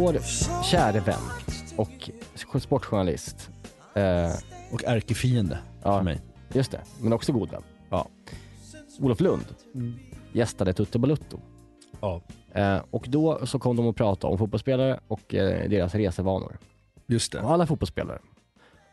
Vår 0.08 0.62
käre 0.64 1.00
vän 1.00 1.20
och 1.76 2.10
sportjournalist. 2.60 3.50
Eh, 3.94 4.30
Och 4.72 4.84
ärkefiende 4.84 5.58
ja, 5.82 5.96
för 5.98 6.04
mig. 6.04 6.20
just 6.52 6.70
det. 6.70 6.80
Men 7.00 7.12
också 7.12 7.32
god 7.32 7.50
vän. 7.50 7.62
Ja. 7.90 8.08
Olof 9.00 9.20
Lund 9.20 9.44
gästade 10.32 10.72
Tutte 10.72 10.98
Balutto. 10.98 11.40
Ja. 12.00 12.22
Eh, 12.52 12.82
och 12.90 13.06
då 13.08 13.46
så 13.46 13.58
kom 13.58 13.76
de 13.76 13.88
att 13.88 13.96
prata 13.96 14.26
om 14.26 14.38
fotbollsspelare 14.38 15.00
och 15.08 15.34
eh, 15.34 15.68
deras 15.68 15.94
resevanor. 15.94 16.58
Just 17.06 17.32
det. 17.32 17.40
Och 17.40 17.50
alla 17.50 17.66
fotbollsspelare, 17.66 18.18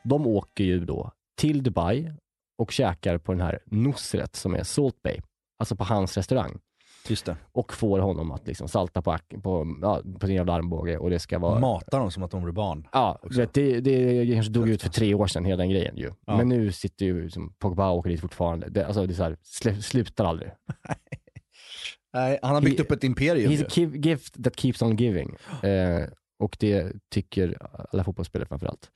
de 0.03 0.27
åker 0.27 0.63
ju 0.63 0.85
då 0.85 1.11
till 1.37 1.63
Dubai 1.63 2.11
och 2.57 2.71
käkar 2.71 3.17
på 3.17 3.31
den 3.31 3.41
här 3.41 3.59
Nusret 3.65 4.35
som 4.35 4.55
är 4.55 4.63
Salt 4.63 5.01
Bay, 5.03 5.19
alltså 5.59 5.75
på 5.75 5.83
hans 5.83 6.17
restaurang. 6.17 6.59
Just 7.09 7.25
det. 7.25 7.35
Och 7.51 7.73
får 7.73 7.99
honom 7.99 8.31
att 8.31 8.47
liksom 8.47 8.67
salta 8.67 9.01
på, 9.01 9.17
på, 9.43 9.77
ja, 9.81 10.01
på 10.19 10.27
sin 10.27 10.35
jävla 10.35 10.53
armbåge 10.53 10.97
och 10.97 11.09
det 11.09 11.19
ska 11.19 11.39
vara... 11.39 11.59
Matar 11.59 11.99
dem 11.99 12.11
som 12.11 12.23
att 12.23 12.31
de 12.31 12.41
vore 12.41 12.51
barn. 12.51 12.87
Ja, 12.91 13.19
vet, 13.35 13.53
det, 13.53 13.79
det 13.79 14.33
kanske 14.33 14.51
dog 14.51 14.69
ut 14.69 14.81
för 14.81 14.89
tre 14.89 15.13
år 15.13 15.27
sedan, 15.27 15.45
hela 15.45 15.57
den 15.57 15.69
grejen 15.69 15.97
ju. 15.97 16.11
Ja. 16.25 16.37
Men 16.37 16.49
nu 16.49 16.71
sitter 16.71 17.05
ju 17.05 17.23
liksom, 17.23 17.53
Pogba 17.59 17.89
och 17.89 17.97
åker 17.97 18.09
dit 18.09 18.21
fortfarande. 18.21 18.69
Det, 18.69 18.85
alltså, 18.85 19.05
det 19.05 19.13
är 19.13 19.15
så 19.15 19.23
här, 19.23 19.37
sl- 19.43 19.81
slutar 19.81 20.25
aldrig. 20.25 20.51
Nej, 22.13 22.39
han 22.41 22.55
har 22.55 22.61
byggt 22.61 22.79
He- 22.79 22.83
upp 22.83 22.91
ett 22.91 23.03
imperium 23.03 23.51
He's 23.51 23.79
ju. 23.79 23.87
a 23.87 23.91
gift 23.95 24.43
that 24.43 24.59
keeps 24.59 24.81
on 24.81 24.95
giving. 24.95 25.35
Eh, 25.63 26.03
och 26.39 26.57
det 26.59 26.91
tycker 27.11 27.57
alla 27.91 28.03
fotbollsspelare 28.03 28.47
framförallt. 28.47 28.91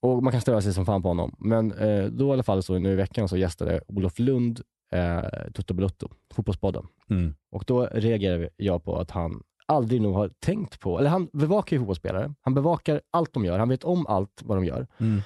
Och 0.00 0.22
man 0.22 0.32
kan 0.32 0.40
störa 0.40 0.60
sig 0.62 0.72
som 0.74 0.86
fan 0.86 1.02
på 1.02 1.08
honom. 1.08 1.36
Men 1.38 1.72
eh, 1.72 2.04
då 2.04 2.28
i 2.28 2.32
alla 2.32 2.42
fall 2.42 2.62
så 2.62 2.78
nu 2.78 2.92
i 2.92 2.94
veckan 2.94 3.28
så 3.28 3.36
gästade 3.36 3.80
Olof 3.88 4.18
Lund 4.18 4.60
eh, 4.94 5.50
Toto 5.54 5.74
Balutto, 5.74 6.08
Fotbollspodden. 6.34 6.86
Mm. 7.10 7.34
Och 7.52 7.64
då 7.66 7.86
reagerade 7.92 8.48
jag 8.56 8.84
på 8.84 8.98
att 8.98 9.10
han 9.10 9.42
aldrig 9.66 10.02
nog 10.02 10.14
har 10.14 10.30
tänkt 10.40 10.80
på, 10.80 10.98
eller 10.98 11.10
han 11.10 11.28
bevakar 11.32 11.76
ju 11.76 11.80
fotbollsspelare, 11.80 12.34
han 12.40 12.54
bevakar 12.54 13.00
allt 13.10 13.32
de 13.32 13.44
gör, 13.44 13.58
han 13.58 13.68
vet 13.68 13.84
om 13.84 14.06
allt 14.06 14.42
vad 14.44 14.56
de 14.56 14.64
gör. 14.64 14.86
Mm. 14.98 15.20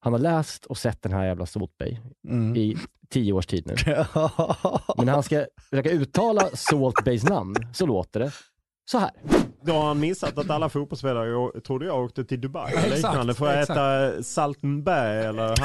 Han 0.00 0.12
har 0.12 0.20
läst 0.20 0.64
och 0.66 0.78
sett 0.78 1.02
den 1.02 1.12
här 1.12 1.24
jävla 1.26 1.46
Salt 1.46 1.78
Bay 1.78 1.98
Mm. 2.28 2.56
i 2.56 2.76
tio 3.10 3.32
års 3.32 3.46
tid 3.46 3.66
nu. 3.66 3.74
Men 4.96 5.06
när 5.06 5.12
han 5.12 5.22
ska 5.22 5.46
försöka 5.70 5.90
uttala 5.90 6.40
Salt 6.54 7.04
Bays 7.04 7.24
namn 7.24 7.54
så 7.72 7.86
låter 7.86 8.20
det 8.20 8.32
så 8.90 8.98
här. 8.98 9.10
Då 9.64 9.72
har 9.72 9.86
han 9.86 10.00
missat 10.00 10.38
att 10.38 10.50
alla 10.50 10.68
fotbollsspelare 10.68 11.60
trodde 11.60 11.86
jag 11.86 12.04
åkte 12.04 12.24
till 12.24 12.40
Dubai 12.40 12.72
eller 12.72 12.96
liknande 12.96 13.34
för 13.34 13.46
att 13.46 13.60
exakt. 13.60 13.78
äta 13.78 14.22
Saltenberg 14.22 15.24
eller 15.26 15.46
han... 15.46 15.56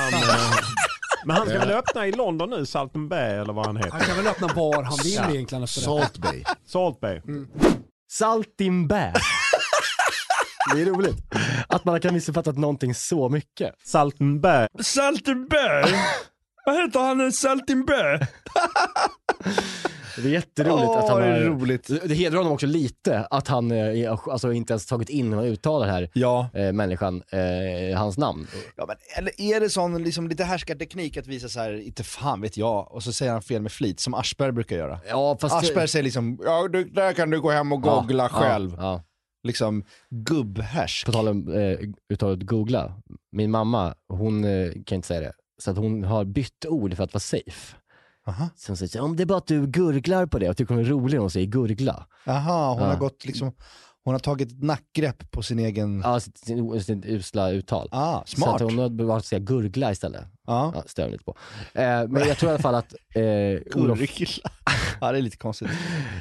Men 1.26 1.36
han 1.36 1.48
ska 1.50 1.60
väl 1.60 1.72
öppna 1.72 2.08
i 2.08 2.12
London 2.12 2.50
nu, 2.50 2.66
Saltenberg 2.66 3.38
eller 3.40 3.54
vad 3.54 3.66
han 3.66 3.76
Han 3.76 3.86
heter. 3.86 4.00
kan 4.06 4.18
väl 4.18 4.28
öppna 4.28 4.48
var 4.48 4.84
han 4.84 4.98
vill 5.04 5.14
Ja. 5.14 5.30
egentligen 5.30 5.64
efter 5.64 5.80
det. 5.82 5.86
Salt 5.86 6.18
Bay. 6.18 6.44
Salt 6.68 7.00
Bay. 7.00 7.22
Saltimbä. 8.12 9.14
Det 10.76 10.82
är 10.82 10.86
roligt 10.86 11.16
att 11.68 11.86
man 11.86 12.02
kan 12.02 12.14
missuppfattat 12.14 12.58
någonting 12.58 12.96
så 12.96 13.30
mycket. 13.30 13.74
Saltenberg. 13.86 14.68
Saltenberg! 14.84 15.94
Vad 16.66 16.76
heter 16.76 17.00
han? 17.00 17.32
Saltenberg? 17.32 18.20
Det 20.18 20.28
är 20.30 20.32
jätteroligt 20.32 20.88
Åh, 20.90 20.98
att 20.98 21.10
han 21.10 21.22
det 21.22 21.28
är 21.28 21.32
har... 21.44 21.50
roligt. 21.50 21.88
Det 22.06 22.16
hedrar 22.16 22.38
honom 22.38 22.54
också 22.54 22.66
lite 22.66 23.28
att 23.30 23.48
han 23.48 23.72
eh, 23.72 24.12
alltså, 24.12 24.54
inte 24.54 24.74
ens 24.74 24.86
tagit 24.86 25.10
in 25.10 25.34
och 25.34 25.44
uttalar 25.44 25.88
här 25.88 26.10
Ja. 26.14 26.50
eh, 26.54 26.72
människan, 26.72 27.24
eh, 27.30 27.98
hans 28.00 28.18
namn. 28.18 28.48
Ja, 28.76 28.86
men, 28.88 28.96
eller 29.18 29.42
är 29.42 29.60
det 29.60 29.70
sån 29.70 30.04
liksom, 30.04 30.28
lite 30.28 30.44
härskarteknik 30.44 31.18
att 31.18 31.28
visa 31.28 31.50
så 31.50 31.60
här, 31.60 31.74
inte 31.88 32.04
fan 32.04 32.42
vet 32.42 32.58
jag, 32.58 32.92
och 32.92 33.04
så 33.04 33.14
säger 33.14 33.32
han 33.32 33.42
fel 33.42 33.62
med 33.62 33.72
flit, 33.72 34.00
som 34.00 34.14
Aschberg 34.14 34.52
brukar 34.52 34.76
göra. 34.76 35.00
Ja, 35.10 35.38
fast... 35.42 35.56
Aschberg 35.56 35.88
säger 35.88 36.04
liksom, 36.04 36.40
ja 36.44 36.68
du, 36.68 36.84
där 36.84 37.14
kan 37.14 37.30
du 37.30 37.42
gå 37.42 37.52
hem 37.52 37.72
och 37.72 37.82
googla 37.82 38.24
ja, 38.24 38.30
själv. 38.30 38.76
Ja, 38.78 39.04
Liksom 39.44 39.84
gubbhärsk. 40.10 41.06
På 41.06 41.12
tal 41.12 41.28
om 41.28 41.54
eh, 41.54 41.80
uttalet 42.14 42.42
googla. 42.42 42.94
Min 43.32 43.52
mamma, 43.52 43.94
hon 44.10 44.44
eh, 44.44 44.72
kan 44.86 44.96
inte 44.96 45.08
säga 45.08 45.22
det. 45.22 45.34
Så 45.64 45.72
att 45.72 45.78
hon 45.78 46.04
har 46.04 46.26
bytt 46.26 46.66
ord 46.68 46.96
för 46.96 47.04
att 47.04 47.14
vara 47.14 47.20
safe. 47.20 47.76
Aha. 48.28 48.50
Så 48.56 48.70
hon 48.72 48.78
säger 48.78 48.90
så 48.90 49.02
om 49.02 49.16
det 49.16 49.24
är 49.24 49.26
bara 49.26 49.38
att 49.38 49.48
du 49.48 49.68
gurglar 49.68 50.26
på 50.26 50.40
det 50.40 50.50
och 50.50 50.58
tycker 50.58 50.76
hon 50.76 50.84
är 50.84 50.88
rolig 50.90 51.14
när 51.14 51.20
hon 51.22 51.32
säger 51.32 51.48
gurgla. 51.48 52.08
Jaha, 52.26 52.74
hon 52.74 52.82
Ja. 52.84 52.88
har 52.90 52.98
gått 52.98 53.26
liksom, 53.26 53.52
hon 54.04 54.14
har 54.14 54.20
tagit 54.20 54.52
ett 54.52 54.64
nackgrepp 54.64 55.32
på 55.32 55.44
sin 55.44 55.60
egen... 55.60 56.02
Ja, 56.04 56.20
sitt, 56.20 56.38
sin, 56.38 56.82
sitt 56.82 57.06
usla 57.06 57.50
uttal. 57.52 57.90
Ah, 57.92 58.22
Så 58.26 58.36
smart. 58.36 58.56
att 58.56 58.62
hon 58.62 59.00
har 59.10 59.18
att 59.18 59.26
säga 59.26 59.40
gurgla 59.40 59.92
istället. 59.92 60.26
Ja. 60.48 60.72
Ja, 60.76 60.84
stör 60.86 61.10
lite 61.10 61.24
på. 61.24 61.38
Eh, 61.74 62.08
men 62.08 62.28
jag 62.28 62.38
tror 62.38 62.50
i 62.50 62.54
alla 62.54 62.62
fall 62.62 62.76
att 62.76 62.94
eh, 63.16 63.22
Olof, 63.82 64.00
Gurgla. 64.00 64.50
ja, 65.02 65.12
det 65.12 65.18
är 65.18 65.22
lite 65.22 65.38
konstigt. 65.38 65.68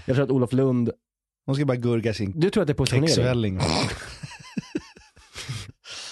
jag 0.07 0.17
tror 0.17 0.25
att 0.25 0.31
Olof 0.31 0.53
Lund, 0.53 0.91
Hon 1.47 1.55
ska 1.55 1.65
bara 1.65 1.77
gurga 1.77 2.15
sin 2.15 2.41
du 2.41 2.51
tror 2.51 2.63
att 2.63 2.67
det 2.67 2.73
är 2.73 2.75
positionering? 2.75 3.61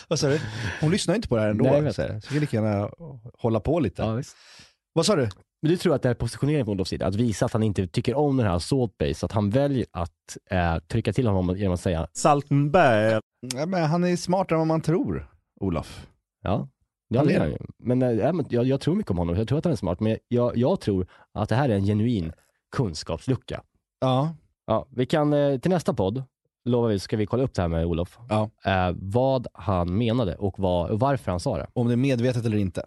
Vad 0.09 0.19
sa 0.19 0.29
du? 0.29 0.41
Hon 0.81 0.91
lyssnar 0.91 1.15
inte 1.15 1.29
på 1.29 1.37
det 1.37 1.43
här 1.43 1.49
ändå. 1.49 1.65
Nej, 1.65 1.95
så 1.95 2.21
så 2.23 2.29
kan 2.29 2.39
lika 2.39 2.57
gärna 2.57 2.91
hålla 3.39 3.61
på 3.61 3.81
lite. 3.81 4.03
Ja, 4.03 4.13
visst. 4.15 4.37
Vad 4.93 5.07
sa 5.07 5.17
du? 5.17 5.29
Men 5.65 5.71
du 5.71 5.77
tror 5.77 5.95
att 5.95 6.03
det 6.03 6.09
är 6.09 6.15
positionering 6.15 6.65
från 6.65 6.73
Olofs 6.73 6.91
sida? 6.91 7.07
Att 7.07 7.15
visa 7.15 7.47
att 7.47 7.53
han 7.53 7.63
inte 7.63 7.87
tycker 7.87 8.15
om 8.15 8.37
den 8.37 8.47
här 8.47 8.59
Salt 8.59 8.99
Bay, 8.99 9.15
så 9.15 9.27
att 9.27 9.33
han 9.33 9.51
väljer 9.51 9.87
att 9.91 10.37
eh, 10.51 10.79
trycka 10.79 11.13
till 11.13 11.27
honom 11.27 11.57
genom 11.57 11.75
att 11.75 11.81
säga 11.81 12.07
Saltenberg. 12.13 13.21
Ja, 13.55 13.67
men 13.67 13.85
han 13.85 14.05
är 14.05 14.17
smartare 14.17 14.57
än 14.57 14.59
vad 14.59 14.67
man 14.67 14.81
tror, 14.81 15.31
Olof. 15.61 16.07
Ja, 16.43 16.69
det 17.11 17.19
Han 17.19 17.31
är 17.31 17.39
han 17.41 17.51
ju. 17.51 17.57
Men, 17.79 18.03
eh, 18.03 18.11
ja, 18.11 18.33
men 18.33 18.47
jag, 18.49 18.65
jag 18.65 18.81
tror 18.81 18.95
mycket 18.95 19.11
om 19.11 19.19
honom, 19.19 19.37
jag 19.37 19.49
tror 19.49 19.59
att 19.59 19.65
han 19.65 19.73
är 19.73 19.77
smart, 19.77 20.01
men 20.01 20.17
jag, 20.29 20.57
jag 20.57 20.81
tror 20.81 21.07
att 21.33 21.49
det 21.49 21.55
här 21.55 21.69
är 21.69 21.75
en 21.75 21.85
genuin 21.85 22.33
kunskapslucka. 22.77 23.63
Ja. 24.01 24.35
Ja, 24.67 24.87
vi 24.91 25.07
kan, 25.07 25.33
eh, 25.33 25.59
till 25.59 25.71
nästa 25.71 25.95
podd, 25.95 26.23
lovar 26.65 26.89
vi, 26.89 26.99
ska 26.99 27.17
vi 27.17 27.27
kolla 27.27 27.43
upp 27.43 27.55
det 27.55 27.63
här 27.63 27.69
med 27.69 27.87
Olof. 27.87 28.19
Ja. 28.29 28.51
Eh, 28.65 28.97
vad 28.97 29.47
han 29.53 29.99
menade 29.99 30.37
och, 30.37 30.59
vad, 30.59 30.91
och 30.91 31.01
varför 31.01 31.31
han 31.31 31.41
sa 31.41 31.57
det. 31.57 31.67
Om 31.73 31.87
det 31.87 31.95
är 31.95 31.97
medvetet 31.97 32.45
eller 32.47 32.57
inte. 32.57 32.87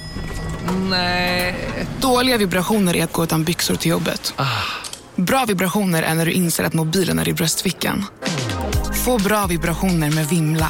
Nej. 0.89 1.55
Dåliga 2.01 2.37
vibrationer 2.37 2.95
är 2.95 3.03
att 3.03 3.13
gå 3.13 3.23
utan 3.23 3.43
byxor 3.43 3.75
till 3.75 3.91
jobbet. 3.91 4.33
Bra 5.15 5.45
vibrationer 5.45 6.03
är 6.03 6.15
när 6.15 6.25
du 6.25 6.31
inser 6.31 6.63
att 6.63 6.73
mobilen 6.73 7.19
är 7.19 7.29
i 7.29 7.33
bröstfickan. 7.33 8.05
Få 9.05 9.17
bra 9.17 9.45
vibrationer 9.45 10.11
med 10.11 10.27
Vimla. 10.29 10.69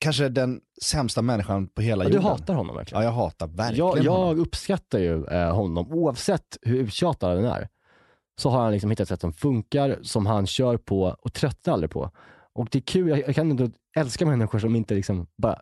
kanske 0.00 0.28
den 0.28 0.60
sämsta 0.82 1.22
människan 1.22 1.66
på 1.66 1.82
hela 1.82 2.04
Ja, 2.04 2.08
du 2.08 2.14
jorden. 2.16 2.30
hatar 2.30 2.54
honom 2.54 2.76
verkligen. 2.76 3.02
Ja, 3.02 3.08
jag 3.08 3.12
hatar 3.14 3.46
verkligen 3.46 3.76
Jag, 3.86 3.88
honom. 4.12 4.28
jag 4.28 4.38
uppskattar 4.38 4.98
ju 4.98 5.26
eh, 5.26 5.54
honom, 5.54 5.92
oavsett 5.92 6.56
hur 6.62 6.76
uttjatad 6.78 7.36
han 7.36 7.44
är. 7.44 7.68
Så 8.40 8.50
har 8.50 8.62
han 8.62 8.72
liksom 8.72 8.90
hittat 8.90 9.02
ett 9.02 9.08
sätt 9.08 9.20
som 9.20 9.32
funkar, 9.32 9.98
som 10.02 10.26
han 10.26 10.46
kör 10.46 10.76
på 10.76 11.16
och 11.20 11.32
tröttnar 11.32 11.74
aldrig 11.74 11.90
på. 11.90 12.10
Och 12.54 12.68
det 12.70 12.78
är 12.78 12.82
kul, 12.82 13.08
jag, 13.08 13.18
jag 13.18 13.34
kan 13.34 13.50
inte 13.50 13.70
älska 13.96 14.26
människor 14.26 14.58
som 14.58 14.76
inte 14.76 14.94
liksom 14.94 15.26
bara, 15.38 15.60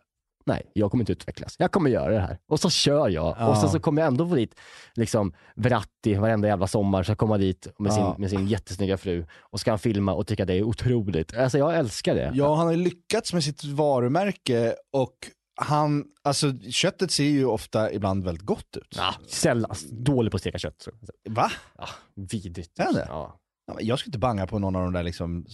nej, 0.49 0.71
jag 0.73 0.91
kommer 0.91 1.01
inte 1.01 1.11
utvecklas. 1.11 1.55
Jag 1.59 1.71
kommer 1.71 1.89
göra 1.89 2.13
det 2.13 2.19
här. 2.19 2.39
Och 2.47 2.59
så 2.59 2.69
kör 2.69 3.09
jag. 3.09 3.35
Ja. 3.39 3.47
Och 3.49 3.57
sen 3.57 3.69
så 3.69 3.79
kommer 3.79 4.01
jag 4.01 4.07
ändå 4.07 4.29
få 4.29 4.35
dit 4.35 4.55
liksom 4.93 5.33
Verratti 5.55 6.15
varenda 6.15 6.47
jävla 6.47 6.67
sommar, 6.67 7.03
så 7.03 7.11
jag 7.11 7.17
komma 7.17 7.37
dit 7.37 7.67
med, 7.79 7.91
Ja. 7.91 7.95
sin, 7.95 8.21
med 8.21 8.29
sin 8.29 8.47
jättesnygga 8.47 8.97
fru 8.97 9.25
och 9.39 9.59
ska 9.59 9.71
han 9.71 9.79
filma 9.79 10.13
och 10.13 10.27
tycka 10.27 10.45
det 10.45 10.53
är 10.53 10.63
otroligt. 10.63 11.37
Alltså 11.37 11.57
jag 11.57 11.75
älskar 11.77 12.15
det. 12.15 12.31
Ja, 12.33 12.55
han 12.55 12.67
har 12.67 12.75
lyckats 12.75 13.33
med 13.33 13.43
sitt 13.43 13.63
varumärke 13.63 14.75
och 14.93 15.15
han, 15.61 16.05
alltså 16.23 16.53
köttet 16.71 17.11
ser 17.11 17.23
ju 17.23 17.45
ofta 17.45 17.91
ibland 17.91 18.23
väldigt 18.23 18.45
gott 18.45 18.77
ut. 18.77 18.95
Ja, 18.97 19.13
sällan, 19.27 19.75
dålig 19.91 20.31
på 20.31 20.35
att 20.35 20.41
steka 20.41 20.57
kött. 20.57 20.87
Va? 21.29 21.51
Ja, 21.77 21.87
vidrigt. 22.15 22.79
Är 22.79 22.93
det? 22.93 23.05
Ja. 23.09 23.39
Jag 23.79 23.99
skulle 23.99 24.09
inte 24.09 24.19
banga 24.19 24.47
på 24.47 24.59
någon 24.59 24.75
av 24.75 24.81
de 24.83 24.93
där 24.93 25.03
liksom 25.03 25.45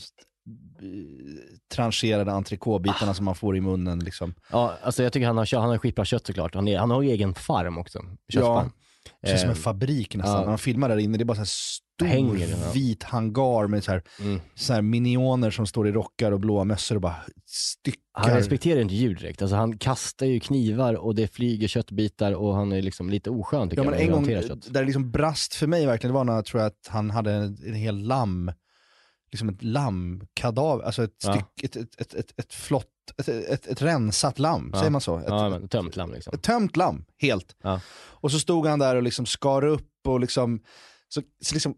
trancherade 1.76 2.32
entrecôtebitarna 2.32 3.14
som 3.14 3.26
man 3.26 3.36
får 3.36 3.58
i 3.58 3.62
munnen 3.62 4.00
liksom. 4.00 4.34
Ja, 4.52 4.74
alltså 4.84 5.04
jag 5.04 5.14
tycker 5.14 5.28
han 5.28 5.38
har, 5.38 5.60
han 5.60 5.70
har 5.70 5.78
skitbra 5.78 6.06
kött 6.06 6.28
såklart. 6.28 6.56
Han, 6.56 6.68
är, 6.68 6.78
han 6.78 6.92
har 6.92 7.02
ju 7.02 7.10
egen 7.10 7.34
farm 7.34 7.78
också. 7.78 8.00
köttfarm. 8.34 8.72
Det 9.22 9.28
känns 9.28 9.42
som 9.42 9.50
en 9.50 9.56
Eh, 9.56 9.62
fabrik 9.62 10.16
nästan. 10.16 10.42
ja. 10.42 10.46
Man 10.50 10.58
filmar 10.58 10.90
där 10.90 10.98
inne, 10.98 11.18
det 11.18 11.24
är 11.24 11.26
bara 11.26 11.36
så 11.36 11.40
här 11.40 11.46
stor 11.46 12.06
Hänger, 12.06 12.48
ja. 12.48 12.72
vit 12.74 13.04
hangar 13.04 13.68
med 13.68 13.84
så 13.84 13.92
här, 13.92 14.04
Mm. 14.22 14.40
så 14.56 14.74
här 14.74 14.82
minioner 14.82 15.52
som 15.52 15.68
står 15.68 15.88
i 15.88 15.92
rockar 15.92 16.32
och 16.32 16.40
blåa 16.40 16.64
mössor 16.64 16.96
och 16.96 17.02
bara 17.02 17.16
styckar. 17.46 18.02
Han 18.14 18.32
respekterar 18.32 18.82
inte 18.82 18.96
djur 18.96 19.16
direkt. 19.16 19.42
Alltså 19.42 19.56
han 19.56 19.78
kastar 19.78 20.26
ju 20.26 20.40
knivar 20.40 20.94
och 20.94 21.16
det 21.16 21.28
flyger 21.36 21.68
köttbitar 21.68 22.32
och 22.34 22.56
han 22.56 22.72
är 22.72 22.82
liksom 22.82 23.10
lite 23.10 23.30
oskön 23.30 23.70
tycker 23.70 23.84
Ja, 23.84 23.90
men 23.90 24.00
jag. 24.00 24.08
en 24.08 24.14
han 24.14 24.24
gång, 24.24 24.34
där 24.68 24.80
det 24.80 24.86
liksom 24.86 25.12
brast 25.12 25.54
för 25.56 25.68
mig 25.68 25.86
verkligen, 25.86 26.12
det 26.14 26.18
var 26.18 26.24
när 26.24 26.34
jag 26.34 26.46
tror 26.46 26.62
att 26.62 26.88
han 26.88 27.12
hade 27.12 27.32
en, 27.34 27.58
en 27.68 27.74
hel 27.74 27.98
lamm, 27.98 28.52
liksom 29.36 29.50
ett 29.50 29.64
lammkadaver, 29.64 30.84
alltså 30.84 31.04
ett, 31.04 31.16
Ja. 31.24 31.34
styck, 31.34 31.64
ett, 31.64 31.76
ett, 31.76 32.02
ett, 32.02 32.14
ett, 32.14 32.34
ett 32.40 32.54
flott, 32.54 32.88
ett, 33.18 33.28
ett, 33.30 33.68
ett 33.68 33.82
rensat 33.82 34.40
lamm, 34.40 34.70
Ja. 34.74 34.80
säger 34.80 34.92
man 34.92 35.02
så? 35.02 35.18
Ett, 35.18 35.26
Ja, 35.28 35.50
men 35.50 35.68
tömt 35.68 35.96
lamm 35.96 36.12
liksom. 36.14 36.34
ett 36.34 36.42
tömt 36.44 36.78
lamm, 36.78 37.06
helt. 37.18 37.56
Ja. 37.64 37.82
Och 37.96 38.32
så 38.32 38.40
stod 38.40 38.68
han 38.68 38.80
där 38.80 38.96
och 38.96 39.04
liksom 39.04 39.26
skar 39.26 39.66
upp 39.66 39.92
och 40.08 40.20
liksom, 40.20 40.60
så, 41.10 41.22
så 41.42 41.54
liksom 41.56 41.76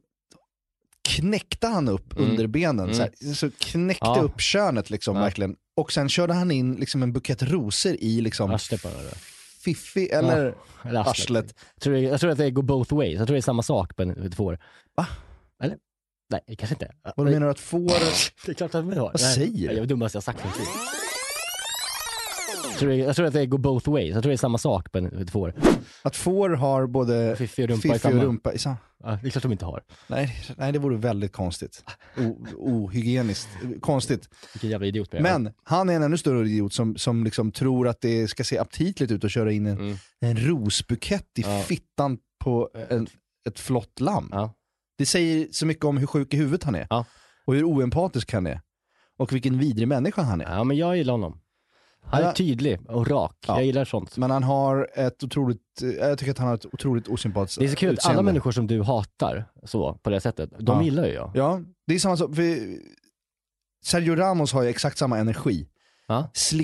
knäckte 1.10 1.68
han 1.68 1.88
upp 1.90 2.14
Mm. 2.18 2.30
under 2.30 2.48
benen, 2.48 2.90
Mm. 2.90 3.10
så, 3.20 3.34
så 3.36 3.52
knäckte 3.58 4.20
upp 4.22 4.42
könet 4.42 4.90
liksom 4.90 5.16
verkligen. 5.16 5.56
Och 5.76 5.92
sen 5.92 6.10
körde 6.10 6.34
han 6.34 6.52
in 6.52 6.76
liksom 6.76 7.04
en 7.04 7.14
bukett 7.14 7.44
rosor 7.44 7.96
i 8.00 8.22
liksom 8.22 8.52
Arslet 8.52 8.86
eller? 8.86 9.14
fiffi, 9.64 10.10
eller 10.10 10.56
eller 10.84 11.00
arslet. 11.00 11.54
Jag 11.76 11.82
tror, 11.82 11.98
jag 11.98 12.20
tror 12.20 12.32
att 12.32 12.38
det 12.38 12.52
går 12.52 12.64
both 12.64 12.96
ways. 12.96 13.18
Jag 13.18 13.28
tror 13.28 13.34
det 13.36 13.40
är 13.40 13.42
samma 13.42 13.64
sak 13.64 13.96
på 13.96 14.02
en- 14.02 14.24
ett 14.24 14.36
får. 14.36 14.60
Va? 14.96 15.08
Eller? 15.64 15.78
Nej, 16.30 16.56
kanske 16.58 16.74
inte. 16.76 16.92
Vad 17.16 17.26
menar 17.26 17.40
du 17.48 17.52
att 17.52 17.60
får... 17.60 17.80
Det 18.46 18.52
är 18.52 18.54
klart 18.54 18.76
att 18.76 18.86
vi 18.86 18.96
har. 18.98 19.12
Vad 19.12 19.20
säger 19.20 19.52
du? 19.52 19.68
Det 19.68 19.74
är 19.74 19.80
det 19.82 19.86
dummaste 19.86 20.16
jag 20.16 20.24
sagt 20.24 20.40
någonsin. 20.44 20.66
Jag 22.70 22.80
tror, 22.80 22.94
jag 22.94 23.16
att 23.28 23.34
det 23.34 23.46
går 23.46 23.58
both 23.58 23.90
ways. 23.90 24.14
Jag 24.14 24.24
tror 24.24 24.30
det 24.30 24.36
är 24.36 24.38
samma 24.38 24.58
sak 24.58 24.92
på 24.92 24.98
ett 24.98 25.30
får. 25.30 25.54
Att 26.02 26.16
får 26.16 26.50
har 26.50 26.88
både 26.88 27.36
Fiffi 27.36 27.64
och 27.64 27.68
rumpa 27.68 27.88
i 27.88 27.92
fiffi 27.92 27.98
och 27.98 28.02
samma. 28.12 28.24
rumpa 28.24 28.54
i 28.54 28.58
samma. 28.58 28.78
Ja, 29.04 29.20
det 29.22 29.28
är 29.28 29.32
klart 29.32 29.44
de 29.44 29.52
inte 29.52 29.66
har. 29.66 29.84
Nej, 30.08 30.36
nej, 30.58 30.72
det 30.72 30.80
vore 30.80 30.98
väldigt 30.98 31.32
konstigt. 31.32 31.84
Ohygieniskt. 32.58 33.50
Konstigt. 33.82 34.30
Vilken 34.54 34.70
jävla 34.70 34.88
idiot 34.88 35.14
är. 35.14 35.20
Men 35.22 35.54
han 35.64 35.90
är 35.90 35.94
en 35.94 36.04
ännu 36.04 36.18
större 36.18 36.48
idiot 36.50 36.74
som, 36.74 36.96
som 36.98 37.24
liksom 37.24 37.52
tror 37.52 37.88
att 37.88 38.02
det 38.02 38.28
ska 38.28 38.44
se 38.44 38.58
aptitligt 38.58 39.12
ut 39.12 39.24
att 39.24 39.32
köra 39.32 39.52
in 39.52 39.66
en, 39.66 39.78
Mm. 39.78 39.98
en 40.22 40.38
rosbukett 40.38 41.28
i 41.38 41.42
Ja. 41.42 41.60
fittan 41.62 42.18
på 42.44 42.70
en, 42.90 43.08
ett 43.48 43.60
flott 43.60 44.00
lamm. 44.00 44.32
Det 44.98 45.06
säger 45.06 45.48
så 45.52 45.66
mycket 45.66 45.86
om 45.86 45.98
hur 45.98 46.08
sjuk 46.08 46.34
i 46.34 46.38
huvudet 46.38 46.64
han 46.64 46.76
är. 46.76 46.88
Och 47.46 47.54
hur 47.56 47.64
oempatisk 47.64 48.34
han 48.34 48.48
är. 48.48 48.62
Och 49.18 49.34
vilken 49.34 49.58
vidrig 49.60 49.88
människa 49.88 50.22
han 50.22 50.42
är. 50.42 50.56
Ja, 50.56 50.64
men 50.64 50.78
jag 50.78 50.98
gillar 50.98 51.14
honom. 51.14 51.42
Han 52.04 52.22
är 52.22 52.26
Ja. 52.26 52.34
tydlig 52.34 52.80
och 52.90 53.08
rak. 53.08 53.36
Jag 53.48 53.66
gillar 53.66 53.86
sånt. 53.86 54.18
Men 54.18 54.32
han 54.32 54.44
har 54.44 54.90
ett 54.96 55.24
otroligt, 55.24 55.62
eh, 55.84 55.90
jag 55.90 56.18
tycker 56.20 56.32
att 56.32 56.38
han 56.38 56.48
har 56.48 56.56
ett 56.56 56.66
otroligt 56.66 57.08
osympatiskt 57.08 57.60
Det 57.60 57.66
är 57.66 57.70
så 57.70 57.76
kul, 57.76 57.94
att 57.94 58.06
alla 58.06 58.12
utseende. 58.14 58.24
människor 58.24 58.52
som 58.52 58.68
du 58.68 58.82
hatar 58.84 59.46
så, 59.64 59.94
på 59.94 60.10
det 60.10 60.22
sättet, 60.22 60.50
de 60.60 60.78
Ja. 60.78 60.84
gillar 60.84 61.06
ju 61.08 61.14
jag. 61.14 61.32
Ja, 61.36 61.62
det 61.88 61.96
är 61.96 62.00
samma 62.00 62.18
sak. 62.18 62.30
Sergio 63.86 64.16
Ramos 64.16 64.54
har 64.54 64.64
ju 64.64 64.70
exakt 64.70 64.98
samma 64.98 65.18
energi. 65.18 65.68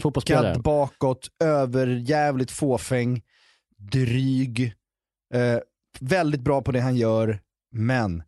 Fotbollsspelare. 0.02 0.46
Slickad 0.54 0.64
bakåt, 0.64 1.28
överjävligt 1.44 2.52
fåfäng, 2.52 3.22
dryg, 3.78 4.74
eh, 5.34 5.60
väldigt 6.00 6.42
bra 6.42 6.62
på 6.62 6.72
det 6.72 6.82
han 6.82 6.96
gör, 6.96 7.40
men 7.74 8.24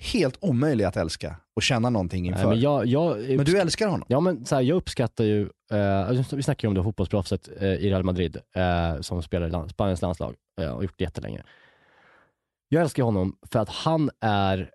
helt 0.00 0.38
omöjlig 0.40 0.84
att 0.84 0.96
älska 0.96 1.36
och 1.54 1.62
känna 1.62 1.90
någonting 1.90 2.26
inför. 2.26 2.38
Nej, 2.38 2.48
men, 2.48 2.60
jag, 2.60 2.86
jag, 2.86 3.18
Men 3.18 3.44
du 3.44 3.58
älskar 3.58 3.88
honom? 3.88 4.06
Ja, 4.08 4.20
men 4.20 4.44
så 4.44 4.54
här, 4.54 4.62
jag 4.62 4.76
uppskattar 4.76 5.24
ju, 5.24 5.42
eh, 5.70 6.24
vi 6.32 6.42
snackar 6.42 6.68
ju 6.68 6.68
om 6.68 6.74
det 6.74 6.82
fotbollsproffset 6.82 7.48
eh, 7.60 7.68
i 7.68 7.90
Real 7.90 8.04
Madrid 8.04 8.36
eh, 8.54 9.00
som 9.00 9.22
spelar 9.22 9.46
i 9.46 9.50
land, 9.50 9.70
Spaniens 9.70 10.02
landslag 10.02 10.34
eh, 10.60 10.70
och 10.70 10.82
gjort 10.82 10.94
det 10.98 11.04
jättelänge. 11.04 11.42
Jag 12.68 12.82
älskar 12.82 13.02
honom 13.02 13.36
för 13.50 13.58
att 13.58 13.68
han 13.68 14.10
är 14.20 14.70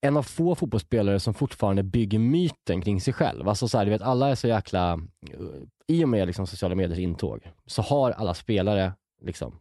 en 0.00 0.16
av 0.16 0.22
få 0.22 0.54
fotbollsspelare 0.54 1.20
som 1.20 1.34
fortfarande 1.34 1.82
bygger 1.82 2.18
myten 2.18 2.82
kring 2.82 3.00
sig 3.00 3.12
själv. 3.12 3.48
Alltså 3.48 3.68
så 3.68 3.78
här, 3.78 3.84
du 3.84 3.90
vet, 3.90 4.02
alla 4.02 4.28
är 4.28 4.34
så 4.34 4.48
jäkla, 4.48 4.92
eh, 5.30 5.38
i 5.86 6.04
och 6.04 6.08
med 6.08 6.26
liksom 6.26 6.46
sociala 6.46 6.74
mediers 6.74 6.98
intåg, 6.98 7.52
så 7.66 7.82
har 7.82 8.10
alla 8.10 8.34
spelare, 8.34 8.92
liksom, 9.22 9.58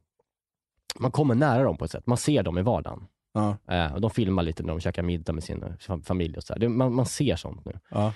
man 0.99 1.11
kommer 1.11 1.35
nära 1.35 1.63
dem 1.63 1.77
på 1.77 1.85
ett 1.85 1.91
sätt. 1.91 2.07
Man 2.07 2.17
ser 2.17 2.43
dem 2.43 2.57
i 2.57 2.61
vardagen. 2.61 3.07
Ja. 3.37 3.75
Eh, 3.75 3.93
och 3.93 4.01
de 4.01 4.09
filmar 4.09 4.43
lite 4.43 4.63
när 4.63 4.69
de 4.73 4.79
käkar 4.79 5.03
middag 5.03 5.33
med 5.33 5.43
sin 5.43 5.63
fam- 5.63 6.03
familj 6.03 6.37
och 6.37 6.43
så. 6.43 6.55
Det, 6.55 6.69
man, 6.69 6.93
man 6.93 7.05
ser 7.05 7.35
sånt 7.35 7.65
nu. 7.65 7.79
Ja. 7.89 8.13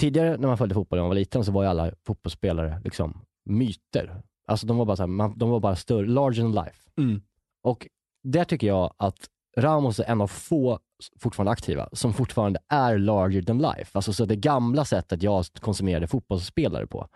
Tidigare 0.00 0.36
när 0.36 0.48
man 0.48 0.58
följde 0.58 0.74
fotboll 0.74 0.96
när 0.96 1.02
man 1.02 1.08
var 1.08 1.14
liten 1.14 1.44
så 1.44 1.52
var 1.52 1.62
ju 1.62 1.68
alla 1.68 1.90
fotbollsspelare 2.06 2.80
liksom 2.84 3.24
myter. 3.44 4.22
Alltså 4.46 4.66
de 4.66 4.76
var 4.76 4.84
bara, 4.84 4.96
så 4.96 5.02
här, 5.02 5.08
man, 5.08 5.38
de 5.38 5.50
var 5.50 5.60
bara 5.60 5.76
större, 5.76 6.06
larger 6.06 6.42
than 6.42 6.52
life. 6.52 6.90
Mm. 6.98 7.22
Och 7.62 7.86
där 8.22 8.44
tycker 8.44 8.66
jag 8.66 8.94
att 8.96 9.16
Ramos 9.58 10.00
är 10.00 10.04
en 10.04 10.20
av 10.20 10.26
få 10.26 10.78
fortfarande 11.18 11.50
aktiva 11.52 11.88
som 11.92 12.12
fortfarande 12.12 12.60
är 12.68 12.98
larger 12.98 13.42
than 13.42 13.58
life. 13.58 13.90
Alltså 13.92 14.12
så 14.12 14.24
det 14.24 14.36
gamla 14.36 14.84
sättet 14.84 15.22
jag 15.22 15.44
konsumerade 15.60 16.06
fotbollsspelare 16.06 16.86
på. 16.86 17.08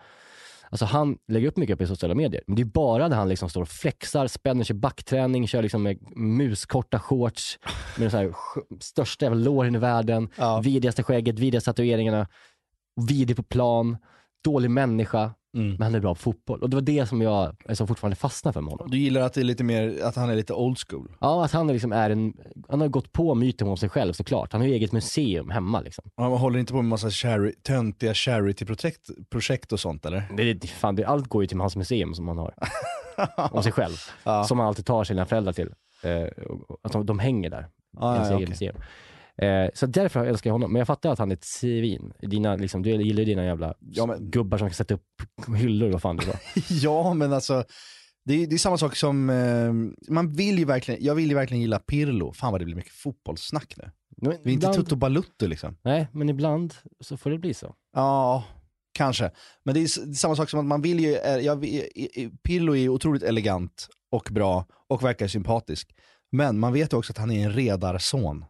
Alltså 0.69 0.85
han 0.85 1.17
lägger 1.27 1.47
upp 1.47 1.57
mycket 1.57 1.79
på 1.79 1.87
sociala 1.87 2.15
medier, 2.15 2.43
men 2.47 2.55
det 2.55 2.61
är 2.61 2.65
bara 2.65 3.07
när 3.07 3.15
han 3.15 3.29
liksom 3.29 3.49
står 3.49 3.61
och 3.61 3.69
flexar, 3.69 4.27
spänner 4.27 4.63
sig 4.63 4.75
backträning, 4.75 5.47
kör 5.47 5.61
liksom 5.61 5.83
med 5.83 6.17
muskorta 6.17 6.99
shorts, 6.99 7.59
med 7.97 8.11
så 8.11 8.17
här 8.17 8.35
största 8.79 9.25
jävla 9.25 9.39
låren 9.39 9.75
i 9.75 9.79
världen, 9.79 10.29
vidrigaste 10.63 11.03
skägget, 11.03 11.39
vidrigaste 11.39 11.69
tatueringarna, 11.69 12.27
vidrig 13.07 13.37
på 13.37 13.43
plan, 13.43 13.97
dålig 14.43 14.71
människa, 14.71 15.31
men 15.61 15.81
han 15.81 15.95
är 15.95 15.99
bra 15.99 16.15
på 16.15 16.21
fotboll. 16.21 16.61
Och 16.61 16.69
det 16.69 16.75
var 16.77 16.81
det 16.81 17.05
som 17.05 17.21
jag 17.21 17.55
alltså, 17.69 17.87
fortfarande 17.87 18.15
fastnade 18.15 18.53
för 18.53 18.61
med 18.61 18.71
honom. 18.71 18.91
Du 18.91 18.97
gillar 18.97 19.21
att, 19.21 19.33
det 19.33 19.41
är 19.41 19.43
lite 19.43 19.63
mer, 19.63 20.03
att 20.03 20.15
han 20.15 20.29
är 20.29 20.35
lite 20.35 20.53
old 20.53 20.77
school? 20.89 21.11
Ja, 21.19 21.45
att 21.45 21.51
han 21.51 21.67
liksom 21.67 21.91
är 21.91 22.09
en, 22.09 22.33
han 22.69 22.81
har 22.81 22.87
gått 22.87 23.13
på 23.13 23.35
myten 23.35 23.67
om 23.67 23.77
sig 23.77 23.89
själv 23.89 24.13
såklart. 24.13 24.51
Han 24.51 24.61
har 24.61 24.67
ju 24.67 24.73
eget 24.73 24.91
museum 24.91 25.49
hemma 25.49 25.81
liksom. 25.81 26.05
Han 26.17 26.31
håller 26.31 26.59
inte 26.59 26.73
på 26.73 26.77
med 26.81 26.89
massa 26.89 27.07
chari- 27.09 27.53
töntiga 27.63 28.13
charity-projekt 28.13 29.09
projekt 29.29 29.71
och 29.73 29.79
sånt 29.79 30.05
eller? 30.05 30.23
Det, 30.37 30.53
det, 30.53 30.67
fan, 30.67 30.95
det, 30.95 31.03
allt 31.03 31.27
går 31.27 31.43
ju 31.43 31.47
till 31.47 31.59
hans 31.59 31.75
museum 31.75 32.13
som 32.13 32.27
han 32.27 32.37
har. 32.37 32.53
om 33.51 33.63
sig 33.63 33.71
själv. 33.71 33.95
Som 34.47 34.59
han 34.59 34.67
alltid 34.67 34.85
tar 34.85 35.03
sina 35.03 35.25
föräldrar 35.25 35.53
till. 35.53 35.69
Eh, 36.03 36.27
att 36.81 36.91
de, 36.91 37.05
de 37.05 37.19
hänger 37.19 37.49
där. 37.49 37.67
Ah, 37.97 38.15
ja, 38.29 38.35
okej. 38.35 38.47
museum. 38.47 38.75
Eh, 39.41 39.69
så 39.73 39.85
därför 39.85 40.25
älskar 40.25 40.49
jag 40.49 40.53
honom. 40.53 40.71
Men 40.71 40.79
jag 40.79 40.87
fattar 40.87 41.11
att 41.11 41.19
han 41.19 41.31
är 41.31 41.35
ett 41.35 41.43
svin. 41.43 42.13
Dina, 42.21 42.55
liksom, 42.55 42.83
du 42.83 42.89
gillar 42.89 43.19
ju 43.19 43.25
dina 43.25 43.45
jävla 43.45 43.73
gubbar 44.19 44.57
som 44.57 44.67
kan 44.67 44.75
sätta 44.75 44.93
upp 44.93 45.21
hyllor, 45.57 45.89
vad 45.89 46.01
fan 46.01 46.17
det 46.17 46.25
var. 46.25 46.35
ja, 46.69 47.13
men 47.13 47.33
alltså, 47.33 47.63
det 48.25 48.33
är, 48.33 48.47
det 48.47 48.55
är 48.55 48.57
samma 48.57 48.77
sak 48.77 48.95
som, 48.95 49.29
eh, 49.29 50.11
man 50.13 50.33
vill 50.33 50.59
ju 50.59 50.65
verkligen, 50.65 51.03
jag 51.03 51.15
vill 51.15 51.29
ju 51.29 51.35
verkligen 51.35 51.61
gilla 51.61 51.79
Pirlo. 51.79 52.33
Fan 52.33 52.51
vad 52.51 52.61
det 52.61 52.65
blir 52.65 52.75
mycket 52.75 52.93
fotbollssnack 52.93 53.73
nu. 53.77 53.91
Men 54.21 54.37
Vi 54.43 54.51
är 54.51 54.53
inte 54.53 54.73
Tutto 54.73 54.95
Balutto 54.95 55.47
liksom. 55.47 55.77
Nej, 55.81 56.07
men 56.13 56.29
ibland 56.29 56.73
så 56.99 57.17
får 57.17 57.29
det 57.29 57.37
bli 57.37 57.53
så. 57.53 57.75
Ja, 57.95 58.43
kanske. 58.93 59.31
Men 59.63 59.73
det 59.73 59.79
är, 59.79 60.05
det 60.05 60.11
är 60.11 60.13
samma 60.13 60.35
sak 60.35 60.49
som 60.49 60.59
att 60.59 60.65
man 60.65 60.81
vill 60.81 60.99
ju, 60.99 61.15
eh, 61.15 61.37
jag, 61.37 61.61
Pirlo 62.43 62.75
är 62.75 62.89
otroligt 62.89 63.23
elegant 63.23 63.87
och 64.11 64.27
bra 64.31 64.65
och 64.87 65.03
verkar 65.03 65.27
sympatisk. 65.27 65.95
Men 66.31 66.59
man 66.59 66.73
vet 66.73 66.93
ju 66.93 66.97
också 66.97 67.13
att 67.13 67.17
han 67.17 67.31
är 67.31 67.45
en 67.45 67.53
redarson. 67.53 68.45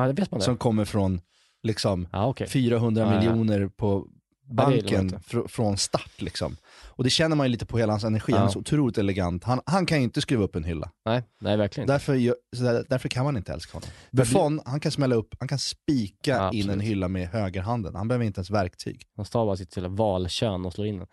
Ja, 0.00 0.06
det 0.06 0.12
vet 0.12 0.30
man 0.30 0.38
det. 0.38 0.44
Som 0.44 0.56
kommer 0.56 0.84
från 0.84 1.20
liksom 1.62 2.08
Ja, 2.12 2.26
okej. 2.26 2.48
400 2.48 3.02
Ja, 3.02 3.12
ja. 3.12 3.18
miljoner 3.20 3.68
på 3.68 4.06
Ja, 4.48 4.66
det 4.66 4.74
gillar 4.76 4.92
man 4.98 5.08
banken 5.08 5.20
fr- 5.20 5.48
från 5.48 5.76
start 5.78 6.20
liksom. 6.22 6.56
Och 6.86 7.04
det 7.04 7.10
känner 7.10 7.36
man 7.36 7.46
ju 7.46 7.50
lite 7.50 7.66
på 7.66 7.78
hela 7.78 7.92
hans 7.92 8.04
energi, 8.04 8.32
han 8.32 8.42
är 8.46 8.48
så 8.48 8.58
otroligt 8.58 8.98
elegant. 8.98 9.44
Han, 9.44 9.60
han 9.66 9.86
kan 9.86 9.98
ju 9.98 10.04
inte 10.04 10.20
skruva 10.20 10.44
upp 10.44 10.56
en 10.56 10.64
hylla. 10.64 10.90
Nej, 11.04 11.22
nej 11.40 11.56
verkligen 11.56 11.84
inte. 11.84 11.92
Därför, 11.94 12.14
gör- 12.14 12.36
så 12.56 12.62
där, 12.62 12.84
därför 12.88 13.08
kan 13.08 13.24
man 13.24 13.36
inte 13.36 13.52
älska 13.52 13.72
honom. 13.72 13.88
Buffon, 14.12 14.60
han 14.64 14.80
kan 14.80 14.92
smälla 14.92 15.14
upp, 15.14 15.34
han 15.38 15.48
kan 15.48 15.58
spika 15.58 16.30
Ja, 16.30 16.50
in 16.52 16.60
en 16.62 16.68
absolut. 16.70 16.84
hylla 16.84 17.08
med 17.08 17.28
högerhanden. 17.28 17.94
Han 17.94 18.08
behöver 18.08 18.24
inte 18.24 18.38
ens 18.38 18.50
verktyg. 18.50 19.02
Han 19.16 19.24
stavar 19.24 19.46
bara 19.46 19.56
sitt 19.56 19.76
lilla 19.76 19.88
valkön 19.88 20.66
och 20.66 20.72
slår 20.72 20.86
in 20.86 20.98
den. 20.98 21.06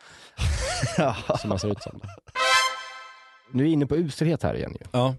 Som 1.42 1.50
han 1.50 1.60
ser 1.60 1.72
ut 1.72 1.82
som. 1.82 2.02
Nu 3.52 3.64
är 3.64 3.68
vi 3.68 3.72
inne 3.74 3.86
på 3.86 3.96
uselhet 3.98 4.44
här 4.44 4.56
igen 4.56 4.72
ju. 4.80 4.86
Ja. 4.92 5.16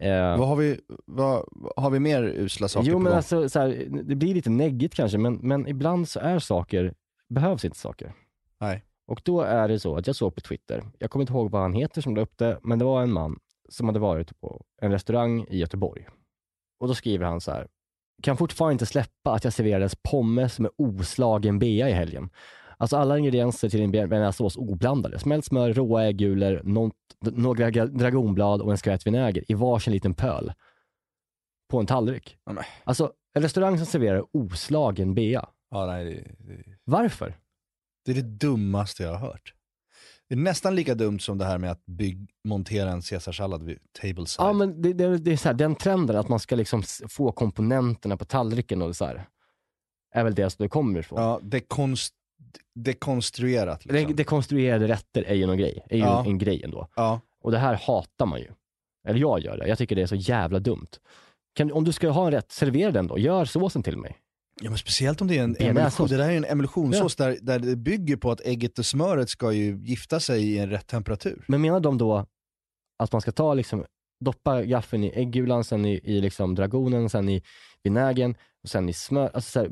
Eh, 0.00 0.38
Vad 0.38 0.48
har 0.48 0.56
vi, 0.56 0.80
vad, 1.06 1.44
har 1.76 1.90
vi 1.90 2.00
mer 2.00 2.22
usla 2.22 2.68
saker 2.68 2.88
jo 2.88 2.94
på 2.94 2.98
men 2.98 3.10
gång? 3.10 3.16
alltså, 3.16 3.48
så 3.48 3.58
här, 3.60 3.86
det 4.04 4.14
blir 4.14 4.34
lite 4.34 4.50
neggigt 4.50 4.94
kanske, 4.94 5.18
men, 5.18 5.34
men 5.34 5.66
ibland 5.68 6.08
så 6.08 6.20
är 6.20 6.38
saker, 6.38 6.94
behövs 7.28 7.64
inte 7.64 7.78
saker. 7.78 8.12
Nej. 8.60 8.84
Och 9.06 9.20
då 9.24 9.40
är 9.40 9.68
det 9.68 9.78
så 9.80 9.96
att 9.96 10.06
jag 10.06 10.16
såg 10.16 10.34
på 10.34 10.40
Twitter, 10.40 10.84
jag 10.98 11.10
kommer 11.10 11.22
inte 11.22 11.32
ihåg 11.32 11.50
vad 11.50 11.62
han 11.62 11.72
heter 11.72 12.00
som 12.00 12.16
la 12.16 12.22
upp 12.22 12.38
det, 12.38 12.58
men 12.62 12.78
det 12.78 12.84
var 12.84 13.02
en 13.02 13.12
man 13.12 13.38
som 13.68 13.86
hade 13.88 13.98
varit 13.98 14.40
på 14.40 14.64
en 14.82 14.90
restaurang 14.92 15.44
i 15.48 15.58
Göteborg. 15.58 16.06
Och 16.80 16.88
då 16.88 16.94
skriver 16.94 17.24
han 17.26 17.40
så 17.40 17.50
här, 17.52 17.68
kan 18.22 18.36
fortfarande 18.36 18.72
inte 18.72 18.86
släppa 18.86 19.32
att 19.32 19.44
jag 19.44 19.52
serverades 19.52 19.94
pommes 20.10 20.58
med 20.58 20.70
oslagen 20.76 21.58
bea 21.58 21.88
i 21.88 21.92
helgen. 21.92 22.30
Alltså 22.80 22.96
alla 22.96 23.18
ingredienser 23.18 23.68
till 23.68 23.80
en 23.82 23.90
bearnaisesås 23.90 24.56
oblandade. 24.56 25.18
Smält 25.18 25.44
smör, 25.44 25.72
råa 25.72 26.04
äggulor, 26.04 26.60
något, 26.64 26.94
några 27.20 27.70
gra- 27.70 27.86
dragonblad 27.86 28.60
och 28.62 28.70
en 28.70 28.78
skvätt 28.78 29.06
vinäger 29.06 29.44
i 29.48 29.54
varsin 29.54 29.92
liten 29.92 30.14
pöl. 30.14 30.52
På 31.70 31.80
en 31.80 31.86
tallrik. 31.86 32.36
Alltså, 32.84 33.12
en 33.34 33.42
restaurang 33.42 33.76
som 33.76 33.86
serverar 33.86 34.24
oslagen 34.32 35.14
bea. 35.14 35.48
Ja, 35.70 35.86
nej, 35.86 36.04
det, 36.04 36.54
det, 36.54 36.62
Varför? 36.84 37.34
det 38.04 38.10
är 38.10 38.14
det 38.14 38.22
dummaste 38.22 39.02
jag 39.02 39.10
har 39.10 39.18
hört. 39.18 39.54
Det 40.28 40.34
är 40.34 40.38
nästan 40.38 40.74
lika 40.74 40.94
dumt 40.94 41.18
som 41.18 41.38
det 41.38 41.44
här 41.44 41.58
med 41.58 41.70
att 41.70 41.86
bygg, 41.86 42.30
montera 42.44 42.90
en 42.90 43.02
caesarsallad 43.02 43.62
vid 43.62 43.78
tableside. 44.00 44.46
Ja, 44.48 44.52
men 44.52 44.82
det, 44.82 44.92
det, 44.92 45.18
det 45.18 45.32
är 45.32 45.36
så 45.36 45.48
här, 45.48 45.54
den 45.54 45.74
trenden 45.74 46.16
att 46.16 46.28
man 46.28 46.40
ska 46.40 46.56
liksom 46.56 46.82
få 47.08 47.32
komponenterna 47.32 48.16
på 48.16 48.24
tallriken 48.24 48.82
och 48.82 48.96
så 48.96 49.04
här, 49.04 49.28
är 50.14 50.24
väl 50.24 50.34
det 50.34 50.50
som 50.50 50.62
det 50.64 50.68
kommer 50.68 51.00
ifrån. 51.00 51.22
Ja, 51.22 51.40
dekonst, 51.42 52.14
dekonstruerat. 52.74 53.84
Liksom. 53.84 54.16
Dekonstruerade 54.16 54.88
rätter 54.88 55.22
är 55.22 55.34
ju 55.34 55.46
någon 55.46 55.58
grej, 55.58 55.86
är 55.90 55.96
ju 55.96 56.02
Ja. 56.02 56.24
en, 56.26 56.38
grej 56.38 56.62
ändå. 56.64 56.88
Ja. 56.96 57.20
Och 57.42 57.50
det 57.50 57.58
här 57.58 57.74
hatar 57.74 58.26
man 58.26 58.40
ju. 58.40 58.48
Eller 59.08 59.20
jag 59.20 59.40
gör 59.40 59.56
det, 59.56 59.68
jag 59.68 59.78
tycker 59.78 59.96
det 59.96 60.02
är 60.02 60.06
så 60.06 60.14
jävla 60.14 60.58
dumt. 60.58 60.88
Kan, 61.54 61.72
om 61.72 61.84
du 61.84 61.92
ska 61.92 62.08
ha 62.10 62.26
en 62.26 62.32
rätt, 62.32 62.52
servera 62.52 62.90
den 62.90 63.06
då. 63.06 63.18
Gör 63.18 63.44
såsen 63.44 63.82
till 63.82 63.96
mig. 63.96 64.16
Ja, 64.62 64.70
men 64.70 64.78
speciellt 64.78 65.20
om 65.20 65.28
det 65.28 65.38
är 65.38 65.42
en 65.44 65.56
emulsion. 65.58 66.08
Det 66.08 66.16
där 66.16 66.28
är 66.30 66.36
en 66.36 66.44
emulsionssås 66.44 67.16
där, 67.16 67.38
där 67.42 67.58
det 67.58 67.76
bygger 67.76 68.16
på 68.16 68.30
att 68.30 68.40
ägget 68.40 68.78
och 68.78 68.86
smöret 68.86 69.30
ska 69.30 69.52
ju 69.52 69.78
gifta 69.82 70.20
sig 70.20 70.42
i 70.52 70.58
en 70.58 70.70
rätt 70.70 70.86
temperatur. 70.86 71.44
Men 71.48 71.60
menar 71.60 71.80
de 71.80 71.98
då 71.98 72.26
att 72.98 73.12
man 73.12 73.20
ska 73.20 73.32
ta 73.32 73.54
liksom, 73.54 73.84
doppa 74.24 74.62
gaffeln 74.62 75.04
i 75.04 75.08
äggulan, 75.14 75.64
sen 75.64 75.84
i, 75.84 76.00
i 76.04 76.20
liksom 76.20 76.54
dragonen, 76.54 77.10
sen 77.10 77.28
i 77.28 77.42
vinägen 77.82 78.34
och 78.62 78.68
sen 78.68 78.88
i 78.88 78.92
smör. 78.92 79.30
Alltså 79.34 79.50
så 79.50 79.60
här, 79.60 79.70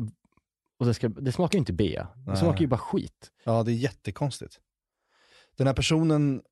och 0.79 0.87
det, 0.87 0.95
ska, 0.95 1.09
det 1.09 1.33
smakar 1.33 1.57
ju 1.57 1.59
inte 1.59 1.73
bea. 1.73 2.09
Det 2.17 2.31
Nej. 2.31 2.37
smakar 2.37 2.61
ju 2.61 2.67
bara 2.67 2.79
skit. 2.79 3.31
Ja, 3.45 3.63
det 3.63 3.73
är 3.73 3.75
jättekonstigt. 3.75 4.59
Den 5.59 5.67
här 5.67 5.75
personen, 5.75 6.43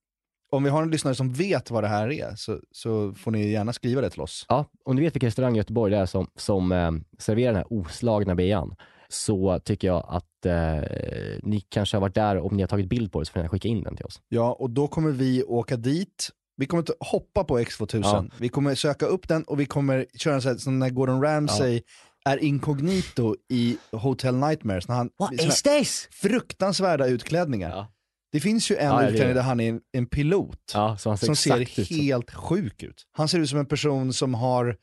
om 0.51 0.65
vi 0.65 0.71
har 0.71 0.83
en 0.83 0.91
lyssnare 0.91 1.15
som 1.15 1.33
vet 1.33 1.71
vad 1.71 1.85
det 1.85 1.89
här 1.89 2.13
är, 2.13 2.35
så, 2.37 2.61
så 2.71 3.15
får 3.15 3.31
ni 3.31 3.51
gärna 3.51 3.73
skriva 3.73 4.01
det 4.01 4.11
till 4.11 4.21
oss. 4.21 4.47
Ja, 4.49 4.65
om 4.85 4.97
du 4.97 5.03
vet 5.03 5.15
vilken 5.15 5.27
restaurang 5.27 5.55
i 5.55 5.59
Göteborg 5.59 5.93
det 5.93 5.99
är 5.99 6.07
som, 6.07 6.31
som 6.37 6.73
eh, 6.73 6.93
serverar 7.19 7.53
den 7.53 7.57
här 7.57 7.73
oslagna 7.73 8.35
bean, 8.35 8.75
så 9.09 9.61
tycker 9.61 9.89
jag 9.89 10.07
att 10.09 10.47
eh, 10.47 10.83
ni 11.43 11.61
kanske 11.69 11.97
har 11.97 12.01
varit 12.01 12.15
där, 12.15 12.39
om 12.39 12.57
ni 12.57 12.63
har 12.63 12.69
tagit 12.69 12.89
bild 12.89 13.13
på 13.13 13.21
det 13.21 13.27
så 13.27 13.33
får 13.33 13.43
ni 13.43 13.49
skicka 13.49 13.69
in 13.69 13.83
den 13.83 13.97
till 13.97 14.07
oss. 14.07 14.21
Ja, 14.29 14.53
och 14.53 14.71
då 14.71 14.89
kommer 14.89 15.11
vi 15.11 15.43
åka 15.45 15.77
dit. 15.77 16.31
Vi 16.57 16.67
kommer 16.67 16.81
inte 16.81 16.95
hoppa 17.01 17.45
på 17.45 17.59
X2000. 17.59 18.01
Ja. 18.03 18.25
Vi 18.39 18.49
kommer 18.49 18.75
söka 18.75 19.07
upp 19.07 19.29
den 19.29 19.43
och 19.45 19.61
vi 19.61 19.67
kommer 19.67 20.07
köra 20.15 20.35
en 20.35 20.43
sån 20.43 20.51
här, 20.53 20.59
som 20.59 20.79
när 20.79 20.91
Gordon 20.91 21.23
Ramsay 21.23 21.83
är 22.27 22.37
inkognito 22.45 23.37
i 23.49 23.77
Hotel 23.93 24.35
Nightmares. 24.37 24.89
När 24.89 24.95
han, 24.95 25.11
What 25.19 25.37
såna 25.41 25.49
is 25.53 25.63
this? 25.63 26.09
Fruktansvärda 26.11 27.07
utklädningar. 27.07 27.71
Det 27.77 27.87
Det 28.33 28.41
finns 28.41 28.71
ju 28.71 28.77
en 28.77 28.87
Ja, 28.87 29.03
ja, 29.03 29.09
utklädning 29.09 29.35
där 29.35 29.43
han 29.43 29.61
är 29.61 29.69
en, 29.69 29.81
en 29.93 30.07
pilot. 30.07 30.59
Ja, 30.75 30.97
som 30.97 31.17
ser 31.19 31.31
ut 31.61 31.69
som- 31.87 31.97
helt 31.97 32.31
sjuk 32.31 32.83
ut. 32.83 33.07
Han 33.13 33.29
ser 33.29 33.39
ut 33.39 33.49
som 33.51 33.59
en 33.59 33.67
person 33.67 34.13
som 34.13 34.35
har 34.35 34.77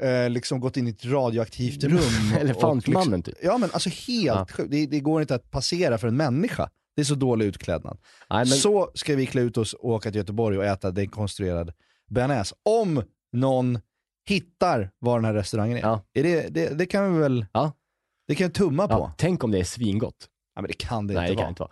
eh, 0.00 0.30
liksom 0.30 0.60
gått 0.60 0.76
in 0.76 0.86
i 0.86 0.90
ett 0.90 1.04
radioaktivt 1.04 1.84
rum. 1.84 1.98
och- 2.34 2.40
Elefantmannen, 2.40 3.22
liksom, 3.26 3.34
Ja 3.42 3.58
men 3.58 3.70
alltså 3.72 3.90
helt 4.08 4.50
sjukt. 4.50 4.70
Det, 4.70 4.86
det 4.86 5.00
går 5.00 5.20
inte 5.20 5.34
att 5.34 5.50
passera 5.50 5.98
för 5.98 6.08
en 6.08 6.16
människa. 6.16 6.70
Det 6.96 7.00
är 7.02 7.04
så 7.04 7.14
dålig 7.14 7.46
utklädnad. 7.46 7.98
Nej, 8.30 8.38
men- 8.38 8.46
Så 8.46 8.90
ska 8.94 9.16
vi 9.16 9.26
klä 9.26 9.40
ut 9.42 9.56
oss 9.56 9.72
och 9.74 9.88
åka 9.90 10.10
till 10.10 10.18
Göteborg 10.18 10.58
och 10.58 10.64
äta 10.64 10.90
dekonstruerad 10.90 11.72
bearnaise. 12.10 12.54
Om 12.62 13.02
någon 13.32 13.78
hittar 14.28 14.90
var 14.98 15.18
den 15.18 15.24
här 15.24 15.34
restaurangen 15.34 15.76
är. 15.78 16.00
är 16.14 16.22
det, 16.22 16.48
det, 16.48 16.78
det 16.78 16.86
kan 16.86 17.14
vi 17.14 17.20
väl 17.20 17.46
det 18.28 18.34
kan 18.34 18.46
vi 18.46 18.52
tumma 18.52 18.88
på. 18.88 18.94
Ja, 18.94 19.12
tänk 19.18 19.44
om 19.44 19.50
det 19.50 19.58
är 19.58 19.64
svingott. 19.64 20.28
Ja, 20.54 20.60
men 20.62 20.68
det 20.68 20.74
kan 20.74 21.06
det 21.06 21.14
Nej, 21.14 21.22
inte 21.22 21.32
det 21.32 21.36
kan 21.36 21.42
vara. 21.42 21.48
inte 21.48 21.62
vara. 21.62 21.70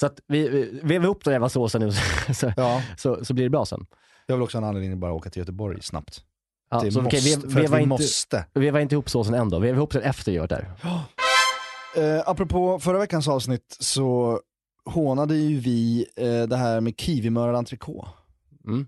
Så 0.00 0.06
att 0.06 0.20
vi, 0.26 0.48
vi 0.48 0.80
vevar 0.82 1.04
ihop 1.04 1.24
den 1.24 1.32
jävla 1.32 1.48
såsen 1.48 1.80
nu 1.82 1.92
så, 2.34 2.52
så, 2.96 3.24
så 3.24 3.34
blir 3.34 3.44
det 3.44 3.50
bra 3.50 3.64
sen. 3.66 3.86
Jag 4.26 4.36
vill 4.36 4.42
också 4.42 4.58
ha 4.58 4.62
en 4.62 4.68
anledning 4.68 4.92
att 4.92 4.98
bara 4.98 5.12
åka 5.12 5.30
till 5.30 5.40
Göteborg 5.40 5.82
snabbt. 5.82 6.24
Ja, 6.70 6.80
det 6.80 6.92
så 6.92 7.02
måste, 7.02 7.16
okej, 7.18 7.34
vev- 7.36 7.40
för 7.40 7.58
att 7.60 7.64
veva 7.64 7.76
vi 7.76 7.82
inte, 7.82 7.88
måste. 7.88 8.46
Veva 8.54 8.80
inte 8.80 8.94
ihop 8.94 9.10
såsen 9.10 9.34
än 9.34 9.48
då, 9.48 9.58
veva 9.58 9.76
ihop 9.76 9.92
den 9.92 10.02
efter 10.02 10.32
vi 10.32 10.36
gör 10.36 10.46
där. 10.48 10.70
Eh, 11.96 12.22
apropå 12.26 12.78
förra 12.78 12.98
veckans 12.98 13.28
avsnitt 13.28 13.76
så 13.80 14.40
hånade 14.84 15.36
ju 15.36 15.58
vi 15.60 16.06
eh, 16.16 16.42
det 16.42 16.56
här 16.56 16.80
med 16.80 17.00
kiwimörad 17.00 17.56
entrecote. 17.56 18.08
Mm. 18.66 18.86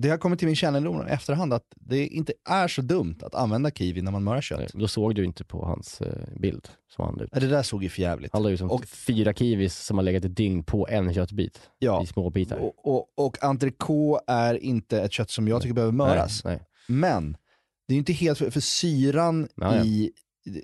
Det 0.00 0.08
har 0.08 0.18
kommit 0.18 0.38
till 0.38 0.46
min 0.48 0.56
kännedom 0.56 1.08
i 1.08 1.10
efterhand 1.10 1.52
att 1.52 1.64
det 1.76 2.06
inte 2.06 2.32
är 2.48 2.68
så 2.68 2.82
dumt 2.82 3.16
att 3.22 3.34
använda 3.34 3.70
kiwi 3.70 4.02
när 4.02 4.12
man 4.12 4.24
mörar 4.24 4.40
kött. 4.40 4.72
Då 4.74 4.88
såg 4.88 5.14
du 5.14 5.24
inte 5.24 5.44
på 5.44 5.64
hans 5.64 6.00
eh, 6.00 6.38
bild 6.40 6.68
som 6.96 7.04
han 7.04 7.20
ut. 7.20 7.30
Ja, 7.32 7.40
Det 7.40 7.46
där 7.46 7.62
såg 7.62 7.82
ju 7.82 7.88
för 7.88 8.02
jävligt. 8.02 8.32
Han 8.32 8.42
la 8.42 8.50
ut 8.50 8.58
som 8.58 8.82
fyra 8.86 9.32
kiwis 9.32 9.78
som 9.78 9.98
har 9.98 10.02
legat 10.04 10.24
ett 10.24 10.36
dygn 10.36 10.62
på 10.64 10.88
en 10.90 11.14
köttbit 11.14 11.60
Ja. 11.78 12.02
i 12.02 12.06
små 12.06 12.30
bitar. 12.30 12.56
Och, 12.58 12.74
och, 12.96 13.26
och 13.26 13.44
entrecote 13.44 14.24
är 14.26 14.54
inte 14.54 15.00
ett 15.02 15.12
kött 15.12 15.30
som 15.30 15.48
jag 15.48 15.62
tycker 15.62 15.74
behöver 15.74 15.92
möras. 15.92 16.44
Nej, 16.44 16.56
nej. 16.56 16.66
Men 16.98 17.36
det 17.88 17.94
är 17.94 17.98
inte 17.98 18.12
helt, 18.12 18.38
för, 18.38 18.50
för 18.50 18.60
syran 18.60 19.48
Ja, 19.54 19.76
ja. 19.76 19.84
i, 19.84 20.10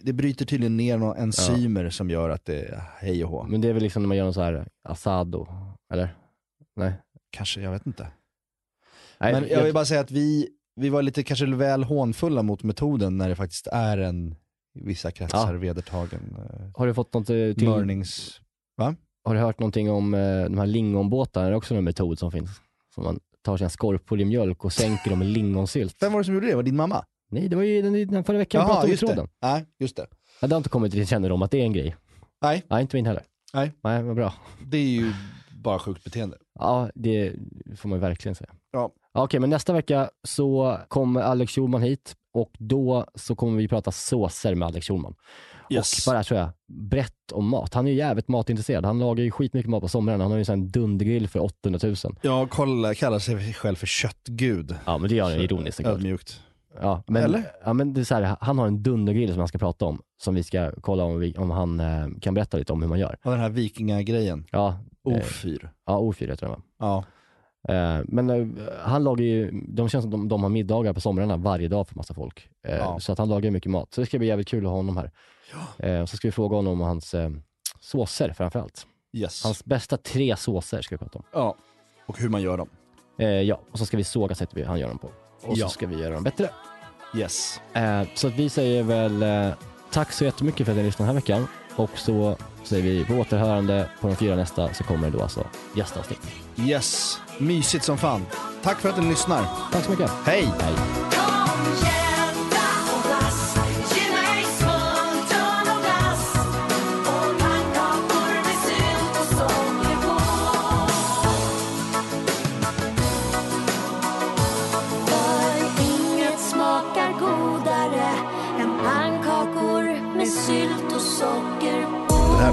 det- 0.03 0.12
bryter 0.12 0.45
tydligen 0.47 0.76
ner 0.76 0.99
några 0.99 1.14
enzymer 1.16 1.91
som 1.91 2.11
gör 2.11 2.30
att 2.30 2.45
det 2.45 2.62
är 2.62 2.82
hej 2.99 3.24
och 3.24 3.30
hå. 3.30 3.43
Men 3.49 3.61
det 3.61 3.68
är 3.68 3.72
väl 3.72 3.82
liksom 3.82 4.03
när 4.03 4.09
man 4.09 4.16
gör 4.16 4.24
någon 4.24 4.35
så 4.35 4.41
här 4.43 4.68
asado, 4.89 5.47
eller? 5.93 6.16
Nej. 6.76 6.93
Kanske, 7.30 7.61
jag 7.61 7.70
vet 7.70 7.87
inte. 7.87 8.07
Nej, 9.33 9.41
Men 9.41 9.51
jag 9.51 9.64
vill 9.64 9.75
bara 9.75 9.85
säga 9.85 10.01
att 10.01 10.11
vi, 10.11 10.49
vi 10.77 10.89
var 10.89 11.03
lite 11.03 11.22
kanske 11.22 11.47
väl 11.47 11.85
hånfulla 11.85 12.43
mot 12.43 12.62
metoden 12.62 13.18
när 13.18 13.29
det 13.29 13.37
faktiskt 13.37 13.66
är 13.66 13.99
en 13.99 14.33
i 14.75 14.85
vissa 14.85 15.11
kretsar 15.11 15.53
Ja. 15.55 15.59
vedertagen 15.59 16.37
eh, 16.39 16.70
Har 16.75 16.87
du 16.87 16.95
fått 16.95 17.14
något 17.14 17.31
eh, 17.31 17.35
till... 17.35 17.68
mörnings... 17.68 18.41
Va? 18.77 18.95
Har 19.25 19.35
du 19.35 19.41
hört 19.41 19.59
någonting 19.59 19.91
om 19.91 20.14
eh, 20.14 20.45
de 20.45 20.59
här 20.59 20.66
lingonbåtarna? 20.66 21.47
Det 21.47 21.53
är 21.53 21.57
också 21.57 21.75
en 21.75 21.85
metod 21.85 22.18
som 22.18 22.33
finns. 22.33 22.51
Som 22.95 23.05
man 23.05 23.20
tar 23.45 23.57
sina 23.57 23.70
skorpor 23.70 24.20
i 24.20 24.25
mjölk 24.25 24.64
och 24.64 24.72
sänker 24.72 25.11
dem 25.11 25.18
med 25.18 25.29
lingonsylt. 25.29 25.97
Vem 26.01 26.12
var 26.12 26.20
det 26.20 26.25
som 26.25 26.35
gjorde 26.35 26.47
det? 26.47 26.55
Var 26.55 26.62
det 26.62 26.70
din 26.70 26.77
mamma? 26.77 27.05
Nej, 27.31 27.49
det 27.49 27.57
var 27.57 27.62
ju 27.62 27.83
den, 27.83 27.93
den 28.09 28.25
förra 28.25 28.39
veckan 28.39 28.61
vi 28.61 28.62
Jaha, 28.62 28.83
pratade 28.83 28.85
om 28.85 28.89
i 28.89 28.91
just 28.93 29.01
det. 29.01 29.07
tråden. 29.07 29.29
Nej, 29.43 29.64
just 29.79 29.97
det. 29.97 30.07
Ja, 30.41 30.49
det 30.49 30.55
har 30.55 30.57
inte 30.57 30.68
kommit 30.68 30.93
till 30.93 31.07
kännedom 31.07 31.43
att 31.43 31.51
det 31.51 31.59
är 31.61 31.64
en 31.64 31.72
grej. 31.72 31.97
Nej. 32.43 32.62
Nej, 32.70 32.83
inte 32.83 32.97
min 32.97 33.07
heller. 33.07 33.22
Nej. 33.55 33.72
Nej, 33.85 34.03
vad 34.03 34.16
bra. 34.16 34.35
Det 34.66 34.77
är 34.77 34.83
ju 34.89 35.12
bara 35.62 35.79
sjukt 35.79 36.05
beteende. 36.05 36.37
Ja, 36.59 36.90
det 36.94 37.32
får 37.76 37.88
man 37.88 38.00
verkligen 38.00 38.34
säga. 38.34 38.50
Ja. 38.72 38.90
Okej, 39.12 39.40
men 39.40 39.50
nästa 39.50 39.72
vecka 39.72 40.11
så 40.22 40.78
kommer 40.88 41.20
Alex 41.20 41.52
Schulman 41.52 41.82
hit 41.82 42.14
och 42.34 42.50
då 42.59 43.07
så 43.14 43.34
kommer 43.34 43.59
vi 43.59 43.68
prata 43.68 43.90
såser 43.90 44.55
med 44.55 44.68
Alex 44.68 44.86
Schulman. 44.86 45.14
Yes. 45.70 46.07
Och 46.07 46.12
bara 46.12 46.24
tror 46.24 46.40
jag, 46.40 46.48
brett 46.68 47.32
om 47.32 47.48
mat. 47.48 47.74
Han 47.74 47.86
är 47.86 47.90
ju 47.90 47.96
jävligt 47.96 48.28
matintresserad. 48.28 48.84
Han 48.84 48.98
lagar 48.98 49.24
ju 49.24 49.30
skitmycket 49.30 49.70
mat 49.70 49.80
på 49.80 49.88
somrarna. 49.88 50.24
Han 50.24 50.30
har 50.30 50.38
ju 50.38 50.44
en 50.48 50.68
dundergrill 50.68 51.28
för 51.28 51.42
800 51.42 51.80
000. 51.82 51.96
Jag 52.22 52.50
kollar, 52.50 52.94
kallar 52.94 53.18
sig 53.18 53.55
själv 53.55 53.76
för 53.76 53.86
köttgud. 53.86 54.74
Ja, 54.84 54.98
men 54.98 55.09
det 55.09 55.14
gör 55.14 55.24
han 55.24 55.34
Så, 55.34 55.40
ironiskt. 55.40 55.80
Ödmjukt. 55.80 56.40
Ja, 56.81 57.03
men, 57.07 57.22
Eller? 57.22 57.45
Ja, 57.64 57.72
men 57.72 57.93
det 57.95 58.01
är 58.01 58.05
så 58.05 58.14
här, 58.14 58.37
han 58.41 58.59
har 58.59 58.66
en 58.66 58.83
dundergrill 58.83 59.31
som 59.31 59.39
han 59.39 59.49
ska 59.49 59.59
prata 59.59 59.85
om, 59.85 60.03
som 60.22 60.35
vi 60.35 60.43
ska 60.43 60.72
kolla 60.81 61.05
om, 61.05 61.20
vi, 61.20 61.35
om 61.39 61.51
han 61.51 61.81
eh, 61.81 62.07
kan 62.20 62.35
berätta 62.35 62.57
lite 62.57 62.72
om 62.72 62.83
hur 62.83 62.89
man 62.89 62.99
gör. 62.99 63.16
Och 63.25 63.31
den 63.31 63.41
här 63.41 63.49
vikingagrejen. 63.49 64.47
Ja, 64.51 64.68
eh, 65.09 65.11
O4. 65.12 65.68
Ja, 65.87 65.99
O4 65.99 66.31
heter 66.31 66.47
den 66.47 66.51
va? 66.51 66.62
Ja. 66.79 67.05
Eh, 67.75 68.01
men 68.05 68.31
eh, 68.31 68.47
han 68.83 69.05
lagar 69.05 69.25
ju, 69.25 69.51
de 69.68 69.89
känns 69.89 70.03
som 70.03 70.11
de, 70.11 70.29
de 70.29 70.43
har 70.43 70.51
middagar 70.51 70.93
på 70.93 71.01
somrarna 71.01 71.37
varje 71.37 71.68
dag 71.68 71.89
för 71.89 71.97
massa 71.97 72.14
folk. 72.14 72.49
Eh, 72.68 72.77
Ja. 72.77 73.01
Så 73.01 73.12
att 73.12 73.18
han 73.18 73.29
lagar 73.29 73.51
mycket 73.51 73.70
mat. 73.70 73.95
Så 73.95 74.01
det 74.01 74.07
ska 74.07 74.18
bli 74.18 74.27
jävligt 74.29 74.49
kul 74.49 74.64
att 74.64 74.70
ha 74.70 74.77
honom 74.77 74.97
här. 74.97 75.11
Eh, 75.79 76.05
så 76.07 76.16
ska 76.16 76.29
vi 76.29 76.33
fråga 76.33 76.57
honom 76.57 76.72
om 76.72 76.81
hans 76.81 77.14
eh, 77.14 77.31
såser 77.81 78.33
framförallt. 78.33 78.87
Yes. 79.12 79.45
Hans 79.45 79.64
bästa 79.64 79.97
tre 79.97 80.37
såser 80.37 80.83
ska 80.83 80.95
vi 80.95 80.99
prata 80.99 81.18
om. 81.18 81.25
Ja, 81.33 81.55
och 82.07 82.18
hur 82.20 82.29
man 82.29 82.43
gör 82.43 82.57
dem. 82.57 82.68
Eh, 83.18 83.29
ja, 83.29 83.61
och 83.72 83.79
så 83.79 83.87
ska 83.87 83.97
vi 83.97 84.05
såga 84.05 84.35
sättet 84.35 84.66
han 84.66 84.81
gör 84.81 84.89
dem 84.89 84.99
på. 84.99 85.11
Och 85.47 85.57
Ja. 85.57 85.66
så 85.68 85.72
ska 85.72 85.86
vi 85.86 86.01
göra 86.01 86.14
dem 86.14 86.24
bättre. 86.24 86.51
Yes. 87.16 87.61
Eh, 87.72 88.03
så 88.14 88.26
att 88.26 88.32
vi 88.34 88.49
säger 88.49 88.82
väl 88.82 89.22
eh, 89.22 89.49
tack 89.90 90.12
så 90.12 90.24
jättemycket 90.24 90.66
för 90.66 90.72
att 90.72 90.78
ni 90.78 90.84
lyssnade 90.84 91.09
den 91.12 91.16
här 91.16 91.20
veckan. 91.22 91.49
Och 91.76 91.90
så 91.95 92.36
säger 92.64 92.82
vi 92.82 93.05
på 93.05 93.14
återhörande 93.14 93.88
på 94.01 94.09
de 94.09 94.16
fyra 94.16 94.36
nästa 94.36 94.74
så 94.74 94.84
kommer 94.84 95.11
det 95.11 95.16
då 95.16 95.22
alltså 95.22 95.47
gästavsnitt. 95.76 96.20
Yes. 96.57 97.18
Mysigt 97.38 97.84
som 97.84 97.99
fan. 97.99 98.26
Tack 98.62 98.80
för 98.80 98.88
att 98.88 99.03
ni 99.03 99.09
lyssnar. 99.09 99.45
Tack 99.72 99.84
så 99.84 99.90
mycket. 99.90 100.11
Hej. 100.26 100.49
Hej. 100.61 100.74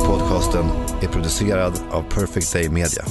Här 0.02 0.08
podcasten 0.08 0.66
är 1.02 1.08
producerad 1.08 1.74
av 1.92 2.02
Perfect 2.02 2.54
Day 2.54 2.70
Media. 2.70 3.04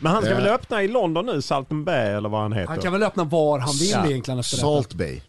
Men 0.00 0.12
han 0.12 0.22
ska 0.22 0.30
Eh. 0.30 0.36
väl 0.36 0.46
öppna 0.46 0.82
i 0.82 0.88
London 0.88 1.26
nu, 1.26 1.42
Salten 1.42 1.84
Bay 1.84 2.08
eller 2.10 2.28
vad 2.28 2.40
han 2.42 2.52
heter? 2.52 2.68
Han 2.68 2.78
kan 2.78 2.92
väl 2.92 3.02
öppna 3.02 3.24
var 3.24 3.58
han 3.58 3.74
vill 3.80 3.90
Ja. 3.90 4.06
egentligen 4.06 4.40
efter 4.40 4.56
Salt 4.56 4.88
detta. 4.88 4.98
Bay. 4.98 5.20